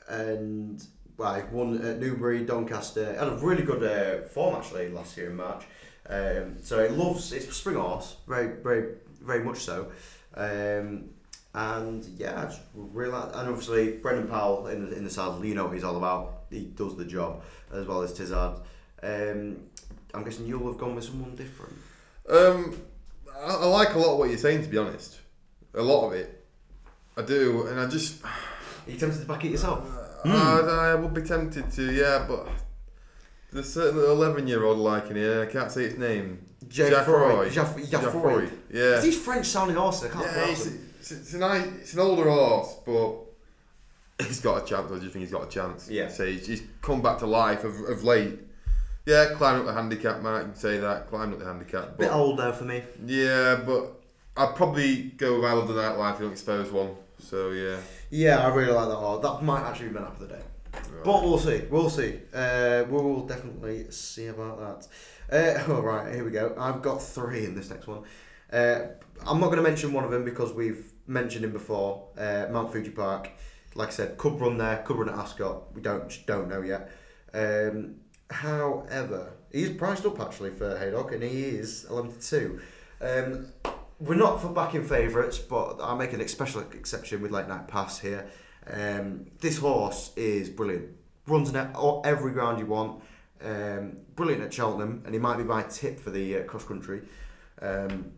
and 0.09 0.83
well, 1.17 1.47
won 1.51 1.85
at 1.85 1.99
Newbury, 1.99 2.45
Doncaster. 2.45 3.13
Had 3.13 3.27
a 3.27 3.37
really 3.37 3.63
good 3.63 3.83
uh, 3.83 4.27
form 4.27 4.55
actually 4.55 4.89
last 4.89 5.17
year 5.17 5.29
in 5.29 5.35
March. 5.35 5.63
Um, 6.09 6.57
so 6.61 6.79
it 6.79 6.91
loves 6.91 7.31
it's 7.31 7.47
a 7.47 7.53
spring 7.53 7.77
horse, 7.77 8.17
very, 8.27 8.61
very, 8.61 8.95
very 9.21 9.43
much 9.43 9.59
so. 9.59 9.91
Um, 10.35 11.11
and 11.53 12.03
yeah, 12.17 12.41
I 12.41 12.45
just 12.45 12.61
really 12.73 13.11
like, 13.11 13.29
and 13.35 13.49
obviously 13.49 13.91
Brendan 13.97 14.27
Powell 14.27 14.67
in 14.67 14.89
the, 14.89 14.95
in 14.97 15.03
the 15.03 15.09
saddle, 15.09 15.43
you 15.45 15.53
know 15.55 15.65
what 15.65 15.73
he's 15.73 15.83
all 15.83 15.97
about. 15.97 16.43
He 16.49 16.65
does 16.65 16.95
the 16.97 17.05
job 17.05 17.43
as 17.73 17.85
well 17.85 18.01
as 18.01 18.13
Tizard. 18.13 18.57
Um, 19.03 19.57
I'm 20.13 20.23
guessing 20.23 20.45
you'll 20.47 20.65
have 20.67 20.77
gone 20.77 20.95
with 20.95 21.05
someone 21.05 21.35
different. 21.35 21.73
Um, 22.29 22.81
I, 23.35 23.55
I 23.55 23.65
like 23.65 23.93
a 23.95 23.99
lot 23.99 24.13
of 24.13 24.19
what 24.19 24.29
you're 24.29 24.37
saying. 24.37 24.63
To 24.63 24.69
be 24.69 24.77
honest, 24.77 25.19
a 25.73 25.81
lot 25.81 26.07
of 26.07 26.13
it, 26.13 26.45
I 27.17 27.21
do, 27.23 27.67
and 27.67 27.79
I 27.79 27.87
just 27.87 28.23
Are 28.23 28.29
you 28.87 28.97
tempted 28.97 29.19
to 29.21 29.25
back 29.25 29.43
it 29.45 29.51
yourself? 29.51 29.85
I, 30.23 30.59
I 30.91 30.95
would 30.95 31.13
be 31.13 31.23
tempted 31.23 31.71
to, 31.71 31.91
yeah, 31.91 32.25
but 32.27 32.47
there's 33.51 33.67
a 33.67 33.71
certain 33.71 33.99
eleven 33.99 34.47
year 34.47 34.63
old 34.63 34.77
like 34.77 35.09
in 35.09 35.15
here. 35.15 35.41
I 35.41 35.51
can't 35.51 35.71
say 35.71 35.85
its 35.85 35.97
name. 35.97 36.45
Jaffroy. 36.67 37.49
Jaffroy. 37.49 37.89
Jaff- 37.89 38.03
Jaffroy. 38.03 38.49
Yeah. 38.71 38.99
These 39.01 39.19
French 39.19 39.47
sounding 39.47 39.75
horses, 39.77 40.11
I 40.11 40.13
can't 40.13 40.25
Yeah, 40.25 40.45
it's, 41.01 41.11
it's, 41.11 41.21
it's, 41.21 41.33
a 41.33 41.39
nice, 41.39 41.65
it's 41.65 41.93
an 41.93 41.99
older 41.99 42.29
horse, 42.29 42.75
but 42.85 44.27
he's 44.27 44.39
got 44.39 44.63
a 44.63 44.65
chance. 44.65 44.91
Or 44.91 44.99
do 44.99 45.03
you 45.05 45.09
think 45.09 45.23
he's 45.23 45.31
got 45.31 45.47
a 45.47 45.49
chance? 45.49 45.89
Yeah. 45.89 46.09
So 46.09 46.27
he's, 46.27 46.45
he's 46.45 46.63
come 46.81 47.01
back 47.01 47.17
to 47.19 47.25
life 47.25 47.63
of, 47.63 47.79
of 47.89 48.03
late. 48.03 48.39
Yeah, 49.07 49.33
climbing 49.33 49.61
up 49.61 49.65
the 49.65 49.73
handicap, 49.73 50.21
Mark. 50.21 50.43
You 50.43 50.51
can 50.51 50.59
say 50.59 50.77
that. 50.77 51.07
Climbing 51.09 51.33
up 51.33 51.39
the 51.39 51.45
handicap. 51.45 51.97
Bit 51.97 52.09
But, 52.09 52.11
old 52.11 52.37
though 52.37 52.51
for 52.51 52.65
me. 52.65 52.83
yeah, 53.03 53.61
but 53.65 53.93
I'd 54.37 54.55
probably 54.55 55.03
go 55.17 55.37
with 55.37 55.45
I 55.45 55.53
Love 55.53 55.67
the 55.67 55.73
Nightlife, 55.73 56.19
the 56.19 56.25
unexposed 56.25 56.71
one. 56.71 56.91
So 57.17 57.49
yeah. 57.49 57.77
Yeah, 58.11 58.45
I 58.45 58.53
really 58.53 58.71
like 58.71 58.89
that 58.89 58.95
horse. 58.95 59.23
That 59.23 59.43
might 59.43 59.63
actually 59.63 59.87
be 59.87 59.95
my 59.95 60.01
nap 60.01 60.13
of 60.13 60.27
the 60.27 60.35
day. 60.35 60.41
But 61.03 61.23
we'll 61.23 61.39
see. 61.39 61.63
We'll 61.69 61.89
see. 61.89 62.19
Uh, 62.31 62.83
we 62.87 62.93
will 62.93 63.25
definitely 63.25 63.89
see 63.89 64.27
about 64.27 64.87
that. 65.29 65.67
Uh, 65.67 65.73
all 65.73 65.81
right, 65.81 66.13
here 66.13 66.23
we 66.23 66.29
go. 66.29 66.53
I've 66.59 66.83
got 66.83 67.01
three 67.01 67.45
in 67.45 67.55
this 67.55 67.71
next 67.71 67.87
one. 67.87 68.03
Uh, 68.53 68.81
I'm 69.25 69.39
not 69.39 69.47
going 69.47 69.57
to 69.57 69.63
mention 69.63 69.93
one 69.93 70.03
of 70.03 70.11
them 70.11 70.25
because 70.25 70.51
we've 70.53 70.91
mentioned 71.07 71.45
him 71.45 71.51
before. 71.51 72.07
Uh, 72.17 72.47
Mount 72.51 72.71
Fuji 72.71 72.89
Park. 72.89 73.29
Like 73.75 73.89
I 73.89 73.91
said, 73.91 74.17
could 74.17 74.39
run 74.39 74.57
there, 74.57 74.83
could 74.85 74.97
run 74.97 75.09
at 75.09 75.15
Ascot. 75.15 75.73
We 75.73 75.81
don't 75.81 76.25
don't 76.25 76.49
know 76.49 76.61
yet. 76.61 76.91
Um, 77.33 77.95
however, 78.29 79.33
he's 79.51 79.69
priced 79.69 80.05
up 80.05 80.19
actually 80.19 80.49
for 80.49 80.77
Haydock, 80.77 81.13
and 81.13 81.23
he 81.23 81.43
is 81.43 81.85
11 81.89 82.13
to 82.13 82.19
two. 82.19 82.61
Um, 82.99 83.47
we're 83.99 84.15
not 84.15 84.41
for 84.41 84.49
backing 84.49 84.83
favourites, 84.83 85.37
but 85.37 85.79
I'll 85.79 85.95
make 85.95 86.11
an 86.11 86.27
special 86.27 86.61
exception 86.61 87.21
with 87.21 87.31
Late 87.31 87.47
Night 87.47 87.67
Pass 87.67 87.99
here. 87.99 88.27
Um, 88.67 89.27
this 89.39 89.59
horse 89.59 90.11
is 90.17 90.49
brilliant. 90.49 90.89
Runs 91.27 91.49
in 91.49 91.55
every 92.03 92.31
ground 92.31 92.59
you 92.59 92.65
want. 92.65 93.03
Um, 93.43 93.97
brilliant 94.15 94.43
at 94.43 94.53
Cheltenham, 94.53 95.03
and 95.05 95.13
he 95.13 95.19
might 95.19 95.37
be 95.37 95.43
my 95.43 95.63
tip 95.63 95.99
for 95.99 96.09
the 96.09 96.39
uh, 96.39 96.43
cross 96.43 96.65
country. 96.65 97.03
Um, 97.61 98.11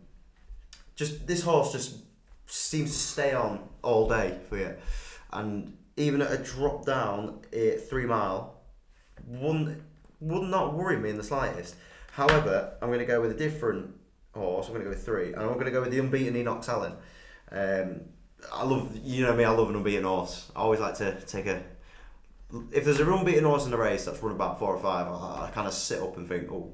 just 0.96 1.26
this 1.26 1.42
horse 1.42 1.72
just 1.72 1.96
seems 2.46 2.92
to 2.92 2.98
stay 2.98 3.32
on 3.32 3.68
all 3.82 4.08
day 4.08 4.38
for 4.48 4.58
you, 4.58 4.74
and 5.32 5.76
even 5.96 6.22
at 6.22 6.32
a 6.32 6.38
drop 6.38 6.84
down 6.84 7.40
at 7.52 7.88
three 7.88 8.06
mile, 8.06 8.60
wouldn't 9.26 9.82
would 10.20 10.48
not 10.48 10.74
worry 10.74 10.96
me 10.96 11.10
in 11.10 11.16
the 11.16 11.24
slightest. 11.24 11.76
However, 12.12 12.74
I'm 12.80 12.88
going 12.88 13.00
to 13.00 13.06
go 13.06 13.20
with 13.20 13.32
a 13.32 13.36
different 13.36 13.94
horse. 14.32 14.66
I'm 14.66 14.72
going 14.72 14.84
to 14.84 14.90
go 14.90 14.94
with 14.94 15.04
three, 15.04 15.32
and 15.32 15.42
I'm 15.42 15.54
going 15.54 15.66
to 15.66 15.70
go 15.70 15.80
with 15.80 15.90
the 15.90 15.98
unbeaten 15.98 16.36
Enoch 16.36 16.64
Allen. 16.68 16.94
Um, 17.50 18.00
I 18.52 18.64
love, 18.64 18.96
you 19.02 19.24
know 19.24 19.34
me, 19.34 19.44
I 19.44 19.50
love 19.50 19.70
an 19.70 19.76
unbeaten 19.76 20.04
horse. 20.04 20.50
I 20.54 20.60
always 20.60 20.80
like 20.80 20.94
to 20.98 21.20
take 21.26 21.46
a. 21.46 21.62
If 22.72 22.84
there's 22.84 23.00
a 23.00 23.12
unbeaten 23.12 23.44
horse 23.44 23.64
in 23.64 23.70
the 23.70 23.78
race 23.78 24.04
that's 24.04 24.22
run 24.22 24.34
about 24.34 24.58
four 24.58 24.74
or 24.74 24.80
five, 24.80 25.08
I, 25.08 25.46
I 25.46 25.50
kind 25.52 25.66
of 25.66 25.74
sit 25.74 26.00
up 26.00 26.16
and 26.16 26.28
think, 26.28 26.52
oh, 26.52 26.72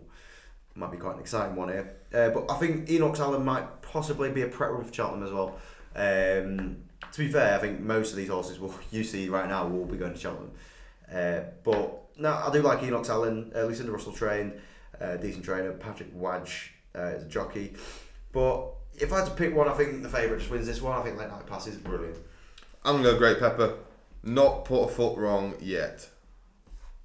might 0.81 0.91
be 0.91 0.97
quite 0.97 1.15
an 1.15 1.21
exciting 1.21 1.55
one 1.55 1.69
here. 1.69 1.95
Uh, 2.13 2.31
but 2.31 2.51
I 2.51 2.57
think 2.57 2.91
Enoch 2.91 3.19
Allen 3.21 3.45
might 3.45 3.83
possibly 3.83 4.31
be 4.31 4.43
a 4.43 4.49
prep 4.49 4.71
run 4.71 4.83
for 4.83 4.93
Cheltenham 4.93 5.25
as 5.25 5.33
well. 5.33 5.59
Um, 5.95 6.79
to 7.13 7.19
be 7.19 7.29
fair, 7.29 7.55
I 7.55 7.59
think 7.59 7.81
most 7.81 8.11
of 8.11 8.17
these 8.17 8.29
horses 8.29 8.59
will 8.59 8.75
you 8.91 9.05
see 9.05 9.29
right 9.29 9.49
now 9.49 9.67
will 9.67 9.85
be 9.85 9.97
going 9.97 10.15
to 10.15 10.19
Cheltenham. 10.19 10.51
Uh, 11.13 11.41
but 11.63 12.03
no, 12.17 12.33
I 12.33 12.51
do 12.53 12.63
like 12.63 12.83
Enoch 12.83 13.09
Allen, 13.09 13.53
uh, 13.55 13.63
Lucinda 13.63 13.93
Russell 13.93 14.13
trained, 14.13 14.55
uh, 15.01 15.17
decent 15.17 15.45
trainer. 15.45 15.73
Patrick 15.73 16.09
Wadge 16.15 16.73
uh, 16.97 17.03
is 17.03 17.23
a 17.23 17.29
jockey. 17.29 17.75
But 18.33 18.73
if 18.99 19.13
I 19.13 19.19
had 19.19 19.27
to 19.27 19.35
pick 19.35 19.55
one, 19.55 19.69
I 19.69 19.73
think 19.73 20.03
the 20.03 20.09
favourite 20.09 20.39
just 20.39 20.51
wins 20.51 20.67
this 20.67 20.81
one. 20.81 20.99
I 20.99 21.03
think 21.03 21.19
Late 21.19 21.29
Night 21.29 21.47
Pass 21.47 21.67
is 21.67 21.77
brilliant. 21.77 22.17
I'm 22.85 22.97
gonna 22.97 23.13
go 23.13 23.19
Great 23.19 23.39
Pepper. 23.39 23.75
Not 24.23 24.65
put 24.65 24.85
a 24.85 24.89
foot 24.89 25.17
wrong 25.17 25.55
yet, 25.61 26.09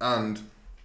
and 0.00 0.40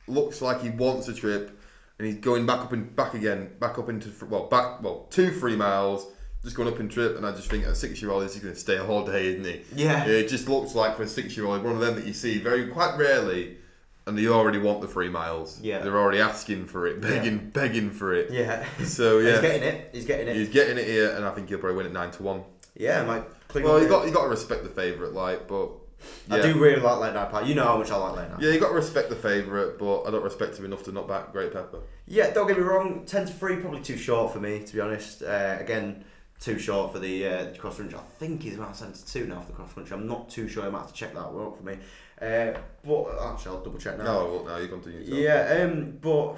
looks 0.07 0.41
like 0.41 0.61
he 0.61 0.69
wants 0.69 1.07
a 1.07 1.13
trip, 1.13 1.59
and 2.01 2.09
he's 2.09 2.17
going 2.19 2.47
back 2.47 2.61
up 2.61 2.71
and 2.73 2.95
back 2.95 3.13
again, 3.13 3.51
back 3.59 3.77
up 3.77 3.87
into 3.87 4.11
well, 4.25 4.47
back 4.47 4.81
well 4.81 5.05
two 5.11 5.31
three 5.31 5.55
miles, 5.55 6.07
just 6.43 6.55
going 6.55 6.67
up 6.67 6.79
in 6.79 6.89
trip, 6.89 7.15
and 7.15 7.23
I 7.27 7.31
just 7.31 7.47
think 7.47 7.63
a 7.63 7.75
six 7.75 8.01
year 8.01 8.09
old 8.09 8.23
is 8.23 8.35
going 8.37 8.55
to 8.55 8.59
stay 8.59 8.77
a 8.77 8.83
whole 8.83 9.05
day, 9.05 9.27
isn't 9.27 9.45
he? 9.45 9.61
Yeah. 9.83 10.05
It 10.07 10.27
just 10.27 10.49
looks 10.49 10.73
like 10.73 10.97
for 10.97 11.03
a 11.03 11.07
six 11.07 11.37
year 11.37 11.45
old, 11.45 11.63
one 11.63 11.73
of 11.75 11.79
them 11.79 11.93
that 11.93 12.05
you 12.07 12.13
see 12.13 12.39
very 12.39 12.65
quite 12.69 12.97
rarely, 12.97 13.57
and 14.07 14.17
they 14.17 14.25
already 14.27 14.57
want 14.57 14.81
the 14.81 14.87
three 14.87 15.09
miles. 15.09 15.61
Yeah. 15.61 15.77
they're 15.83 15.99
already 15.99 16.19
asking 16.21 16.65
for 16.65 16.87
it, 16.87 17.01
begging, 17.01 17.51
begging 17.51 17.91
for 17.91 18.15
it. 18.15 18.31
Yeah. 18.31 18.65
So 18.83 19.19
yeah, 19.19 19.33
He's 19.33 19.41
getting 19.41 19.63
it. 19.63 19.89
He's 19.93 20.05
getting 20.05 20.27
it. 20.27 20.35
he's 20.37 20.49
getting 20.49 20.77
it 20.79 20.87
here, 20.87 21.11
and 21.15 21.23
I 21.23 21.29
think 21.35 21.49
he'll 21.49 21.59
probably 21.59 21.77
win 21.77 21.85
it 21.85 21.93
nine 21.93 22.09
to 22.09 22.23
one. 22.23 22.43
yeah, 22.75 23.03
might. 23.03 23.25
Well, 23.53 23.79
you 23.79 23.87
got 23.87 24.07
you 24.07 24.11
got 24.11 24.23
to 24.23 24.29
respect 24.29 24.63
the 24.63 24.69
favourite, 24.69 25.13
like, 25.13 25.47
but 25.47 25.69
yeah. 26.27 26.35
I 26.35 26.41
do 26.41 26.59
really 26.59 26.81
like 26.81 26.99
Late 26.99 27.13
Night 27.13 27.31
Pass. 27.31 27.47
You 27.47 27.55
know 27.55 27.65
how 27.65 27.77
much 27.77 27.91
I 27.91 27.97
like 27.97 28.17
Late 28.17 28.29
Night. 28.29 28.41
Yeah, 28.41 28.51
you 28.51 28.59
got 28.59 28.69
to 28.69 28.75
respect 28.75 29.09
the 29.09 29.15
favourite, 29.15 29.77
but 29.77 30.03
I 30.03 30.11
don't 30.11 30.23
respect 30.23 30.57
him 30.57 30.65
enough 30.65 30.83
to 30.83 30.91
not 30.91 31.07
back 31.07 31.31
Great 31.31 31.53
Pepper. 31.53 31.79
Yeah, 32.07 32.31
don't 32.31 32.47
get 32.47 32.57
me 32.57 32.63
wrong. 32.63 33.05
Ten 33.05 33.25
to 33.25 33.33
three, 33.33 33.57
probably 33.57 33.81
too 33.81 33.97
short 33.97 34.33
for 34.33 34.39
me, 34.39 34.59
to 34.63 34.73
be 34.73 34.79
honest. 34.79 35.23
Uh, 35.23 35.57
again, 35.59 36.03
too 36.39 36.57
short 36.57 36.91
for 36.91 36.99
the 36.99 37.27
uh, 37.27 37.55
cross 37.55 37.77
country. 37.77 37.97
I 37.97 38.01
think 38.19 38.43
he's 38.43 38.55
about 38.55 38.75
seven 38.75 38.93
to 38.93 39.05
two 39.05 39.27
now 39.27 39.41
for 39.41 39.47
the 39.47 39.53
cross 39.53 39.73
country. 39.73 39.95
I'm 39.95 40.07
not 40.07 40.29
too 40.29 40.47
sure. 40.47 40.63
I 40.63 40.69
might 40.69 40.79
have 40.79 40.87
to 40.87 40.93
check 40.93 41.13
that 41.13 41.31
one 41.31 41.45
up 41.45 41.57
for 41.57 41.63
me. 41.63 41.77
Uh, 42.21 42.59
but 42.83 43.31
actually, 43.31 43.55
I'll 43.55 43.63
double 43.63 43.79
check 43.79 43.97
now. 43.97 44.03
No, 44.03 44.43
no, 44.45 44.57
you 44.57 44.67
continue. 44.67 45.01
Yeah, 45.01 45.63
um, 45.63 45.97
but 46.01 46.37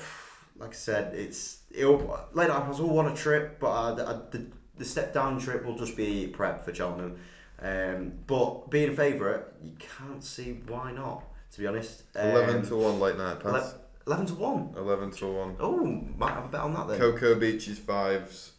like 0.57 0.71
I 0.71 0.73
said, 0.73 1.13
it's 1.15 1.59
it'll 1.71 1.97
late 2.33 2.49
night 2.49 2.65
pass 2.65 2.79
will 2.79 2.89
want 2.89 3.11
a 3.11 3.15
trip, 3.15 3.59
but 3.59 3.71
uh, 3.71 3.93
the, 3.93 4.07
uh, 4.07 4.21
the 4.29 4.47
the 4.77 4.85
step 4.85 5.13
down 5.13 5.39
trip 5.39 5.65
will 5.65 5.77
just 5.77 5.95
be 5.95 6.27
prep 6.27 6.63
for 6.63 6.73
Cheltenham. 6.73 7.17
Um, 7.61 8.13
but 8.27 8.69
being 8.69 8.89
a 8.89 8.95
favourite, 8.95 9.43
you 9.63 9.73
can't 9.79 10.23
see 10.23 10.59
why 10.67 10.91
not. 10.91 11.23
To 11.51 11.59
be 11.59 11.67
honest, 11.67 12.03
um, 12.15 12.29
eleven 12.31 12.65
to 12.65 12.75
one 12.75 12.99
late 12.99 13.17
night 13.17 13.39
pass. 13.39 13.53
ele- 13.53 13.79
eleven 14.07 14.25
to 14.25 14.33
one. 14.35 14.73
Eleven 14.75 15.11
to 15.11 15.27
one. 15.27 15.55
Oh, 15.59 15.85
might 16.17 16.31
have 16.33 16.45
a 16.45 16.47
bet 16.47 16.61
on 16.61 16.73
that 16.73 16.87
then. 16.87 16.99
Cocoa 16.99 17.35
Beaches 17.35 17.77
fives. 17.77 18.53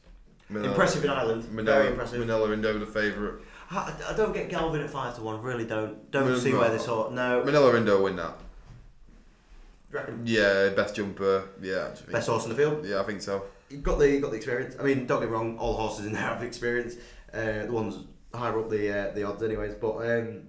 Manila, 0.48 0.70
Impressive 0.70 1.04
in 1.04 1.10
Ireland. 1.10 1.42
Very 1.44 1.64
Manila, 1.64 1.86
impressive. 1.90 2.20
Manila 2.20 2.78
the 2.78 2.86
favourite. 2.86 3.42
I, 3.70 3.92
I 4.10 4.14
don't 4.16 4.32
get 4.32 4.48
Galvin 4.48 4.80
at 4.82 4.90
five 4.90 5.16
to 5.16 5.22
one. 5.22 5.42
Really 5.42 5.64
don't. 5.64 6.10
Don't 6.10 6.26
No, 6.28 6.38
see 6.38 6.52
where 6.52 6.70
this 6.70 6.86
all. 6.86 7.10
No. 7.10 7.42
Manila 7.44 7.76
Indo 7.76 8.02
win 8.02 8.16
that. 8.16 8.36
Yeah, 10.24 10.70
best 10.70 10.96
jumper. 10.96 11.44
Yeah, 11.62 11.94
best 12.10 12.28
horse 12.28 12.44
in 12.44 12.50
the 12.50 12.56
field. 12.56 12.84
Yeah, 12.84 13.00
I 13.00 13.04
think 13.04 13.22
so. 13.22 13.44
You 13.70 13.78
got 13.78 13.98
the 13.98 14.10
you 14.10 14.20
got 14.20 14.30
the 14.32 14.36
experience. 14.36 14.76
I 14.78 14.82
mean, 14.82 15.06
don't 15.06 15.20
get 15.20 15.28
me 15.30 15.34
wrong. 15.34 15.56
All 15.58 15.74
horses 15.74 16.06
in 16.06 16.12
there 16.12 16.22
have 16.22 16.42
experience. 16.42 16.94
Uh, 17.32 17.66
the 17.66 17.72
ones 17.72 17.96
higher 18.34 18.58
up 18.58 18.70
the 18.70 19.10
uh, 19.10 19.14
the 19.14 19.24
odds, 19.24 19.42
anyways. 19.42 19.74
But 19.74 19.96
um, 19.98 20.48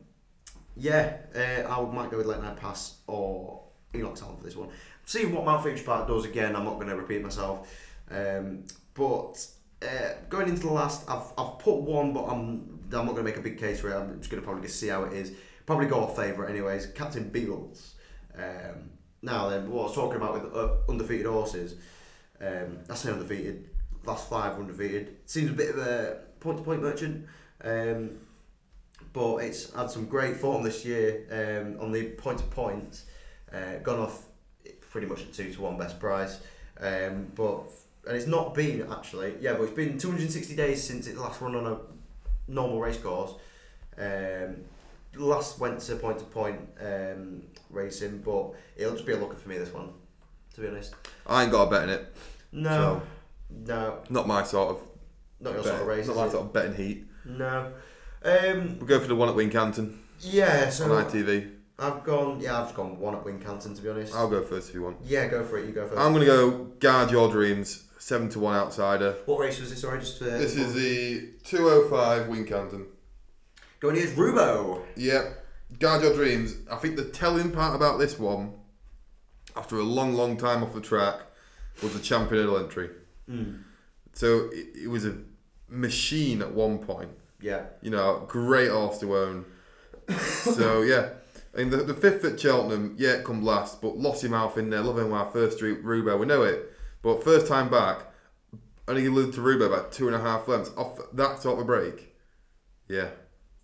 yeah, 0.75 1.17
uh, 1.35 1.69
I 1.69 1.81
might 1.93 2.11
go 2.11 2.17
with 2.17 2.25
Late 2.25 2.41
Night 2.41 2.57
Pass 2.57 2.97
or 3.07 3.61
Enoch 3.93 4.17
Allen 4.21 4.37
for 4.37 4.43
this 4.43 4.55
one. 4.55 4.69
See 5.05 5.25
what 5.25 5.45
Mount 5.45 5.63
Future 5.63 5.83
Park 5.83 6.07
does 6.07 6.25
again. 6.25 6.55
I'm 6.55 6.65
not 6.65 6.75
going 6.75 6.87
to 6.87 6.95
repeat 6.95 7.21
myself. 7.21 7.71
Um, 8.09 8.63
but 8.93 9.45
uh, 9.81 10.13
going 10.29 10.49
into 10.49 10.61
the 10.63 10.73
last, 10.73 11.09
I've, 11.09 11.31
I've 11.37 11.59
put 11.59 11.75
one, 11.75 12.13
but 12.13 12.25
I'm 12.25 12.79
I'm 12.93 13.05
not 13.05 13.13
going 13.13 13.17
to 13.17 13.23
make 13.23 13.37
a 13.37 13.41
big 13.41 13.57
case 13.57 13.79
for 13.79 13.89
it. 13.89 13.95
I'm 13.95 14.17
just 14.19 14.29
going 14.29 14.41
to 14.41 14.45
probably 14.45 14.67
just 14.67 14.79
see 14.79 14.87
how 14.87 15.03
it 15.03 15.13
is. 15.13 15.33
Probably 15.65 15.87
go 15.87 16.01
off 16.01 16.15
favourite 16.15 16.49
anyways. 16.49 16.87
Captain 16.87 17.29
Beagles. 17.29 17.95
Um, 18.37 18.91
now 19.21 19.49
then, 19.49 19.69
what 19.71 19.81
I 19.81 19.83
was 19.85 19.95
talking 19.95 20.17
about 20.17 20.33
with 20.33 20.55
uh, 20.55 20.75
undefeated 20.89 21.25
horses. 21.25 21.75
Um, 22.39 22.79
that's 22.87 23.05
an 23.05 23.13
undefeated. 23.13 23.69
Last 24.05 24.29
five 24.29 24.59
undefeated. 24.59 25.17
Seems 25.25 25.49
a 25.49 25.53
bit 25.53 25.71
of 25.71 25.79
a 25.79 26.19
point 26.39 26.57
to 26.57 26.63
point 26.63 26.81
merchant. 26.81 27.25
Um, 27.63 28.19
but 29.13 29.37
it's 29.37 29.73
had 29.73 29.89
some 29.89 30.05
great 30.05 30.37
form 30.37 30.63
this 30.63 30.83
year 30.85 31.25
um, 31.31 31.81
on 31.81 31.91
the 31.91 32.09
point 32.11 32.39
to 32.39 32.43
points. 32.45 33.05
Uh, 33.53 33.77
gone 33.83 33.99
off 33.99 34.25
pretty 34.89 35.07
much 35.07 35.21
at 35.21 35.33
two 35.33 35.51
to 35.53 35.61
one 35.61 35.77
best 35.77 35.99
price. 35.99 36.39
Um, 36.79 37.31
but 37.35 37.61
and 38.07 38.15
it's 38.15 38.27
not 38.27 38.53
been 38.53 38.87
actually 38.91 39.35
yeah, 39.39 39.53
but 39.53 39.63
it's 39.63 39.73
been 39.73 39.97
260 39.97 40.55
days 40.55 40.83
since 40.83 41.07
it 41.07 41.17
last 41.17 41.41
run 41.41 41.55
on 41.55 41.65
a 41.65 41.77
normal 42.51 42.79
race 42.79 42.97
course. 42.97 43.33
Um, 43.97 44.57
last 45.15 45.59
went 45.59 45.79
to 45.79 45.95
point 45.95 46.19
to 46.19 46.25
point 46.25 46.59
um, 46.81 47.43
racing, 47.69 48.19
but 48.19 48.51
it'll 48.75 48.93
just 48.93 49.05
be 49.05 49.13
a 49.13 49.17
looker 49.17 49.35
for 49.37 49.47
me 49.49 49.57
this 49.57 49.73
one. 49.73 49.89
To 50.55 50.61
be 50.61 50.67
honest, 50.67 50.95
I 51.27 51.43
ain't 51.43 51.51
got 51.51 51.67
a 51.67 51.69
bet 51.69 51.83
in 51.83 51.89
it. 51.89 52.15
no, 52.51 53.01
no, 53.49 53.99
Not 54.09 54.27
my 54.27 54.43
sort 54.43 54.75
of. 54.75 54.81
not 55.39 55.53
your 55.53 55.63
bet. 55.63 55.71
sort 55.71 55.81
of 55.81 55.87
race. 55.87 56.07
Not 56.07 56.15
my 56.15 56.25
it? 56.25 56.31
sort 56.31 56.45
of 56.45 56.53
betting 56.53 56.75
heat. 56.75 57.05
No. 57.25 57.71
Um, 58.23 58.77
We'll 58.79 58.87
go 58.87 58.99
for 58.99 59.07
the 59.07 59.15
one 59.15 59.29
at 59.29 59.35
Wincanton 59.35 59.97
yeah, 60.19 60.69
so 60.69 60.91
on 60.91 61.05
ITV. 61.05 61.51
I've 61.77 62.03
gone. 62.03 62.39
Yeah, 62.39 62.57
I've 62.59 62.65
just 62.65 62.75
gone 62.75 62.99
one 62.99 63.15
at 63.15 63.23
Wincanton 63.23 63.75
to 63.75 63.81
be 63.81 63.89
honest. 63.89 64.15
I'll 64.15 64.29
go 64.29 64.41
first 64.41 64.69
if 64.69 64.75
you 64.75 64.83
want. 64.83 64.97
yeah, 65.03 65.27
go 65.27 65.43
for 65.43 65.57
it. 65.57 65.65
You 65.67 65.73
go 65.73 65.87
first. 65.87 65.99
I'm 65.99 66.13
gonna 66.13 66.25
go 66.25 66.51
guard 66.79 67.11
your 67.11 67.29
dreams. 67.29 67.83
Seven 67.99 68.29
to 68.29 68.39
one 68.39 68.55
outsider. 68.55 69.15
what 69.25 69.39
race 69.39 69.59
was 69.59 69.71
this? 69.71 69.81
Sorry, 69.81 69.99
just 69.99 70.21
uh, 70.21 70.25
This 70.25 70.55
is 70.55 70.75
the 70.75 71.31
205 71.43 72.27
Wincanton. 72.27 72.85
going 73.79 73.95
here's 73.95 74.11
Rubo. 74.11 74.83
Yep. 74.95 75.43
Guard 75.79 76.03
your 76.03 76.13
dreams. 76.13 76.55
I 76.71 76.75
think 76.75 76.97
the 76.97 77.05
telling 77.05 77.51
part 77.51 77.75
about 77.75 77.97
this 77.97 78.19
one, 78.19 78.53
after 79.55 79.77
a 79.79 79.83
long, 79.83 80.13
long 80.13 80.37
time 80.37 80.63
off 80.63 80.73
the 80.73 80.81
track, 80.81 81.21
was 81.81 81.93
the 81.93 81.99
champion 81.99 82.41
hurdle 82.43 82.59
entry. 82.59 82.91
Mm. 83.27 83.63
So 84.13 84.49
it, 84.53 84.83
it 84.83 84.87
was 84.87 85.05
a 85.05 85.17
machine 85.75 86.41
at 86.41 86.51
one 86.53 86.79
point. 86.79 87.11
Yeah, 87.41 87.65
You 87.81 87.91
know, 87.91 88.25
great 88.27 88.69
horse 88.71 88.97
to 88.99 89.15
own. 89.15 89.45
so 90.09 90.81
yeah. 90.81 91.09
And 91.53 91.71
the, 91.71 91.77
the 91.77 91.93
fifth 91.93 92.25
at 92.25 92.39
Cheltenham, 92.39 92.95
yeah, 92.97 93.11
it 93.13 93.23
come 93.23 93.43
last, 93.43 93.81
but 93.81 93.97
lost 93.97 94.23
him 94.23 94.33
out 94.33 94.57
in 94.57 94.69
there. 94.69 94.81
Love 94.81 94.97
him 94.99 95.13
our 95.13 95.29
first 95.31 95.57
street 95.57 95.83
Rubo, 95.83 96.19
we 96.19 96.25
know 96.25 96.43
it. 96.43 96.71
But 97.01 97.23
first 97.23 97.47
time 97.47 97.69
back, 97.69 97.99
only 98.87 99.07
led 99.09 99.33
to 99.33 99.41
Rubo 99.41 99.67
about 99.67 99.91
two 99.91 100.07
and 100.07 100.15
a 100.15 100.19
half 100.19 100.47
lengths 100.47 100.71
off 100.75 100.99
that 101.13 101.41
sort 101.41 101.59
of 101.59 101.65
break. 101.67 102.15
Yeah. 102.87 103.09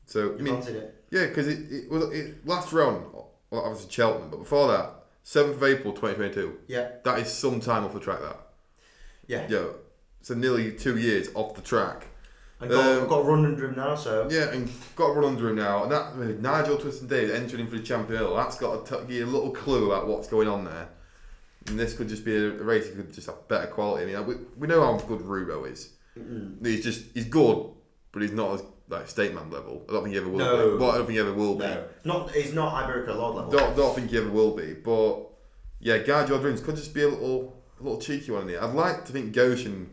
So 0.06 0.34
I 0.34 0.38
you 0.38 0.44
mean, 0.44 0.56
it. 0.56 1.06
yeah, 1.12 1.26
because 1.28 1.48
it, 1.48 1.72
it 1.72 1.90
was 1.92 2.04
it 2.14 2.46
last 2.46 2.72
round, 2.74 3.06
well, 3.14 3.32
obviously 3.52 3.92
Cheltenham, 3.92 4.30
but 4.30 4.38
before 4.40 4.68
that, 4.70 4.92
seventh 5.24 5.58
of 5.58 5.64
April, 5.64 5.94
twenty 5.94 6.16
twenty 6.16 6.34
two. 6.34 6.60
Yeah, 6.68 6.90
That 7.04 7.20
is 7.20 7.32
some 7.32 7.60
time 7.60 7.84
off 7.84 7.94
the 7.94 8.00
track. 8.00 8.20
That 8.22 8.38
yeah. 9.28 9.48
yeah, 9.50 9.66
so 10.22 10.34
nearly 10.34 10.72
two 10.74 10.98
years 10.98 11.30
off 11.36 11.56
the 11.56 11.62
track. 11.62 12.08
And 12.60 12.70
got, 12.70 13.02
Um, 13.02 13.08
got 13.08 13.20
a 13.20 13.24
run 13.24 13.46
under 13.46 13.66
him 13.70 13.76
now, 13.76 13.96
so 13.96 14.28
Yeah, 14.30 14.52
and 14.52 14.70
got 14.96 15.08
to 15.08 15.14
run 15.20 15.26
under 15.34 15.50
him 15.50 15.56
now. 15.56 15.84
And 15.84 15.92
that 15.92 16.16
mean, 16.16 16.42
Nigel 16.42 16.78
Twiston 16.78 17.08
Davies 17.08 17.32
entering 17.32 17.68
for 17.68 17.78
the 17.78 17.82
champion 17.84 18.20
hill. 18.20 18.36
That's 18.36 18.58
got 18.58 18.86
to 18.88 18.98
give 19.02 19.12
you 19.12 19.26
a 19.26 19.28
little 19.28 19.50
clue 19.52 19.92
about 19.92 20.08
what's 20.08 20.28
going 20.28 20.48
on 20.48 20.66
there. 20.66 20.90
And 21.68 21.80
this 21.80 21.96
could 21.96 22.08
just 22.10 22.24
be 22.26 22.36
a, 22.36 22.50
a 22.50 22.64
race 22.64 22.88
that 22.88 22.96
could 22.96 23.14
just 23.14 23.28
have 23.28 23.48
better 23.48 23.68
quality. 23.68 24.16
I 24.16 24.20
mean, 24.20 24.28
we, 24.28 24.36
we 24.58 24.68
know 24.68 24.82
how 24.82 24.98
good 25.06 25.20
Rubo 25.22 25.72
is. 25.72 25.90
Mm-mm. 26.20 26.64
He's 26.66 26.84
just 26.84 27.06
he's 27.14 27.26
good, 27.26 27.66
but 28.12 28.22
he's 28.22 28.32
not 28.32 28.54
as 28.56 28.64
like 28.90 29.08
State 29.08 29.34
Man 29.34 29.50
level. 29.50 29.84
I 29.90 29.94
don't 29.94 30.04
think 30.04 30.14
he 30.14 30.20
ever 30.20 30.30
will 30.30 30.40
No. 30.40 30.72
be. 30.74 30.78
But 30.80 30.90
I 30.90 30.98
don't 30.98 31.06
think 31.08 31.16
he 31.16 31.20
ever 31.20 31.34
will 31.34 31.56
be. 31.56 31.66
no, 31.66 31.84
not 32.04 32.32
he's 32.32 32.54
not 32.54 32.74
Iberico 32.84 33.16
Lord 33.16 33.36
level. 33.38 33.52
Don't, 33.52 33.76
don't 33.78 33.96
think 33.96 34.10
he 34.12 34.18
ever 34.18 34.30
will 34.30 34.56
be. 34.56 34.74
But 34.74 35.20
yeah, 35.80 36.00
guard 36.00 36.30
your 36.30 36.40
dreams 36.40 36.62
could 36.62 36.76
just 36.76 36.94
be 36.94 37.04
a 37.04 37.08
little 37.08 37.56
a 37.80 37.84
little 37.84 38.00
cheeky 38.02 38.32
one 38.32 38.44
in 38.44 38.50
here. 38.50 38.60
I'd 38.62 38.74
like 38.76 39.06
to 39.06 39.12
think 39.14 39.32
Goshen 39.34 39.90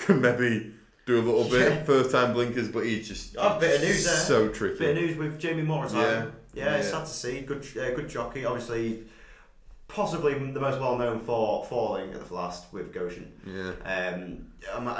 could 0.04 0.20
maybe 0.20 0.72
do 1.06 1.18
a 1.18 1.22
little 1.22 1.44
bit 1.50 1.72
Yeah. 1.72 1.82
first 1.84 2.10
time 2.10 2.32
blinkers, 2.32 2.68
but 2.68 2.84
he's 2.84 3.08
just 3.08 3.36
Oh, 3.38 3.58
bit 3.58 3.76
of 3.76 3.82
news 3.82 4.04
there. 4.04 4.16
so 4.16 4.48
tricky. 4.48 4.78
Bit 4.78 4.96
of 4.96 5.02
news 5.02 5.16
with 5.16 5.38
Jamie 5.40 5.62
Morris. 5.62 5.92
Yeah. 5.92 6.26
yeah, 6.54 6.76
it's 6.76 6.86
Yeah. 6.86 6.98
sad 6.98 7.06
to 7.06 7.12
see. 7.12 7.40
Good, 7.42 7.64
uh, 7.76 7.90
good 7.94 8.08
jockey. 8.08 8.44
Obviously, 8.44 9.04
possibly 9.88 10.34
the 10.34 10.60
most 10.60 10.80
well 10.80 10.96
known 10.98 11.20
for 11.20 11.64
falling 11.66 12.12
at 12.12 12.26
the 12.28 12.34
last 12.34 12.72
with 12.72 12.92
Goshen. 12.92 13.32
Yeah. 13.46 13.72
Um, 13.84 14.46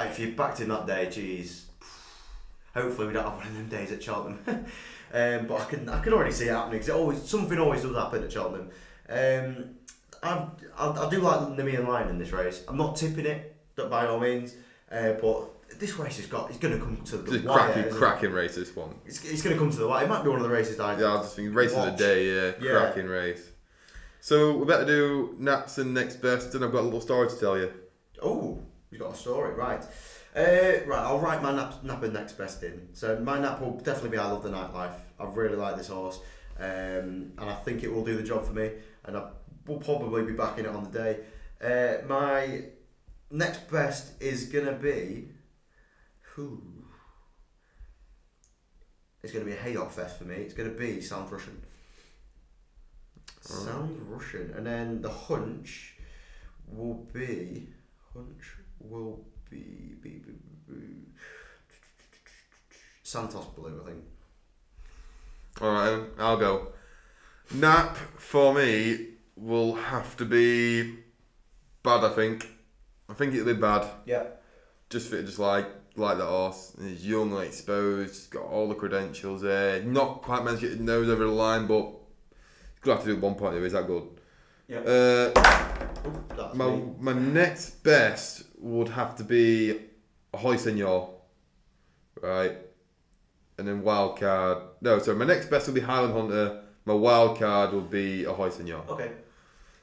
if 0.09 0.19
you 0.19 0.33
backed 0.33 0.59
him 0.59 0.69
that 0.69 0.85
day, 0.87 1.09
geez, 1.09 1.65
hopefully 2.73 3.07
we 3.07 3.13
don't 3.13 3.23
have 3.23 3.37
one 3.37 3.47
of 3.47 3.53
them 3.53 3.67
days 3.69 3.91
at 3.91 4.01
Cheltenham. 4.03 4.39
um, 5.13 5.47
but 5.47 5.61
I 5.61 5.65
can 5.65 5.89
I 5.89 6.01
can 6.01 6.13
already 6.13 6.31
see 6.31 6.45
it 6.45 6.51
happening 6.53 6.79
because 6.79 6.89
always 6.89 7.21
something 7.23 7.57
always 7.59 7.83
does 7.83 7.95
happen 7.95 8.23
at 8.23 8.31
Cheltenham. 8.31 8.69
Um, 9.09 9.65
I've, 10.23 10.43
I, 10.77 11.05
I 11.05 11.09
do 11.09 11.19
like 11.19 11.39
Nemean 11.57 11.87
Lion 11.87 12.09
in 12.09 12.17
this 12.19 12.31
race. 12.31 12.63
I'm 12.67 12.77
not 12.77 12.95
tipping 12.95 13.25
it, 13.25 13.55
by 13.75 14.05
all 14.07 14.19
means, 14.19 14.53
uh, 14.91 15.13
but 15.13 15.79
this 15.79 15.97
race 15.97 16.17
has 16.17 16.25
got. 16.27 16.49
It's 16.49 16.59
going 16.59 16.73
to 16.77 16.79
come 16.83 16.97
to 16.97 17.17
the 17.17 17.35
It's 17.35 17.43
wire. 17.45 17.71
cracking, 17.73 17.93
cracking 17.93 18.31
race, 18.31 18.55
this 18.55 18.75
one. 18.75 18.93
It's, 19.05 19.23
it's 19.23 19.41
going 19.41 19.55
to 19.55 19.59
come 19.59 19.71
to 19.71 19.77
the 19.77 19.87
wire. 19.87 20.03
It 20.05 20.09
might 20.09 20.23
be 20.23 20.29
one 20.29 20.37
of 20.39 20.43
the 20.43 20.49
races 20.53 20.79
I. 20.79 20.99
Yeah, 20.99 21.07
I 21.07 21.13
was 21.15 21.23
just 21.27 21.35
thinking, 21.35 21.53
race 21.53 21.73
of 21.73 21.85
the 21.85 21.91
day, 21.91 22.27
yeah, 22.27 22.51
Yeah. 22.61 22.71
cracking 22.79 23.07
race. 23.07 23.49
So 24.19 24.55
we 24.57 24.65
better 24.65 24.85
do 24.85 25.35
Nats 25.39 25.77
and 25.79 25.93
next 25.93 26.17
best, 26.17 26.53
and 26.53 26.63
I've 26.63 26.71
got 26.71 26.81
a 26.81 26.83
little 26.83 27.01
story 27.01 27.27
to 27.29 27.35
tell 27.39 27.57
you. 27.57 27.71
Oh, 28.21 28.59
you've 28.91 29.01
got 29.01 29.13
a 29.13 29.17
story, 29.17 29.53
right? 29.55 29.83
Uh, 30.35 30.85
right, 30.85 30.99
I'll 30.99 31.19
write 31.19 31.41
my 31.41 31.51
nap, 31.53 31.83
nap 31.83 32.03
and 32.03 32.13
next 32.13 32.33
best 32.33 32.61
in. 32.63 32.89
So 32.93 33.19
my 33.19 33.39
nap 33.39 33.59
will 33.59 33.77
definitely 33.79 34.11
be 34.11 34.17
I 34.17 34.27
love 34.31 34.43
the 34.43 34.49
nightlife. 34.49 34.93
I 35.19 35.25
really 35.25 35.57
like 35.57 35.75
this 35.75 35.87
horse, 35.87 36.19
um, 36.59 37.31
and 37.37 37.39
I 37.49 37.55
think 37.65 37.83
it 37.83 37.91
will 37.91 38.05
do 38.05 38.15
the 38.15 38.23
job 38.23 38.45
for 38.45 38.53
me. 38.53 38.69
And 39.05 39.17
I 39.17 39.27
will 39.65 39.79
probably 39.79 40.23
be 40.23 40.33
backing 40.33 40.65
it 40.65 40.71
on 40.71 40.83
the 40.83 40.89
day. 40.99 41.19
Uh, 41.61 42.05
my 42.07 42.65
next 43.31 43.71
best 43.71 44.21
is 44.21 44.45
gonna 44.45 44.73
be, 44.73 45.29
who? 46.35 46.61
It's 49.23 49.31
gonna 49.31 49.45
be 49.45 49.53
a 49.53 49.55
Haydock 49.55 49.91
fest 49.91 50.17
for 50.17 50.25
me. 50.25 50.35
It's 50.35 50.53
gonna 50.53 50.69
be 50.69 51.01
Sounds 51.01 51.31
Russian. 51.31 51.61
Sounds 53.41 53.99
Russian, 54.07 54.53
and 54.55 54.65
then 54.65 55.01
the 55.01 55.09
hunch 55.09 55.97
will 56.67 57.07
be 57.13 57.67
hunch 58.13 58.55
will 58.79 59.25
be, 59.49 59.95
be, 60.01 60.09
be, 60.09 60.31
be 60.67 61.05
Santos 63.03 63.45
Blue, 63.55 63.81
I 63.83 63.89
think. 63.89 64.03
All 65.59 65.71
right, 65.71 66.07
I'll 66.17 66.37
go. 66.37 66.67
Nap 67.53 67.97
for 67.97 68.53
me 68.53 69.07
will 69.35 69.75
have 69.75 70.15
to 70.17 70.25
be 70.25 70.97
bad. 71.83 72.03
I 72.03 72.09
think. 72.09 72.47
I 73.11 73.13
think 73.13 73.33
it'll 73.33 73.45
be 73.45 73.59
bad. 73.59 73.85
Yeah. 74.05 74.23
Just 74.89 75.09
fit, 75.11 75.25
just 75.25 75.39
like 75.39 75.67
like 75.97 76.17
that 76.17 76.25
horse. 76.25 76.73
He's 76.81 77.05
young, 77.05 77.31
like 77.31 77.49
exposed. 77.49 78.13
He's 78.13 78.27
got 78.27 78.43
all 78.43 78.69
the 78.69 78.75
credentials 78.75 79.41
there. 79.41 79.83
Not 79.83 80.21
quite 80.21 80.43
managed 80.45 80.61
to 80.61 80.67
get 80.69 80.77
his 80.77 80.85
nose 80.85 81.09
over 81.09 81.25
the 81.25 81.31
line, 81.31 81.67
but 81.67 81.81
he's 81.81 82.79
gonna 82.81 82.95
have 82.95 83.05
to 83.05 83.09
do 83.09 83.13
it 83.13 83.17
at 83.17 83.23
one 83.23 83.35
point. 83.35 83.55
Is 83.55 83.73
that 83.73 83.85
good? 83.85 84.03
Yeah. 84.67 84.79
Uh, 84.79 86.53
my 86.55 86.69
me. 86.69 86.83
my 86.99 87.13
next 87.13 87.83
best 87.83 88.43
would 88.57 88.87
have 88.87 89.15
to 89.17 89.25
be 89.25 89.77
Ahoy 90.33 90.55
Senor, 90.55 91.09
right? 92.21 92.57
And 93.57 93.67
then 93.67 93.83
wild 93.83 94.17
card. 94.19 94.59
No, 94.79 94.99
sorry. 94.99 95.17
My 95.17 95.25
next 95.25 95.49
best 95.49 95.67
will 95.67 95.73
be 95.73 95.81
Highland 95.81 96.13
Hunter. 96.13 96.63
My 96.85 96.93
wild 96.93 97.37
card 97.37 97.73
will 97.73 97.81
be 97.81 98.23
Ahoy 98.23 98.49
Senor. 98.49 98.83
Okay. 98.87 99.11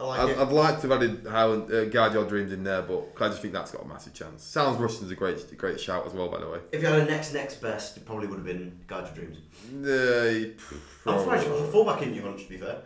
I 0.01 0.05
like 0.05 0.20
I'd, 0.20 0.28
it. 0.30 0.38
I'd 0.38 0.49
like 0.53 0.80
to 0.80 0.88
have 0.88 1.03
added 1.03 1.26
Highland 1.28 1.72
uh, 1.72 1.84
Guard 1.86 2.12
Your 2.12 2.24
Dreams 2.24 2.53
in 2.53 2.62
there, 2.62 2.82
but 2.82 3.09
I 3.20 3.28
just 3.28 3.42
think 3.42 3.53
that's 3.53 3.72
got 3.72 3.84
a 3.84 3.88
massive 3.88 4.14
chance. 4.14 4.44
Sounds 4.44 4.78
Russian's 4.78 5.11
a 5.11 5.16
great 5.16 5.57
great 5.59 5.80
shout 5.80 6.07
as 6.07 6.12
well, 6.12 6.28
by 6.28 6.38
the 6.38 6.49
way. 6.49 6.61
If 6.70 6.82
you 6.82 6.88
had 6.88 7.01
a 7.01 7.05
next 7.05 7.34
next 7.34 7.57
best, 7.57 7.96
it 7.96 8.07
probably 8.07 8.28
would 8.28 8.36
have 8.38 8.46
been 8.46 8.78
Guard 8.86 9.07
Your 9.07 9.26
Dreams. 9.26 9.38
Uh, 11.07 11.11
I'm 11.11 11.18
surprised 11.18 11.46
you 11.46 11.53
got 11.53 11.64
a 11.64 11.72
fullback 11.72 12.03
in 12.03 12.14
your 12.14 12.24
hunch, 12.24 12.44
to 12.44 12.49
be 12.49 12.59
fair. 12.59 12.82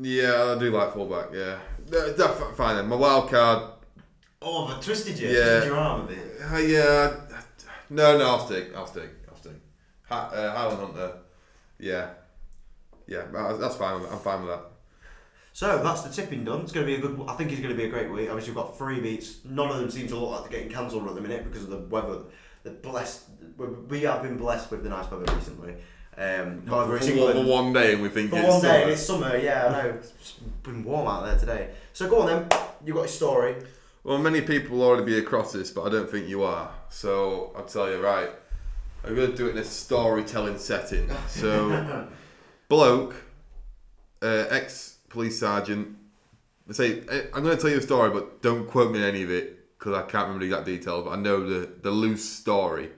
yeah, 0.00 0.54
I 0.56 0.58
do 0.58 0.70
like 0.70 0.94
fullback. 0.94 1.34
Yeah, 1.34 1.58
Uh, 1.92 2.12
that's 2.16 2.56
fine. 2.56 2.76
Then. 2.76 2.88
My 2.88 2.96
wild 2.96 3.28
card. 3.30 3.72
Oh, 4.40 4.68
I've 4.68 4.82
twisted 4.82 5.18
you. 5.18 5.28
Yeah. 5.28 5.42
Twisted 5.44 5.64
your 5.66 5.76
arm 5.76 6.00
a 6.00 6.06
bit. 6.06 6.18
Uh, 6.50 6.56
yeah, 6.56 7.12
no, 7.90 8.16
no, 8.16 8.24
I'll 8.26 8.46
stick. 8.46 8.70
I'll 8.74 8.86
stick. 8.86 9.10
I'll 9.28 9.36
stick. 9.36 9.52
Ha- 10.08 10.30
uh, 10.32 10.56
Highland 10.56 10.80
Hunter. 10.80 11.12
Yeah, 11.78 12.08
yeah, 13.06 13.26
that's 13.60 13.76
fine. 13.76 14.02
I'm 14.10 14.18
fine 14.20 14.46
with 14.46 14.50
that. 14.50 14.69
So 15.52 15.82
that's 15.82 16.02
the 16.02 16.10
tipping 16.10 16.44
done. 16.44 16.60
It's 16.60 16.72
going 16.72 16.86
to 16.86 16.92
be 16.92 16.98
a 16.98 17.00
good. 17.00 17.20
I 17.28 17.34
think 17.34 17.50
it's 17.50 17.60
going 17.60 17.74
to 17.74 17.76
be 17.76 17.84
a 17.86 17.90
great 17.90 18.10
week. 18.10 18.28
Obviously, 18.28 18.52
we've 18.52 18.62
got 18.62 18.78
three 18.78 19.00
beats. 19.00 19.38
None 19.44 19.68
of 19.70 19.78
them 19.78 19.90
seem 19.90 20.06
to 20.08 20.16
look 20.16 20.30
like 20.30 20.42
they're 20.50 20.60
getting 20.60 20.72
cancelled 20.72 21.08
at 21.08 21.14
the 21.14 21.20
minute 21.20 21.44
because 21.44 21.64
of 21.64 21.70
the 21.70 21.78
weather. 21.78 22.20
The 22.62 22.70
blessed. 22.70 23.24
we- 23.88 24.02
have 24.02 24.22
been 24.22 24.36
blessed 24.36 24.70
with 24.70 24.82
the 24.84 24.88
nice 24.90 25.10
weather 25.10 25.34
recently. 25.34 25.74
Um, 26.16 26.66
however, 26.66 26.98
for, 26.98 27.04
England. 27.04 27.34
one- 27.38 27.44
for 27.46 27.50
one 27.50 27.72
day, 27.72 27.92
and 27.94 28.02
we 28.02 28.08
think 28.08 28.30
For 28.30 28.36
it's 28.38 28.48
one 28.48 28.60
day, 28.62 28.68
summer. 28.68 28.82
and 28.82 28.90
it's 28.90 29.06
summer. 29.06 29.36
Yeah, 29.36 29.66
I 29.66 29.70
know. 29.82 29.98
It's 30.20 30.32
been 30.62 30.84
warm 30.84 31.08
out 31.08 31.24
there 31.26 31.38
today. 31.38 31.70
So 31.92 32.08
go 32.08 32.20
on 32.20 32.26
then. 32.26 32.60
You've 32.84 32.96
got 32.96 33.06
a 33.06 33.08
story. 33.08 33.56
Well, 34.04 34.18
many 34.18 34.40
people 34.40 34.78
will 34.78 34.86
already 34.86 35.04
be 35.04 35.18
across 35.18 35.52
this, 35.52 35.70
but 35.70 35.82
I 35.82 35.90
don't 35.90 36.08
think 36.10 36.28
you 36.28 36.42
are. 36.42 36.70
So 36.90 37.52
I'll 37.56 37.64
tell 37.64 37.90
you, 37.90 37.98
right. 38.00 38.30
I'm 39.04 39.14
going 39.14 39.30
to 39.30 39.36
do 39.36 39.46
it 39.48 39.52
in 39.52 39.58
a 39.58 39.64
storytelling 39.64 40.58
setting. 40.58 41.10
So, 41.28 42.06
bloke, 42.68 43.14
uh, 44.22 44.46
ex 44.50 44.89
police 45.10 45.38
sergeant. 45.38 45.96
I 46.68 46.72
say 46.72 47.02
eh, 47.10 47.22
I'm 47.34 47.42
going 47.42 47.54
to 47.54 47.60
tell 47.60 47.70
you 47.70 47.78
a 47.78 47.82
story, 47.82 48.10
but 48.10 48.40
don't 48.40 48.66
quote 48.66 48.90
me 48.90 48.98
on 49.00 49.04
any 49.04 49.22
of 49.22 49.30
it 49.30 49.78
because 49.78 49.92
I 49.92 50.02
can't 50.02 50.28
remember 50.28 50.40
the 50.40 50.46
exact 50.46 50.64
details. 50.66 51.04
But 51.04 51.10
I 51.10 51.16
know 51.16 51.46
the 51.46 51.70
the 51.82 51.90
loose 51.90 52.26
story. 52.26 52.90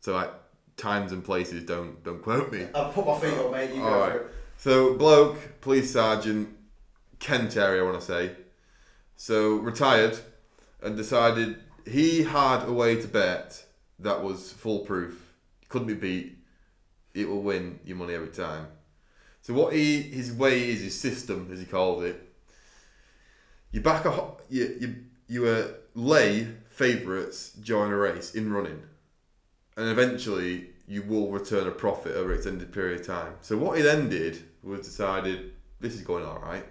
So 0.00 0.14
like 0.14 0.30
times 0.76 1.10
and 1.10 1.24
places, 1.24 1.64
don't 1.64 2.02
don't 2.04 2.22
quote 2.22 2.52
me. 2.52 2.68
I've 2.74 2.94
put 2.94 3.04
my 3.06 3.18
feet 3.18 3.34
up, 3.34 3.50
mate. 3.50 3.70
You 3.70 3.80
go 3.80 3.88
Alright. 3.88 4.12
for 4.12 4.18
it. 4.18 4.34
So, 4.58 4.94
bloke, 4.94 5.60
police 5.60 5.92
sergeant, 5.92 6.48
Kent 7.20 7.56
area, 7.56 7.80
I 7.80 7.84
want 7.84 8.00
to 8.00 8.04
say. 8.04 8.32
So, 9.14 9.54
retired 9.54 10.18
and 10.82 10.96
decided 10.96 11.58
he 11.86 12.24
had 12.24 12.64
a 12.64 12.72
way 12.72 13.00
to 13.00 13.06
bet 13.06 13.64
that 14.00 14.20
was 14.24 14.50
foolproof. 14.50 15.32
Couldn't 15.68 15.86
be 15.86 15.94
beat. 15.94 16.38
It 17.14 17.28
will 17.28 17.40
win 17.40 17.78
your 17.84 17.96
money 17.96 18.14
every 18.14 18.30
time. 18.30 18.66
So, 19.48 19.54
what 19.54 19.72
he 19.72 20.02
his 20.02 20.30
way 20.30 20.68
is, 20.68 20.82
his 20.82 21.00
system, 21.00 21.48
as 21.50 21.58
he 21.58 21.64
called 21.64 22.02
it, 22.04 22.34
you 23.72 23.80
back 23.80 24.04
a 24.04 24.32
you 24.50 24.76
you 24.78 24.96
you 25.26 25.46
uh, 25.46 25.68
lay 25.94 26.48
favourites 26.68 27.52
during 27.52 27.90
a 27.90 27.96
race 27.96 28.34
in 28.34 28.52
running, 28.52 28.82
and 29.78 29.88
eventually 29.88 30.66
you 30.86 31.02
will 31.02 31.30
return 31.30 31.66
a 31.66 31.70
profit 31.70 32.14
over 32.14 32.32
an 32.32 32.36
extended 32.36 32.74
period 32.74 33.00
of 33.00 33.06
time. 33.06 33.36
So 33.40 33.56
what 33.56 33.78
he 33.78 33.82
then 33.82 34.10
did 34.10 34.42
was 34.62 34.80
decided 34.80 35.52
this 35.80 35.94
is 35.94 36.02
going 36.02 36.26
all 36.26 36.40
right. 36.40 36.66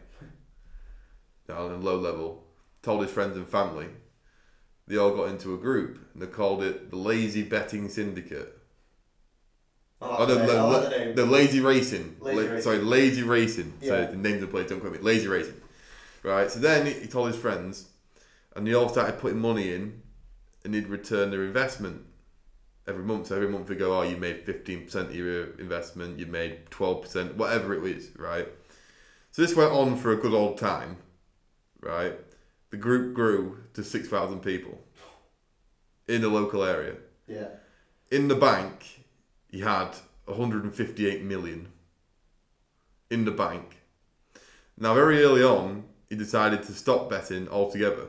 Down 1.47 1.73
in 1.73 1.81
low 1.81 1.97
level, 1.97 2.43
told 2.83 3.01
his 3.01 3.09
friends 3.09 3.37
and 3.37 3.49
family. 3.49 3.87
They 4.85 4.97
all 4.97 5.15
got 5.15 5.29
into 5.29 5.55
a 5.55 5.57
group 5.57 5.99
and 6.13 6.21
they 6.21 6.27
called 6.27 6.61
it 6.61 6.91
the 6.91 6.95
Lazy 6.95 7.41
Betting 7.41 7.89
Syndicate. 7.89 8.56
Oh, 10.01 10.25
the 10.25 10.35
name, 10.35 10.49
I 10.49 10.79
the 10.79 11.13
the, 11.15 11.25
Lazy 11.25 11.59
Racing. 11.59 12.17
Lazy 12.19 12.37
La- 12.37 12.43
Racing. 12.43 12.61
Sorry, 12.61 12.77
Lazy 12.79 13.23
Racing. 13.23 13.73
Yeah. 13.81 13.87
So 13.87 14.05
the 14.11 14.17
names 14.17 14.35
of 14.35 14.41
the 14.41 14.47
place, 14.47 14.69
don't 14.69 14.79
quote 14.79 14.93
me. 14.93 14.99
Lazy 14.99 15.27
Racing. 15.27 15.59
Right, 16.23 16.51
so 16.51 16.59
then 16.59 16.85
he 16.85 17.07
told 17.07 17.27
his 17.27 17.37
friends 17.37 17.89
and 18.55 18.67
they 18.67 18.73
all 18.73 18.89
started 18.89 19.19
putting 19.19 19.39
money 19.39 19.73
in 19.73 20.01
and 20.65 20.73
he'd 20.73 20.87
return 20.87 21.31
their 21.31 21.43
investment 21.43 22.01
every 22.87 23.03
month. 23.03 23.27
So 23.27 23.35
every 23.35 23.49
month 23.49 23.69
we 23.69 23.75
go, 23.75 23.97
oh, 23.97 24.01
you 24.01 24.17
made 24.17 24.45
15% 24.45 24.95
of 24.95 25.15
your 25.15 25.51
investment, 25.57 26.19
you 26.19 26.25
made 26.25 26.69
12%, 26.69 27.35
whatever 27.35 27.73
it 27.73 27.81
was, 27.81 28.09
right? 28.17 28.47
So 29.31 29.41
this 29.41 29.55
went 29.55 29.71
on 29.71 29.95
for 29.95 30.11
a 30.11 30.15
good 30.17 30.33
old 30.33 30.57
time, 30.57 30.97
right? 31.81 32.13
The 32.71 32.77
group 32.77 33.13
grew 33.13 33.63
to 33.73 33.83
6,000 33.83 34.39
people 34.39 34.81
in 36.07 36.21
the 36.21 36.29
local 36.29 36.63
area. 36.63 36.95
Yeah. 37.27 37.47
In 38.11 38.27
the 38.27 38.35
bank, 38.35 38.96
he 39.49 39.61
had 39.61 39.91
158 40.25 41.23
million 41.23 41.69
in 43.09 43.25
the 43.25 43.31
bank. 43.31 43.81
Now, 44.77 44.93
very 44.93 45.23
early 45.23 45.43
on, 45.43 45.85
he 46.09 46.15
decided 46.15 46.63
to 46.63 46.73
stop 46.73 47.09
betting 47.09 47.47
altogether. 47.49 48.07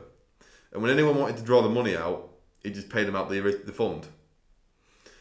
And 0.71 0.81
when 0.81 0.91
anyone 0.91 1.17
wanted 1.17 1.37
to 1.37 1.43
draw 1.43 1.61
the 1.61 1.69
money 1.69 1.95
out, 1.95 2.29
he 2.63 2.69
just 2.69 2.89
paid 2.89 3.07
them 3.07 3.15
out 3.15 3.29
the, 3.29 3.39
the 3.39 3.71
fund. 3.71 4.07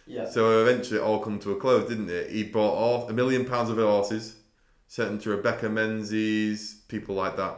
Yeah. 0.06 0.28
So 0.28 0.62
eventually 0.62 0.98
it 0.98 1.02
all 1.02 1.20
come 1.20 1.38
to 1.40 1.52
a 1.52 1.56
close, 1.56 1.88
didn't 1.88 2.10
it? 2.10 2.30
He 2.30 2.44
bought 2.44 2.74
all, 2.74 3.08
a 3.08 3.12
million 3.12 3.44
pounds 3.44 3.70
of 3.70 3.76
horses, 3.76 4.36
sent 4.86 5.10
them 5.10 5.18
to 5.20 5.30
Rebecca 5.30 5.68
Menzies, 5.68 6.82
people 6.88 7.14
like 7.14 7.36
that. 7.36 7.56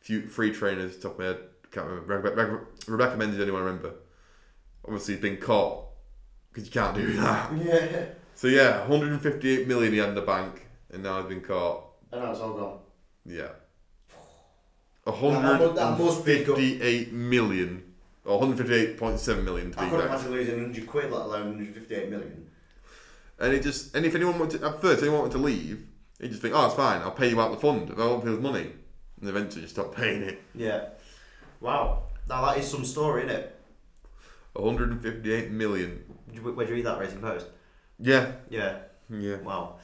Few 0.00 0.26
free 0.26 0.52
trainers, 0.52 0.98
top 0.98 1.12
of 1.12 1.18
my 1.18 1.24
head, 1.26 1.38
can't 1.72 1.86
remember. 1.86 2.22
Rebe- 2.22 2.36
Rebe- 2.36 2.88
Rebecca 2.88 3.16
Menzies, 3.16 3.40
anyone 3.40 3.64
remember? 3.64 3.94
Obviously, 4.84 5.14
he's 5.14 5.22
been 5.22 5.38
caught 5.38 5.85
because 6.56 6.74
you 6.74 6.80
can't 6.80 6.96
do 6.96 7.12
that. 7.20 7.52
Yeah. 7.62 8.04
So 8.34 8.48
yeah, 8.48 8.80
158 8.80 9.68
million 9.68 9.92
he 9.92 9.98
had 9.98 10.08
in 10.10 10.14
the 10.14 10.22
bank, 10.22 10.66
and 10.90 11.02
now 11.02 11.20
he's 11.20 11.28
been 11.28 11.42
caught. 11.42 11.84
And 12.10 12.22
now 12.22 12.30
it's 12.30 12.40
all 12.40 12.54
gone. 12.54 12.78
Yeah. 13.26 13.48
that 15.04 15.20
mu- 15.60 15.74
that 15.74 15.98
must 15.98 16.24
be 16.24 16.44
good. 16.44 16.56
158 16.56 17.12
million, 17.12 17.94
or 18.24 18.40
158.7 18.40 19.44
million 19.44 19.70
to 19.70 19.76
be 19.76 19.82
I 19.82 19.88
couldn't 19.90 20.06
exact. 20.06 20.24
imagine 20.26 20.30
losing 20.32 20.62
100 20.62 20.86
quid, 20.86 21.12
let 21.12 21.22
alone 21.22 21.46
158 21.48 22.10
million. 22.10 22.50
And 23.38 23.52
it 23.52 23.62
just, 23.62 23.94
and 23.94 24.06
if 24.06 24.14
anyone 24.14 24.38
wanted 24.38 24.60
to, 24.60 24.66
at 24.68 24.80
first, 24.80 25.02
anyone 25.02 25.20
wanted 25.20 25.32
to 25.32 25.38
leave, 25.38 25.86
he'd 26.20 26.30
just 26.30 26.40
think, 26.40 26.54
oh, 26.56 26.66
it's 26.66 26.74
fine, 26.74 27.02
I'll 27.02 27.10
pay 27.10 27.28
you 27.28 27.38
out 27.38 27.50
the 27.52 27.58
fund, 27.58 27.92
I 27.94 28.00
won't 28.00 28.24
pay 28.24 28.30
his 28.30 28.40
money. 28.40 28.70
And 29.20 29.28
eventually 29.28 29.62
just 29.62 29.74
stop 29.74 29.94
paying 29.94 30.22
it. 30.22 30.42
Yeah. 30.54 30.86
Wow. 31.60 32.04
Now 32.28 32.46
that 32.46 32.58
is 32.58 32.66
some 32.70 32.84
story, 32.84 33.24
isn't 33.24 33.34
it? 33.36 33.60
158 34.54 35.50
million. 35.50 36.02
Where'd 36.42 36.68
you 36.68 36.74
read 36.74 36.86
that, 36.86 36.98
Racing 36.98 37.20
Post? 37.20 37.46
Yeah. 37.98 38.32
Yeah. 38.50 38.78
Yeah. 39.10 39.36
Wow. 39.36 39.76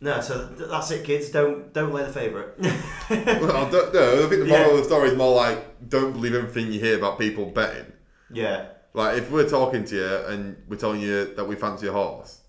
No, 0.00 0.20
so 0.20 0.48
th- 0.56 0.68
that's 0.70 0.90
it, 0.92 1.04
kids. 1.04 1.30
Don't 1.30 1.72
don't 1.72 1.92
lay 1.92 2.04
the 2.04 2.12
favourite. 2.12 2.48
well, 2.60 3.56
I 3.66 3.70
don't 3.70 3.92
know. 3.92 4.24
I 4.24 4.28
think 4.28 4.42
the 4.42 4.46
moral 4.46 4.72
of 4.72 4.78
the 4.78 4.84
story 4.84 5.08
is 5.10 5.16
more 5.16 5.34
like 5.34 5.88
don't 5.88 6.12
believe 6.12 6.34
everything 6.34 6.72
you 6.72 6.78
hear 6.80 6.96
about 6.98 7.18
people 7.18 7.46
betting. 7.46 7.92
yeah. 8.30 8.66
Like 8.94 9.18
if 9.18 9.30
we're 9.30 9.48
talking 9.48 9.84
to 9.84 9.94
you 9.94 10.16
and 10.32 10.56
we're 10.68 10.76
telling 10.76 11.00
you 11.00 11.34
that 11.34 11.44
we 11.44 11.54
fancy 11.56 11.86
a 11.88 11.92
horse, 11.92 12.40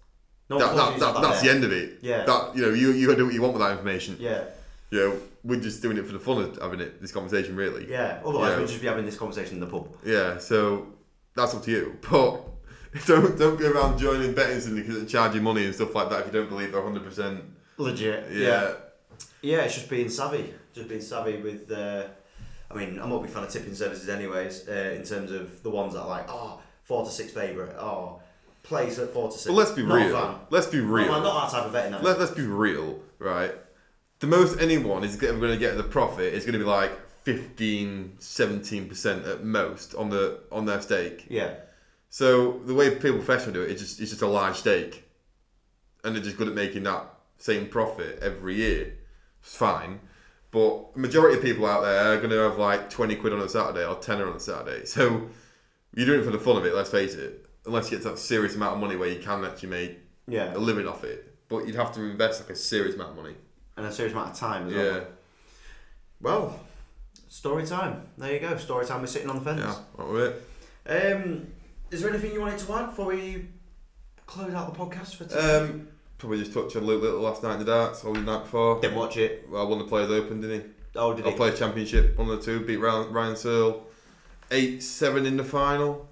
No 0.49 0.57
that, 0.57 0.75
that, 0.75 0.99
that, 0.99 1.21
that's 1.21 1.41
the 1.41 1.49
end 1.49 1.63
of 1.63 1.71
it. 1.71 1.99
Yeah. 2.01 2.23
That 2.25 2.55
you 2.55 2.61
know, 2.63 2.69
you 2.69 2.91
you 2.91 3.07
gotta 3.07 3.17
do 3.19 3.25
what 3.25 3.33
you 3.33 3.41
want 3.41 3.53
with 3.53 3.61
that 3.61 3.71
information. 3.71 4.15
Yeah, 4.19 4.43
You 4.89 4.99
know, 4.99 5.19
we're 5.43 5.59
just 5.59 5.81
doing 5.81 5.97
it 5.97 6.05
for 6.05 6.13
the 6.13 6.19
fun 6.19 6.41
of 6.43 6.57
having 6.61 6.79
it. 6.79 7.01
This 7.01 7.11
conversation, 7.11 7.55
really. 7.55 7.89
yeah. 7.89 8.21
Otherwise, 8.25 8.51
Yeah. 8.53 8.59
we'd 8.59 8.67
just 8.67 8.81
be 8.81 8.87
having 8.87 9.05
this 9.05 9.17
conversation 9.17 9.55
in 9.55 9.59
the 9.59 9.67
pub. 9.67 9.89
Yeah, 10.05 10.37
so 10.39 10.87
that's 11.35 11.53
up 11.53 11.63
to 11.63 11.71
you. 11.71 11.97
But 12.09 12.41
don't 13.05 13.37
don't 13.37 13.59
go 13.59 13.71
around 13.71 13.99
joining 13.99 14.33
betting 14.33 14.59
syndicates 14.59 14.97
and 14.97 15.09
charging 15.09 15.43
money 15.43 15.65
and 15.65 15.75
stuff 15.75 15.93
like 15.93 16.09
that 16.09 16.21
if 16.21 16.25
you 16.27 16.31
don't 16.31 16.49
believe 16.49 16.71
they're 16.71 16.81
hundred 16.81 17.03
percent. 17.03 17.43
Legit. 17.77 18.31
Yeah. 18.31 18.73
Yeah, 19.41 19.59
it's 19.59 19.75
just 19.75 19.89
being 19.89 20.09
savvy. 20.09 20.53
Just 20.73 20.89
being 20.89 21.01
savvy 21.01 21.37
with. 21.37 21.71
Uh, 21.71 22.07
I 22.71 22.73
mean, 22.75 22.99
I'm 22.99 23.09
not 23.09 23.17
a 23.17 23.21
big 23.21 23.31
fan 23.31 23.43
of 23.43 23.49
tipping 23.49 23.73
services, 23.73 24.09
anyways. 24.09 24.67
Uh, 24.67 24.93
in 24.95 25.03
terms 25.03 25.31
of 25.31 25.63
the 25.63 25.69
ones 25.69 25.93
that 25.93 26.01
are 26.01 26.07
like, 26.07 26.25
oh, 26.29 26.59
four 26.83 27.05
to 27.05 27.11
six 27.11 27.31
favourite, 27.31 27.73
oh, 27.75 28.21
plays 28.63 28.99
at 28.99 29.09
four 29.09 29.29
to 29.29 29.37
six. 29.37 29.47
But 29.47 29.53
let's 29.53 29.71
be 29.71 29.83
Not 29.83 29.95
real. 29.95 30.39
Let's 30.49 30.67
be 30.67 30.79
real. 30.79 31.07
Not, 31.07 31.23
not 31.23 31.51
that 31.51 31.57
type 31.57 31.67
of 31.67 31.73
betting. 31.73 31.93
Let, 31.93 32.19
let's 32.19 32.31
be 32.31 32.43
real, 32.43 32.99
right? 33.17 33.53
The 34.19 34.27
most 34.27 34.59
anyone 34.59 35.03
is 35.03 35.15
ever 35.23 35.39
going 35.39 35.53
to 35.53 35.57
get 35.57 35.77
the 35.77 35.83
profit 35.83 36.33
is 36.33 36.43
going 36.43 36.53
to 36.53 36.59
be 36.59 36.65
like 36.65 36.91
15, 37.23 38.17
17% 38.19 39.27
at 39.27 39.43
most 39.43 39.95
on 39.95 40.09
the 40.09 40.41
on 40.51 40.65
their 40.65 40.81
stake. 40.81 41.25
Yeah. 41.29 41.55
So 42.09 42.59
the 42.65 42.73
way 42.73 42.89
people 42.95 43.17
professionally 43.19 43.53
do 43.53 43.61
it, 43.61 43.71
it 43.71 43.75
is 43.75 43.81
just 43.81 43.99
it's 44.01 44.09
just 44.11 44.21
a 44.21 44.27
large 44.27 44.55
stake, 44.57 45.07
and 46.03 46.15
they're 46.15 46.23
just 46.23 46.37
good 46.37 46.47
at 46.47 46.53
making 46.55 46.83
that 46.83 47.05
same 47.37 47.67
profit 47.67 48.19
every 48.21 48.55
year. 48.55 48.95
It's 49.41 49.55
fine, 49.55 49.99
but 50.51 50.95
majority 50.97 51.37
of 51.37 51.43
people 51.43 51.65
out 51.65 51.81
there 51.83 52.13
are 52.13 52.17
going 52.17 52.31
to 52.31 52.37
have 52.37 52.57
like 52.57 52.89
twenty 52.89 53.15
quid 53.15 53.33
on 53.33 53.39
a 53.39 53.47
Saturday 53.49 53.85
or 53.85 53.95
tenner 53.95 54.27
on 54.27 54.35
a 54.35 54.39
Saturday. 54.39 54.85
So 54.85 55.29
you're 55.95 56.05
doing 56.05 56.21
it 56.21 56.23
for 56.23 56.31
the 56.31 56.39
fun 56.39 56.57
of 56.57 56.65
it. 56.65 56.73
Let's 56.75 56.89
face 56.91 57.13
it. 57.15 57.45
Unless 57.65 57.91
you 57.91 57.97
get 57.97 58.03
to 58.03 58.09
that 58.11 58.19
serious 58.19 58.55
amount 58.55 58.75
of 58.75 58.79
money 58.79 58.95
where 58.95 59.09
you 59.09 59.19
can 59.19 59.43
actually 59.45 59.69
make 59.69 59.99
Yeah. 60.27 60.55
a 60.55 60.57
living 60.57 60.87
off 60.87 61.03
it, 61.03 61.35
but 61.49 61.65
you'd 61.67 61.75
have 61.75 61.91
to 61.95 62.01
invest 62.03 62.41
like 62.41 62.49
a 62.51 62.55
serious 62.55 62.95
amount 62.95 63.11
of 63.11 63.15
money. 63.23 63.35
And 63.77 63.85
a 63.85 63.91
serious 63.91 64.13
amount 64.13 64.31
of 64.31 64.37
time 64.37 64.67
as 64.67 64.73
well. 64.73 64.85
Yeah, 64.85 64.99
Well, 66.21 66.59
story 67.27 67.65
time. 67.65 68.03
There 68.17 68.33
you 68.33 68.39
go. 68.39 68.57
Story 68.57 68.85
time. 68.85 69.01
We're 69.01 69.07
sitting 69.07 69.29
on 69.29 69.37
the 69.37 69.41
fence. 69.41 69.61
yeah, 69.61 69.75
what 69.95 70.09
with 70.11 70.43
it? 70.85 71.15
Um, 71.15 71.47
is 71.91 72.01
there 72.01 72.09
anything 72.09 72.31
you 72.33 72.41
wanted 72.41 72.59
to 72.59 72.73
add 72.73 72.87
before 72.87 73.07
we 73.07 73.47
close 74.25 74.53
out 74.53 74.73
the 74.73 74.79
podcast 74.79 75.15
for 75.15 75.25
today? 75.25 75.57
Um, 75.57 75.87
probably 76.17 76.39
just 76.39 76.53
touched 76.53 76.75
on 76.75 76.85
Luke 76.85 77.01
Littler 77.01 77.19
last 77.19 77.43
night 77.43 77.53
in 77.53 77.59
the 77.59 77.65
darts, 77.65 78.03
or 78.03 78.13
the 78.13 78.21
night 78.21 78.43
before. 78.43 78.79
Didn't 78.81 78.97
watch 78.97 79.17
it. 79.17 79.47
Well, 79.49 79.67
won 79.67 79.79
the 79.79 79.85
Players 79.85 80.11
Open, 80.11 80.41
didn't 80.41 80.61
he? 80.61 80.67
Oh, 80.95 81.13
did 81.13 81.25
Or 81.25 81.31
he? 81.31 81.37
Players 81.37 81.57
Championship, 81.59 82.17
one 82.17 82.29
of 82.29 82.37
the 82.39 82.43
two, 82.45 82.65
beat 82.65 82.77
Ryan, 82.77 83.11
Ryan 83.11 83.35
Searle. 83.35 83.85
8 84.51 84.81
7 84.81 85.25
in 85.27 85.37
the 85.37 85.43
final, 85.43 86.07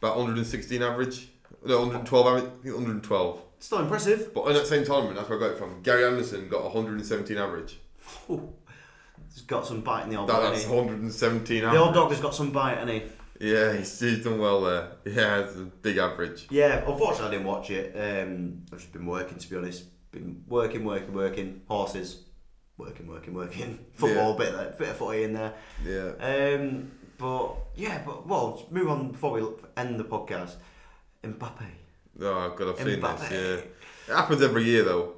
about 0.00 0.16
116 0.18 0.82
average. 0.82 1.28
No, 1.64 1.78
112 1.78 2.26
average, 2.26 2.44
I 2.44 2.62
think 2.62 2.74
112. 2.74 3.40
Still 3.58 3.78
impressive. 3.80 4.32
But 4.34 4.44
in 4.48 4.54
that 4.54 4.66
same 4.66 4.84
tournament, 4.84 5.16
that's 5.16 5.28
where 5.28 5.38
I 5.38 5.40
got 5.42 5.50
it 5.52 5.58
from. 5.58 5.80
Gary 5.82 6.04
Anderson 6.04 6.48
got 6.48 6.62
117 6.64 7.36
average. 7.38 7.78
Ooh. 8.30 8.52
He's 9.32 9.42
got 9.42 9.66
some 9.66 9.80
bite 9.80 10.04
in 10.04 10.10
the 10.10 10.16
old 10.16 10.28
That, 10.28 10.40
dog, 10.40 10.52
that's 10.54 10.66
117 10.66 11.56
he? 11.56 11.62
average. 11.62 11.74
The 11.78 11.82
old 11.84 11.94
dog 11.94 12.10
has 12.10 12.20
got 12.20 12.34
some 12.34 12.50
bite, 12.50 12.78
hasn't 12.78 12.90
he? 12.90 13.02
Yeah, 13.40 13.72
he's, 13.72 13.98
he's 13.98 14.22
done 14.22 14.38
well 14.38 14.60
there. 14.60 14.92
Yeah, 15.06 15.38
it's 15.38 15.56
a 15.56 15.64
big 15.64 15.96
average. 15.96 16.46
Yeah, 16.50 16.84
unfortunately 16.86 17.28
I 17.28 17.30
didn't 17.30 17.46
watch 17.46 17.70
it. 17.70 17.94
Um, 17.96 18.62
I've 18.70 18.78
just 18.78 18.92
been 18.92 19.06
working, 19.06 19.38
to 19.38 19.50
be 19.50 19.56
honest. 19.56 19.84
Been 20.12 20.44
working, 20.46 20.84
working, 20.84 21.14
working. 21.14 21.62
Horses. 21.66 22.24
Working, 22.76 23.08
working, 23.08 23.34
working. 23.34 23.78
Football, 23.94 24.34
bit, 24.34 24.54
of, 24.54 24.78
bit 24.78 24.88
of 24.90 24.96
footy 24.96 25.24
in 25.24 25.32
there. 25.32 25.54
Yeah. 25.84 26.12
Um, 26.20 26.90
but, 27.16 27.54
yeah, 27.74 28.02
but, 28.04 28.26
well, 28.26 28.66
move 28.70 28.88
on 28.88 29.12
before 29.12 29.32
we 29.32 29.42
end 29.76 29.98
the 29.98 30.04
podcast. 30.04 30.56
Mbappe. 31.24 31.66
Oh, 32.20 32.54
God, 32.56 32.68
I've 32.68 32.76
seen 32.76 33.00
Mbappe. 33.00 33.28
this, 33.28 33.30
yeah. 33.30 34.14
It 34.14 34.16
happens 34.16 34.42
every 34.42 34.64
year, 34.64 34.84
though. 34.84 35.14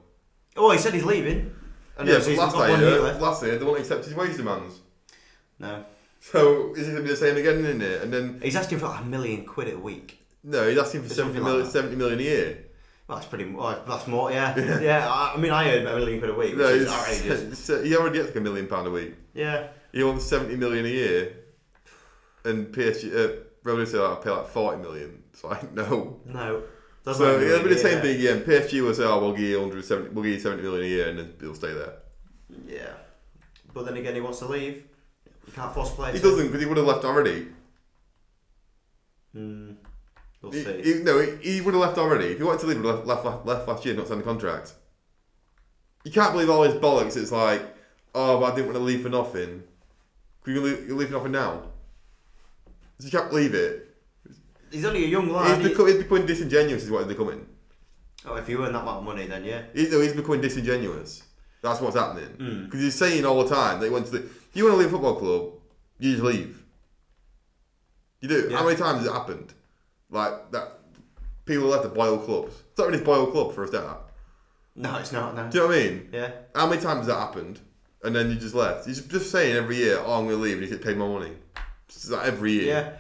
Oh, 0.57 0.71
he 0.71 0.79
said 0.79 0.95
he's 0.95 1.05
leaving. 1.05 1.55
And 1.99 2.09
yeah, 2.09 2.19
but 2.19 2.37
last 2.37 2.57
year, 2.57 2.79
year 2.79 3.01
last 3.15 3.43
year, 3.45 3.59
they 3.59 3.65
won't 3.65 3.81
accept 3.81 4.05
his 4.05 4.15
wage 4.15 4.37
demands. 4.37 4.81
No. 5.59 5.85
So 6.25 6.73
is 6.75 6.87
it 6.89 6.93
going 6.93 6.97
to 6.99 7.03
be 7.03 7.09
the 7.09 7.17
same 7.17 7.37
again 7.37 7.65
in 7.65 7.83
it? 7.83 8.03
And 8.03 8.13
then 8.13 8.41
He's 8.43 8.55
asking 8.57 8.79
for 8.79 8.87
like 8.87 9.01
a 9.01 9.05
million 9.05 9.45
quid 9.45 9.73
a 9.75 9.79
week. 9.79 10.25
no, 10.45 10.69
he's 10.69 10.79
asking 10.79 11.01
for 11.01 11.07
It's 11.07 11.17
70 11.17 11.35
something 11.35 11.43
million, 11.45 11.65
like 11.65 11.73
that. 11.73 11.79
70 11.79 11.97
million 11.97 12.19
a 12.21 12.23
year. 12.23 12.65
Well, 13.09 13.19
that's 13.19 13.29
pretty. 13.29 13.47
Well, 13.47 13.83
that's 13.87 14.07
more. 14.07 14.31
Yeah, 14.31 14.57
yeah. 14.81 15.09
I, 15.13 15.35
I 15.35 15.37
mean, 15.37 15.51
I 15.51 15.77
earn 15.77 15.87
a 15.87 15.97
million 15.97 16.21
quid 16.21 16.31
a 16.31 16.35
week, 16.35 16.51
which 16.51 16.59
No, 16.59 16.67
is 16.69 16.89
outrageous. 16.89 17.59
so 17.67 17.83
he 17.83 17.97
already 17.97 18.19
gets 18.19 18.29
like 18.29 18.37
a 18.37 18.41
million 18.41 18.69
pound 18.69 18.87
a 18.87 18.91
week. 18.91 19.15
Yeah. 19.35 19.67
He 19.93 20.03
wants 20.05 20.25
70 20.27 20.55
million 20.57 20.87
a 20.87 20.89
year, 20.89 21.37
and 22.45 22.69
PSG, 22.69 23.13
uh, 23.13 23.41
Real 23.65 23.77
Madrid 23.77 24.01
I'll 24.01 24.17
pay 24.17 24.31
like 24.31 24.47
40 24.49 24.81
million. 24.81 25.23
It's 25.33 25.43
like 25.45 25.73
no. 25.75 26.21
No. 26.25 26.63
Doesn't 27.05 27.21
So 27.27 27.41
it'll 27.41 27.65
be 27.65 27.75
the 27.75 27.81
same 27.81 27.97
yeah. 27.97 28.01
thing 28.03 28.19
again. 28.21 28.41
PSG 28.45 28.81
will 28.81 28.95
say, 28.95 29.03
"Oh, 29.05 29.19
we'll 29.21 29.33
give 29.33 29.41
you 29.41 29.57
170, 29.59 30.11
we'll 30.15 30.23
give 30.23 30.35
you 30.35 30.39
70 30.41 30.63
million 30.63 30.85
a 30.85 30.89
year," 30.89 31.09
and 31.09 31.19
then 31.19 31.35
it'll 31.41 31.55
stay 31.57 31.73
there. 31.75 31.95
Yeah. 32.69 32.93
But 33.75 33.87
then 33.87 33.97
again, 33.97 34.15
he 34.15 34.21
wants 34.21 34.39
to 34.39 34.47
leave. 34.47 34.85
You 35.47 35.53
can't 35.53 35.73
force 35.75 35.91
players. 35.91 36.17
He 36.17 36.23
doesn't 36.23 36.47
because 36.47 36.61
he 36.61 36.67
would 36.67 36.77
have 36.77 36.87
left 36.87 37.05
already. 37.05 37.49
Hmm. 39.35 39.73
We'll 40.41 40.53
He, 40.53 40.65
see. 40.65 40.83
he- 40.83 41.03
no, 41.03 41.19
he, 41.21 41.37
he 41.55 41.61
would 41.61 41.75
have 41.75 41.81
left 41.83 41.99
already. 41.99 42.27
If 42.27 42.39
he 42.39 42.45
wanted 42.45 42.61
to 42.63 42.67
leave, 42.67 42.77
he 42.79 42.83
would 42.83 42.97
have 42.97 43.07
left, 43.07 43.25
left, 43.25 43.47
left 43.47 43.69
last 43.69 43.85
year, 43.85 43.95
not 43.95 44.09
signed 44.09 44.21
the 44.21 44.25
contract. 44.25 44.75
You 46.05 46.11
can't 46.11 46.33
believe 46.33 46.51
all 46.51 46.63
his 46.65 46.75
bollocks. 46.75 47.17
It's 47.17 47.31
like, 47.33 47.63
oh, 48.15 48.41
but 48.41 48.53
I 48.53 48.57
didn't 48.57 48.67
want 48.67 48.79
to 48.79 48.83
leave 48.85 49.03
for 49.03 49.09
nothing. 49.09 49.63
Can 50.45 50.55
you 50.55 50.61
leave, 50.61 50.89
you 50.89 50.97
leave 50.97 51.09
for 51.09 51.15
nothing 51.15 51.33
now? 51.33 51.63
You 52.99 53.11
can't 53.11 53.31
believe 53.31 53.55
it. 53.55 53.95
He's 54.71 54.85
only 54.85 55.05
a 55.05 55.09
young 55.09 55.29
lad. 55.31 55.61
He's, 55.61 55.69
become, 55.71 55.87
he's 55.87 55.97
becoming 55.99 56.27
disingenuous, 56.27 56.85
is 56.85 56.91
what 56.91 57.01
he's 57.05 57.09
becoming. 57.17 57.47
oh, 58.27 58.35
if 58.37 58.49
you 58.49 58.65
earn 58.65 58.73
that 58.73 58.85
much 58.85 59.03
money, 59.03 59.27
then 59.27 59.45
yeah. 59.45 59.63
He's, 59.75 59.93
no, 59.93 60.01
he's 60.01 60.13
becoming 60.15 60.41
disingenuous. 60.41 61.23
That's 61.63 61.81
what's 61.81 61.97
happening. 61.97 62.29
Mm. 62.39 62.65
Because 62.65 62.81
he's 62.81 62.95
saying 62.95 63.25
all 63.25 63.43
the 63.43 63.55
time 63.55 63.81
that 63.81 63.87
he 63.87 63.93
wants 63.93 64.11
to. 64.11 64.29
You 64.53 64.65
want 64.65 64.75
to 64.75 64.79
leave 64.79 64.89
a 64.89 64.91
football 64.91 65.15
club, 65.17 65.53
you 65.99 66.13
just 66.13 66.25
leave. 66.25 66.63
You 68.21 68.29
do. 68.29 68.49
Yeah. 68.51 68.59
How 68.59 68.65
many 68.65 68.77
times 68.77 68.99
has 68.99 69.07
it 69.07 69.13
happened? 69.13 69.55
Like 70.11 70.51
that. 70.51 70.79
People 71.45 71.69
left 71.69 71.83
to 71.83 71.89
boil 71.89 72.19
clubs. 72.19 72.55
It's 72.71 72.79
not 72.79 72.89
really 72.89 73.01
a 73.01 73.05
boil 73.05 73.27
club 73.27 73.55
for 73.55 73.65
a 73.65 73.69
start. 73.69 73.99
No, 74.77 74.97
it's 74.99 75.13
not. 75.13 75.35
No. 75.35 75.49
Do 75.49 75.59
you 75.59 75.65
know 75.65 75.69
what 75.69 75.77
I 75.77 75.83
mean? 75.83 76.09
Yeah. 76.13 76.31
How 76.55 76.67
many 76.67 76.81
times 76.81 76.99
has 76.99 77.07
that 77.09 77.19
happened? 77.19 77.61
And 78.05 78.15
then 78.15 78.31
you 78.31 78.37
just 78.37 78.55
left. 78.55 78.87
He's 78.87 79.01
just 79.01 79.31
saying 79.31 79.57
every 79.57 79.77
year, 79.77 79.99
"Oh, 80.05 80.19
I'm 80.19 80.25
going 80.25 80.37
to 80.37 80.43
leave," 80.43 80.55
and 80.55 80.65
he 80.65 80.71
gets 80.71 80.85
paid 80.85 80.97
more 80.97 81.19
money. 81.21 81.33
It's 81.89 82.09
like 82.11 82.27
every 82.27 82.53
year. 82.53 82.67
Yeah. 82.67 82.93